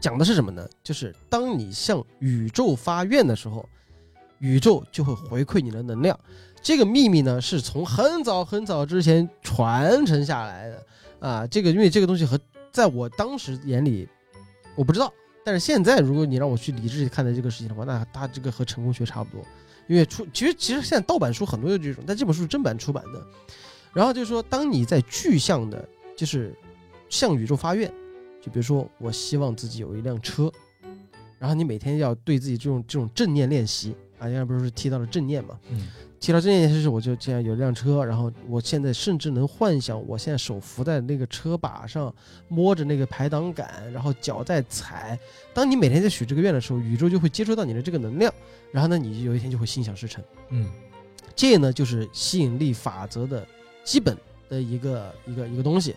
[0.01, 0.67] 讲的是什么呢？
[0.83, 3.67] 就是当你向宇宙发愿的时候，
[4.39, 6.19] 宇宙就会回馈你的能量。
[6.63, 10.85] 这个秘密呢，是从很早很早之前传承下来的
[11.19, 11.45] 啊。
[11.45, 12.39] 这个因为这个东西和
[12.71, 14.07] 在我当时眼里，
[14.73, 15.13] 我不知道。
[15.45, 19.45] 但是现在，如果你让我去理智看待这个事情的话，那它这个和成功学差不多。
[19.87, 23.21] 因为出其实其实现在盗版书很多就这种，但这本书是正版出版的。
[23.91, 25.85] 然后就是说，当你在具象的，
[26.15, 26.55] 就是
[27.09, 27.91] 向宇宙发愿，
[28.41, 30.49] 就比如说我希望自己有一辆车，
[31.37, 35.59] 然后你每天要对自己这种这种正念练习啊，刚才不是提到了正念嘛？
[35.69, 35.89] 嗯，
[36.23, 42.15] 提到正念练习，我就这样有一辆车，然后我现在甚至能幻想我现在手扶在那个车把上，
[42.47, 45.19] 摸着那个排挡杆，然后脚在踩。
[45.53, 48.33] 当你每天在许这个愿的时候，宇宙就会接收到你的这个能量，
[48.71, 50.23] 然后呢，你有一天就会心想事成。
[50.47, 50.71] 嗯，
[51.35, 53.45] 这呢就是吸引力法则的
[53.83, 54.17] 基本
[54.47, 55.93] 的一个一个一个东西。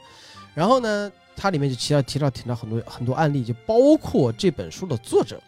[0.55, 5.40] 然后呢，它里面就提到提到提到很多很多案例，就包括这本书的作者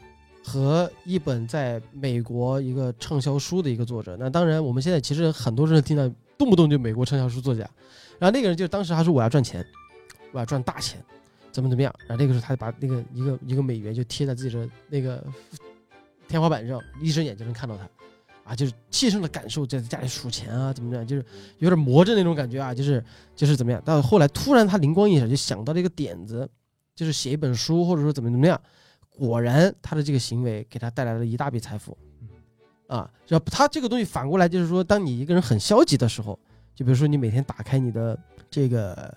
[0.48, 4.16] 和一本在美国一个畅销书的一个作者。
[4.18, 7.60] 那当然，我们现在其实很多人听到动不动就美国畅销书作家，
[8.18, 9.62] 然后那个人就当时他说我要赚钱，
[10.32, 10.98] 我要赚大钱，
[11.52, 11.94] 怎么怎么样。
[12.06, 15.22] 然后那个时候他就把那个一个一个美元就贴在自己的那个
[16.26, 17.86] 天花板上，一睁眼就能看到他。
[18.44, 21.22] 啊，就是切身的感受，在家里数钱啊，怎么样，就是
[21.58, 23.04] 有点魔怔那种感觉啊，就是
[23.36, 23.78] 就是怎么样。
[23.84, 26.48] 到后来突然他灵光一闪，就想到了一个点子，
[26.94, 28.58] 就是写一本书，或者说怎么怎么样。
[29.18, 31.96] 果然他的这个行为给他带来了一大笔财富，
[32.86, 36.38] 啊，然后他这个东西反过来就是说，当你一个人很消极的时候，
[36.74, 38.18] 就比如说你每天打开你的
[38.48, 39.12] 这个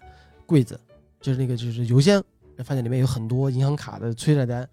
[0.46, 0.80] 柜子，
[1.22, 2.24] 就是那个就是邮箱，
[2.66, 4.68] 发现里面有很多银行卡的催债单，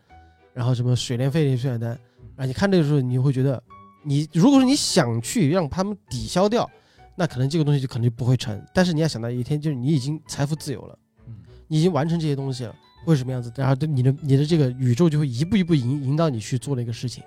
[0.54, 1.98] 然后什么水电费的催债单，
[2.36, 3.62] 啊你看这个时候，你会觉得。
[4.04, 6.70] 你如果说你想去让他们抵消掉，
[7.16, 8.64] 那可能这个东西就可能就不会成。
[8.72, 11.34] 但是你要想到一天，就是你已经财富自由了，嗯
[11.66, 13.52] 你已经完成这些东西了，会什么样子？
[13.56, 17.22] 然后你的你的这个宇宙就会一步一步引引导你去做那个事情。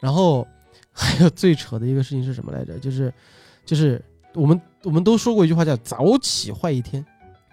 [0.00, 0.46] 然后
[0.90, 2.78] 还有最扯的一个事情是什么来着？
[2.78, 3.12] 就是
[3.64, 4.02] 就是
[4.34, 7.04] 我们我们都说过一句话叫“早起坏一天”，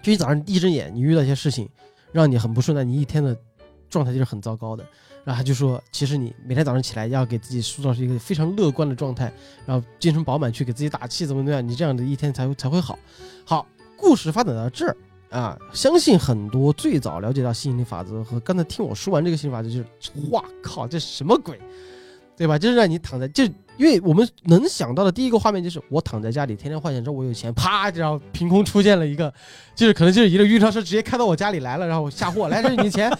[0.02, 1.70] 就你早上一睁眼，你遇到一些事情
[2.12, 3.38] 让你很不顺，那你一天的
[3.90, 4.84] 状态就是很糟糕的。
[5.26, 9.32] 然后他就说，其实你每天早上起来要给自己塑造是一个非常乐观的状态，
[9.66, 12.98] 然后精神饱满去给自己打气，怎么怎么样，你这样的一天才会才会好。
[13.46, 14.98] 好，故事发展到这儿
[15.30, 19.86] 啊，相信很多最早了解到吸引力法则和刚才听我说完这个吸引力法则，就是
[20.32, 21.60] 哇靠，这什么鬼，
[22.36, 22.58] 对吧？
[22.58, 23.44] 就是让你躺在，就
[23.78, 29.32] 因为我们能想到的第一个画面就是我躺在家里，天天幻想着我有钱，啪，然后凭空出现了一个，
[29.76, 33.16] 就是可能就是一个运钞车直接开到我家里来了，然后下货，来这是你的钱。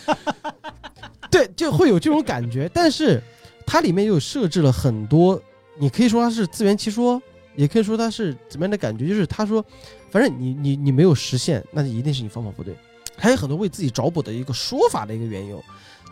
[1.30, 2.68] 对，就会有这种感觉。
[2.74, 3.22] 但是
[3.68, 5.40] 它里面又设置了很多，
[5.78, 7.22] 你可以说它是自圆其说，
[7.60, 9.06] 也可以说他是怎么样的感觉。
[9.06, 9.64] 就是他说，
[10.10, 12.74] 反正你你你没有实现，那就一定是你方法不对。
[13.18, 15.62] 还有很多为自己找补的一个说法的一个缘由。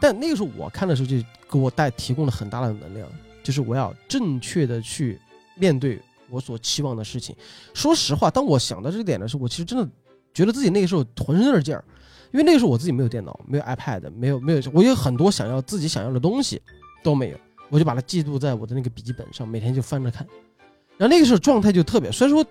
[0.02, 1.16] 但那个时候我看的时候，就
[1.50, 3.08] 给我带提供了很大的能量，
[3.42, 5.18] 就是我要正确的去
[5.56, 7.34] 面对我所期望的事情。
[7.74, 9.90] 说实话，当我想到这个点的时候，我其实真的
[10.34, 11.82] 觉得自己那个时候浑身都是劲儿，
[12.34, 16.62] 因为那个时候我自己没有电脑，没有 iPad，没有没有，我有很多想要自己想要的东西
[17.02, 17.38] 都没有，
[17.70, 20.28] 我就把它记录在我的那个笔记本上，每天就翻着看。
[20.98, 22.46] 然后那个时候状态就特别，虽然说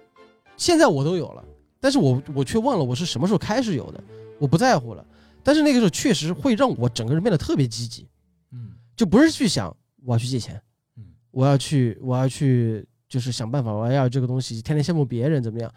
[0.56, 1.44] 现在我都有了，
[1.80, 4.02] 但是我我却忘了我是什么时候开始有的，
[4.38, 5.04] 我不在乎了。
[5.42, 8.08] 但是那个时候确实会让我整个人变得特别积极，
[8.52, 10.60] 嗯就不是去想我要去借钱，
[10.96, 15.72] 嗯我要去我要去就是想办法我要这个东西，天天羡慕别人怎么样，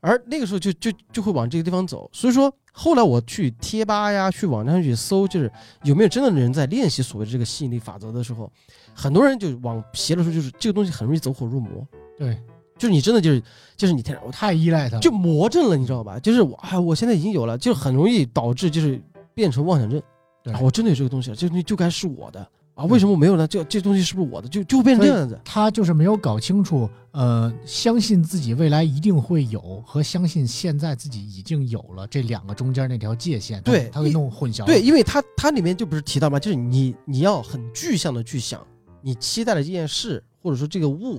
[0.00, 2.08] 而那个时候就就就会往这个地方走。
[2.12, 5.52] 所以说后来我去贴吧呀，去网站上去搜，就是
[5.82, 8.50] 有没有真的人在练习所谓的这个吸引力法则的时候，
[8.94, 11.86] 很多人就往邪的说，就是这个东西很容易走火入魔，
[12.20, 12.36] 对，
[12.76, 13.42] 就是你真的就是
[13.78, 16.18] 就是你天天我太依赖他了，就魔怔了，你知道吧？
[16.20, 19.00] 就是我哎，我现在已经有了，就很容易导致就是
[19.32, 20.02] 变成妄想症。
[20.42, 23.48] 对啊，我真的有这个东西了，这个东西就该是我的啊，为什么没有呢？
[23.48, 24.48] 这这东西是不是我的？
[24.48, 25.40] 就就变成这样子。
[25.42, 34.66] 他就是没有搞清楚，呃，相信自己未来一定会有和相信现在自己已经有了这两个中间那条界限，对他会弄混淆。
[34.66, 36.38] 对，，因为他他里面就不是提到吗？
[36.38, 38.62] 就是你你要很具象的去想，
[39.00, 41.18] 你期待的这件事或者说这个物。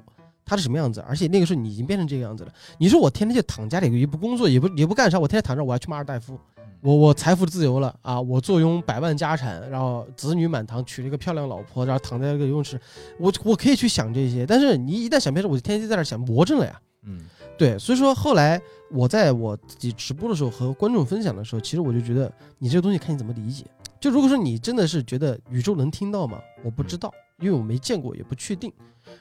[0.52, 1.02] 它是什么样子？
[1.08, 2.52] 而且那个时候你已经变成这个样子了。
[2.78, 6.38] 你说我天天就躺家里，也不工作，也不也不干啥，我天天躺着，我要去马尔代夫，
[6.82, 8.20] 我我财富自由了啊！
[8.20, 12.78] 我坐拥百万家产，然后子女满堂，娶了一个漂亮老婆，然后躺在那个游泳池，
[13.18, 14.46] 我我可以去想这些。
[14.46, 16.82] 但是你一旦想变成，我就天天在那想魔怔了呀。
[17.04, 17.22] 嗯，
[17.58, 18.62] 对，所以说后来
[18.92, 22.30] 我在我自己直播的时候和观众分享的时候，其实我就觉得
[22.60, 23.64] 你这个东西看你怎么理解。
[24.02, 26.40] 就如果说你真的是觉得宇宙能听到吗？
[26.64, 28.74] 我不知道，因为我没见过，也不确定。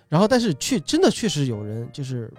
[0.09, 2.33] 然后，但是确真的确实有人，就是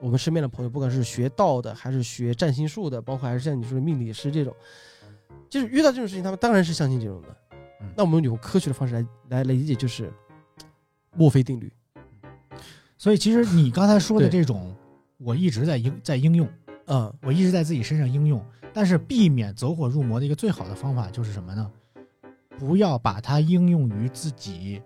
[0.00, 4.54] 我们身边的朋友，不管是学道的，还是学占星术的，包括还是像你说的命理师这种，
[5.48, 7.28] 就是遇到这种事情，他们当然是相信这种的
[7.80, 7.92] 嗯。
[7.96, 10.12] 那我们用科学的方式来来来理解，就是
[11.14, 11.72] 墨菲定律。
[12.96, 14.74] 所以其实你刚才说的这种，
[15.18, 16.48] 我一直在应在应用，
[16.86, 21.70] 嗯、我一直在自己身上应用，但是避免走火入魔的一个最好的方法就是什么呢？
[22.58, 24.82] 不要把它应用于自己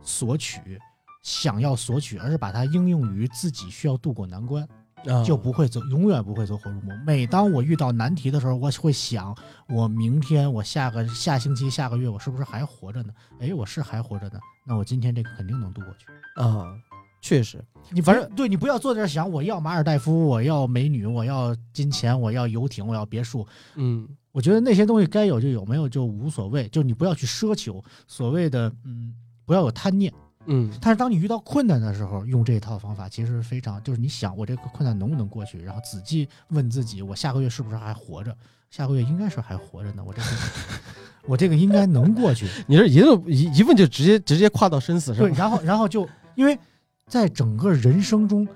[0.00, 0.80] 索取、
[1.22, 4.66] 想要索取，而是把它应用于自己需要渡过难关。
[5.06, 6.92] 啊，就不会走，永远不会走火入魔。
[7.06, 9.32] 每当我遇到难题的时候，我会想，
[9.68, 13.12] 我明天、我下个下星期、下个月，我是不是还活着呢？
[13.38, 16.06] 哎，我是还活着呢，那我今天这个肯定能渡过去。
[16.42, 16.66] 啊，
[17.22, 23.46] 确实，你反正对你不要坐在这儿想，我要马尔代夫，我要美女，我要金钱，我要游艇，我要别墅。
[23.76, 26.68] 嗯我觉得那些东西该有就有，没有就无所谓。
[26.70, 29.14] 就你不要去奢求所谓的，嗯，
[29.46, 30.12] 不要有贪念。
[30.48, 38.34] 嗯但是当你遇到困难的时候，用这一套方法其实非常，就是你想我这个困难能不能过去，然后仔细问自己，我下个月是不是还活着？
[38.70, 40.28] 下个月应该是还活着呢，我这个
[41.26, 42.46] 我这个应该能过去。
[42.66, 46.58] 你这一路一一问就直接直接跨到生死上对，，然后然后就因为
[47.06, 48.46] 在整个人生中，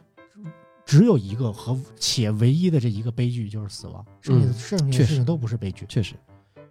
[0.84, 5.86] 只有一个和且唯一的这一个悲剧就是死亡，剩下的、嗯剩下的确实事情都不是悲剧。
[5.88, 6.14] 确实，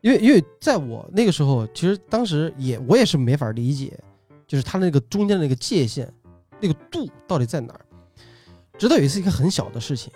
[0.01, 3.97] 因为因为在我那个时候，其实当时也我也是没法理解，
[4.51, 6.11] 就是它那个中间的那个界限，
[6.59, 7.79] 那个度到底在哪儿。
[8.77, 10.11] 直到有一次一个很小的事情，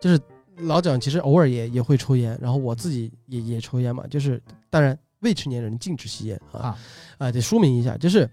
[0.00, 0.18] 就是
[0.60, 6.78] 老蒋其实偶尔也也会抽烟，然后我自己也也抽烟嘛，就是当然未成年人禁止吸烟啊啊
[7.18, 8.26] 啊，得说明一下，就是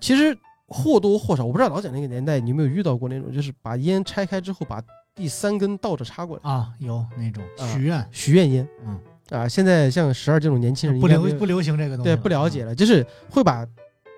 [0.00, 0.36] 其实
[0.66, 4.82] 或多或少，我不知道老蒋那个年代你有没有遇到过那种，就是把烟拆开之后把
[5.14, 8.98] 第三根倒着插过来，啊，有那种啊许愿，许愿烟嗯，
[9.30, 9.46] 啊。
[9.46, 12.66] 现在像十二这种年轻人不流不流行这个东西对，不了解啊。
[12.66, 13.64] 了，就是会把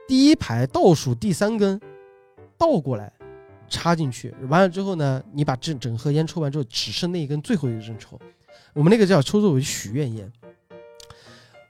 [0.07, 1.81] 第一排倒数第三根
[2.59, 3.13] 倒过来
[3.69, 8.21] 插进去，完了之后呢，你把整整盒烟抽完之后，只剩那一根最后一根抽。
[8.73, 10.31] 我们那个叫抽作为许愿烟。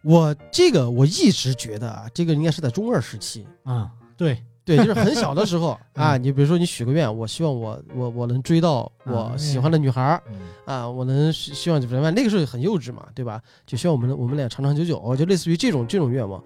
[0.03, 10.37] 我这个我一直觉得啊，这个应该是在中二时期，啊，对，对，就是很小的时候 啊，嗯你比如说你许个愿，我希望我我我能追到我啊喜欢的女孩儿，嗯
[10.67, 12.15] 啊，我能希希望怎么样？
[12.15, 13.41] 那个时候很幼稚嘛，对吧？
[13.65, 16.43] 就希望我们我们俩长长久久，就类似于这种这种愿望。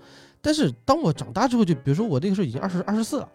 [0.48, 3.28] 但是当我长大之后，就比如说我那个时候已经二十二十四了，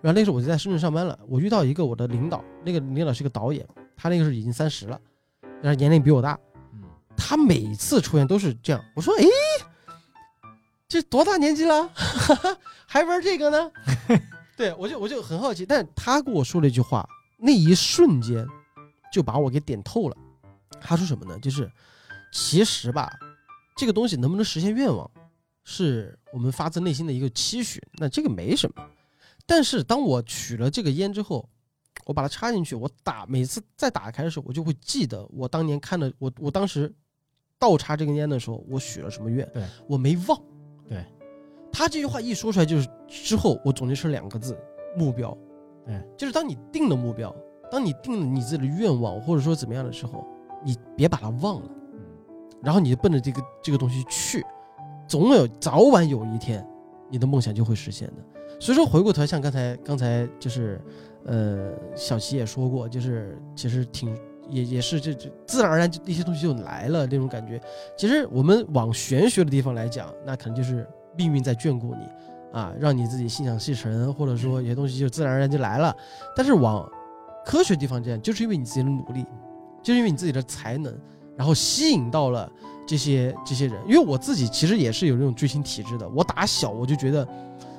[0.00, 3.66] 然后那时候我就在深圳上班了，我遇到一个我的领导，那个领导是个导演，
[3.96, 4.96] 他那个时候已经三十了，
[5.60, 6.38] 然后年龄比我大，
[6.72, 6.84] 嗯
[7.16, 8.80] 他每次出现都是这样。
[8.94, 9.24] 我说，哎，
[10.86, 11.90] 这多大年纪了，
[12.86, 13.72] 还玩这个呢？
[14.56, 17.04] 对我就我就很好奇，但他跟我说了一句话，
[17.36, 18.46] 那一瞬间
[19.12, 20.16] 就把我给点透了。
[20.80, 21.36] 他说什么呢？
[21.40, 21.68] 就是
[22.32, 23.10] 其实吧，
[23.76, 25.10] 这个东西能不能实现愿望，
[25.64, 28.86] 是我们发自内心的一个期许，那这个没什么。
[29.46, 31.48] 但是当我取了这个烟之后，
[32.06, 36.92] 我把它插进去，我打每次再打开的时候，我就会记得我当年看的，我我当时
[37.58, 40.40] 倒插这根烟的时候，我许了什么愿，对我没忘。
[40.88, 41.04] 对，
[41.72, 44.58] 他这句话一说出来，就是之后我总结出两个字：
[44.96, 45.36] 目标。
[45.84, 47.34] 对，就是当你定了目标，
[47.70, 50.24] 当你定了你自己的愿望，或者说怎么样的时候，
[50.64, 51.70] 你别把它忘了，
[52.62, 54.44] 然后你就奔着这个这个东西去，
[55.10, 56.64] 总有早晚有一天，
[57.08, 58.14] 你的梦想就会实现的。
[58.60, 60.80] 所以说，回过头像刚才刚才就是，
[61.24, 64.16] 呃，小齐也说过，就是其实挺
[64.48, 67.60] 也也是这这自然而然就一些东西就来了那种感觉。
[67.98, 70.86] 其实我们往玄学的地方来讲，那可能就是
[71.18, 75.92] 命运在眷顾你啊，让你自己心想事成，或者说有些东西就自然而然就来了。
[76.36, 76.88] 但是往
[77.44, 79.26] 科学地方讲，就是因为你自己的努力，
[79.82, 80.96] 就是因为你自己的才能，
[81.36, 82.48] 然后吸引到了
[82.90, 83.80] 这些这些人。
[83.86, 87.26] 因为我自己其实也是有这种追星体质的，我打小我就觉得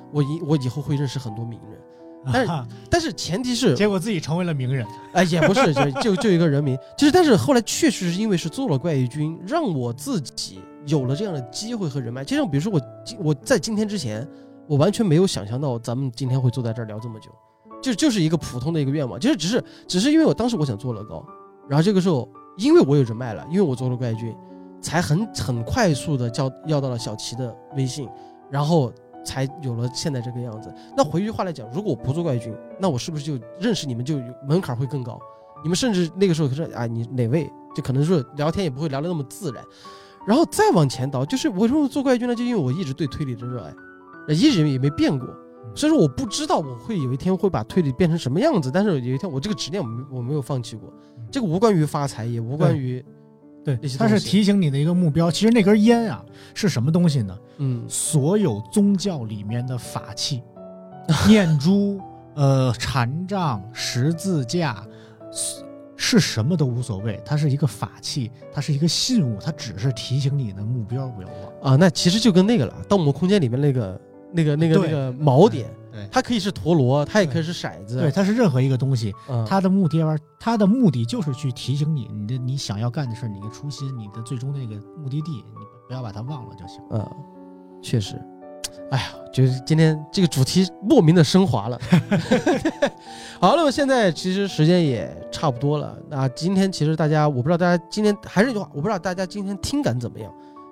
[0.09, 4.87] 我以我以后会认识很多名人，但是但是前提是结果自己成为了名人。
[5.11, 12.23] 哎，也不是，就就就一个人名，就是，但是后来确实是因为是做了怪异君，让我自己有了这样的机会和人脉。
[12.23, 14.25] 就像比如说我今我在今天之前，
[14.65, 17.29] 我完全没有想象到咱们今天会坐在这儿聊这么久，
[17.81, 21.25] 就就是一个普通的一个愿望，就是只是只是因为我当时我想做乐高，
[21.67, 24.33] 然后这个时候因为我有人脉了，因为我做了怪异君，
[24.81, 28.09] 才很很快速的叫要到了小齐的微信，
[28.49, 28.91] 然后
[29.23, 30.73] 才有了现在这个样子。
[30.97, 35.19] 那回一句话来讲，如果我不做怪军，那我是不是就认识你们就有门槛会更高？
[35.63, 39.63] 你们甚至那个时候可是啊，你哪位就可能说聊天也不会聊得那么自然。
[40.25, 42.35] 然后再往前倒，就是为什么做怪军呢？
[42.35, 45.27] 就因为我一直对推理的热爱，一直也没变过。
[45.73, 50.91] 所以说我不知道我会有一天会把推理变成什么样子，但是有一天我这个执念我没我没有放弃过。
[51.31, 53.03] 这个无关于发财，也无关于
[53.63, 55.29] 对它是提醒你的一个目标。
[55.29, 56.23] 其实那根烟啊
[56.53, 57.37] 是什么东西呢？
[57.57, 60.41] 嗯所有宗教里面的法器，
[61.27, 61.99] 念珠、
[62.35, 64.83] 呃禅杖、十字架，
[65.31, 65.63] 是
[65.95, 71.27] 是什么都无所谓，它是一个法器，它是一个信物，它只是提醒你的目标不要
[71.61, 71.73] 忘。
[71.73, 74.01] 啊，那其实就跟那个了，《盗墓空间》里面那个
[74.31, 86.81] 那个那个那个锚点，对它可以是陀螺，它也可以是骰子，对，它是任何一个东西，嗯，它的目的玩，它的目的就是去提醒你，你的你想要干的事，你的初心，你的最终那个目的地，你不要把它忘了就行。
[86.91, 87.05] 嗯，
[87.81, 88.15] 确实，
[88.91, 91.79] 哎呀，就是今天这个主题莫名的升华了。
[93.41, 95.97] 好，那么现在其实时间也差不多了。
[96.09, 100.31] 那今天其实大家，我不知道大家今天还是那句话，我不知道大家今天听感怎么样。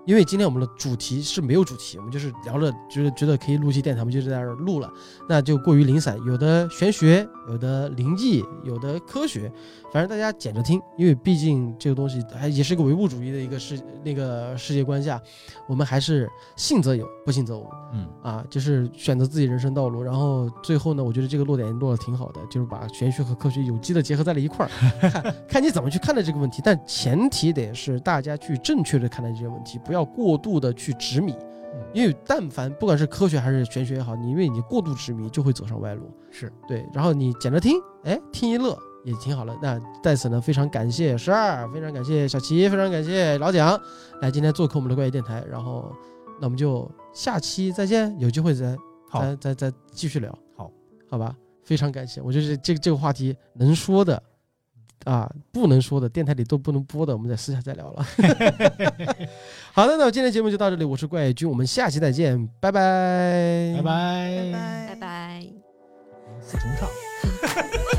[0.09, 4.91] 因为今天我们的主题是没有主题，我们就是聊着觉得觉得可以录期电台，我们就在这儿录了，
[5.27, 9.51] 那就过于零散，有的玄学，有的灵异，有的科学，
[9.93, 15.21] 反正大家捡着听，因为毕竟这个东西还也是个唯物主义的一个世那个世界观下，
[15.67, 20.01] 我们还是信则有，不信则无嗯，啊，就是选择自己人生道路。
[20.01, 24.69] 然后最后呢，我觉得这个落点落的挺好的，就是把玄学和科学有机的结合在了一块儿，
[25.21, 26.63] 看看你怎么去看待这个问题。
[26.65, 31.35] 但前提得是大家去正确的看待这些问题，不要过度的去执迷，
[31.93, 36.09] 因为但凡不管是科学还是玄学也好，你因为你过度执迷就会走上歪路。
[36.31, 39.57] 是对，然后你捡着听，哎，听一乐也挺好了。
[39.61, 43.79] 那在此呢，非常感谢十二，非常感谢小齐，非常感谢老蒋
[44.21, 45.43] 来今天做客我们的怪异电台。
[45.49, 45.91] 然后，
[46.39, 48.77] 那我们就下期再见，有机会再
[49.11, 50.37] 再再再继续聊。
[50.55, 50.71] 好，
[51.09, 52.21] 好吧，非常感谢。
[52.21, 54.21] 我觉得这这个话题能说的
[55.05, 58.05] 啊，不能说的，电台里都不能播的，我们在私下再聊了。
[59.73, 64.95] 好的，那我今天节目就到这里，我是怪异君，我们下期再见，拜拜，拜拜拜拜拜。
[64.99, 65.45] 拜。
[66.41, 66.89] 四重唱。